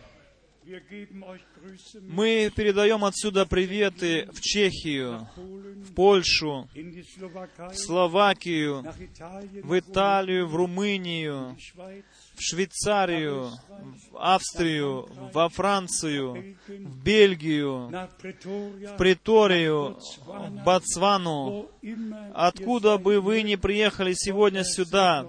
Мы 2.02 2.52
передаем 2.56 3.06
отсюда 3.06 3.46
приветы 3.46 4.28
в 4.34 4.42
Чехию, 4.42 5.28
в 5.36 5.94
Польшу, 5.94 6.68
в 6.74 7.76
Словакию, 7.76 8.84
в 9.64 9.80
Италию, 9.80 10.48
в 10.48 10.56
Румынию, 10.56 11.56
в 12.36 12.42
Швейцарию, 12.42 13.52
в 14.12 14.18
Австрию, 14.18 15.08
во 15.34 15.50
Францию, 15.50 16.58
в 16.68 17.04
Бельгию, 17.04 17.90
в 17.90 18.98
Приторию, 18.98 20.00
в 20.26 20.64
Ботсвану, 20.64 21.70
Откуда 22.34 22.98
бы 22.98 23.22
вы 23.22 23.44
ни 23.44 23.56
приехали 23.56 24.14
сегодня 24.14 24.64
сюда, 24.64 25.28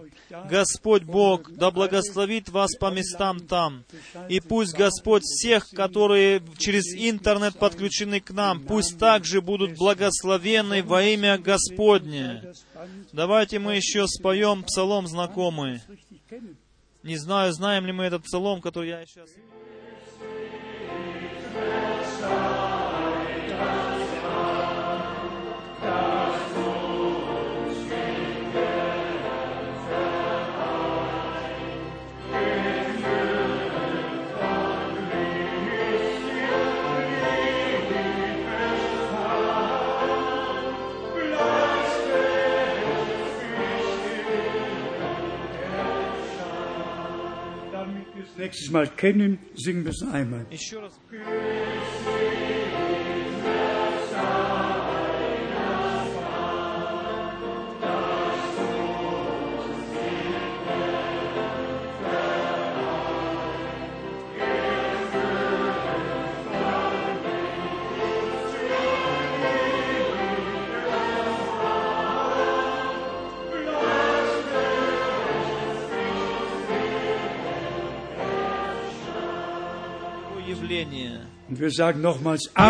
Господь 0.49 1.05
Бог 1.05 1.51
да 1.53 1.71
благословит 1.71 2.49
вас 2.49 2.75
по 2.77 2.91
местам 2.91 3.41
там. 3.41 3.85
И 4.29 4.41
пусть 4.41 4.75
Господь 4.75 5.23
всех, 5.23 5.69
которые 5.71 6.43
через 6.59 6.95
интернет 6.95 7.59
подключены 7.59 8.21
к 8.21 8.31
нам, 8.31 8.61
пусть 8.61 8.99
также 8.99 9.41
будут 9.41 9.77
благословены 9.77 10.83
во 10.83 11.03
имя 11.03 11.39
Господне. 11.39 12.53
Давайте 13.13 13.59
мы 13.59 13.77
еще 13.77 14.07
споем 14.07 14.65
псалом 14.65 15.07
знакомый. 15.07 15.81
Не 17.03 17.17
знаю, 17.17 17.53
знаем 17.53 17.87
ли 17.87 17.93
мы 17.93 18.05
этот 18.05 18.25
псалом, 18.25 18.61
который 18.61 18.89
я 18.89 19.07
сейчас... 19.07 19.31
nächstes 48.39 48.71
Mal 48.71 48.89
kennen, 48.89 49.39
singen 49.55 49.85
wir 49.85 49.91
es 49.91 50.03
einmal. 50.03 50.47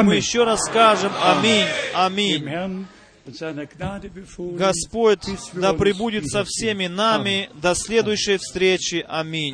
И 0.01 0.03
мы 0.03 0.17
еще 0.17 0.45
раз 0.45 0.61
скажем 0.61 1.13
Аминь, 1.23 1.67
Аминь. 1.95 2.45
Господь 4.57 5.25
да 5.55 5.73
пребудет 5.73 6.27
со 6.29 6.45
всеми 6.45 6.87
нами. 6.87 7.51
До 7.55 7.75
следующей 7.75 8.37
встречи. 8.37 9.05
Аминь. 9.09 9.53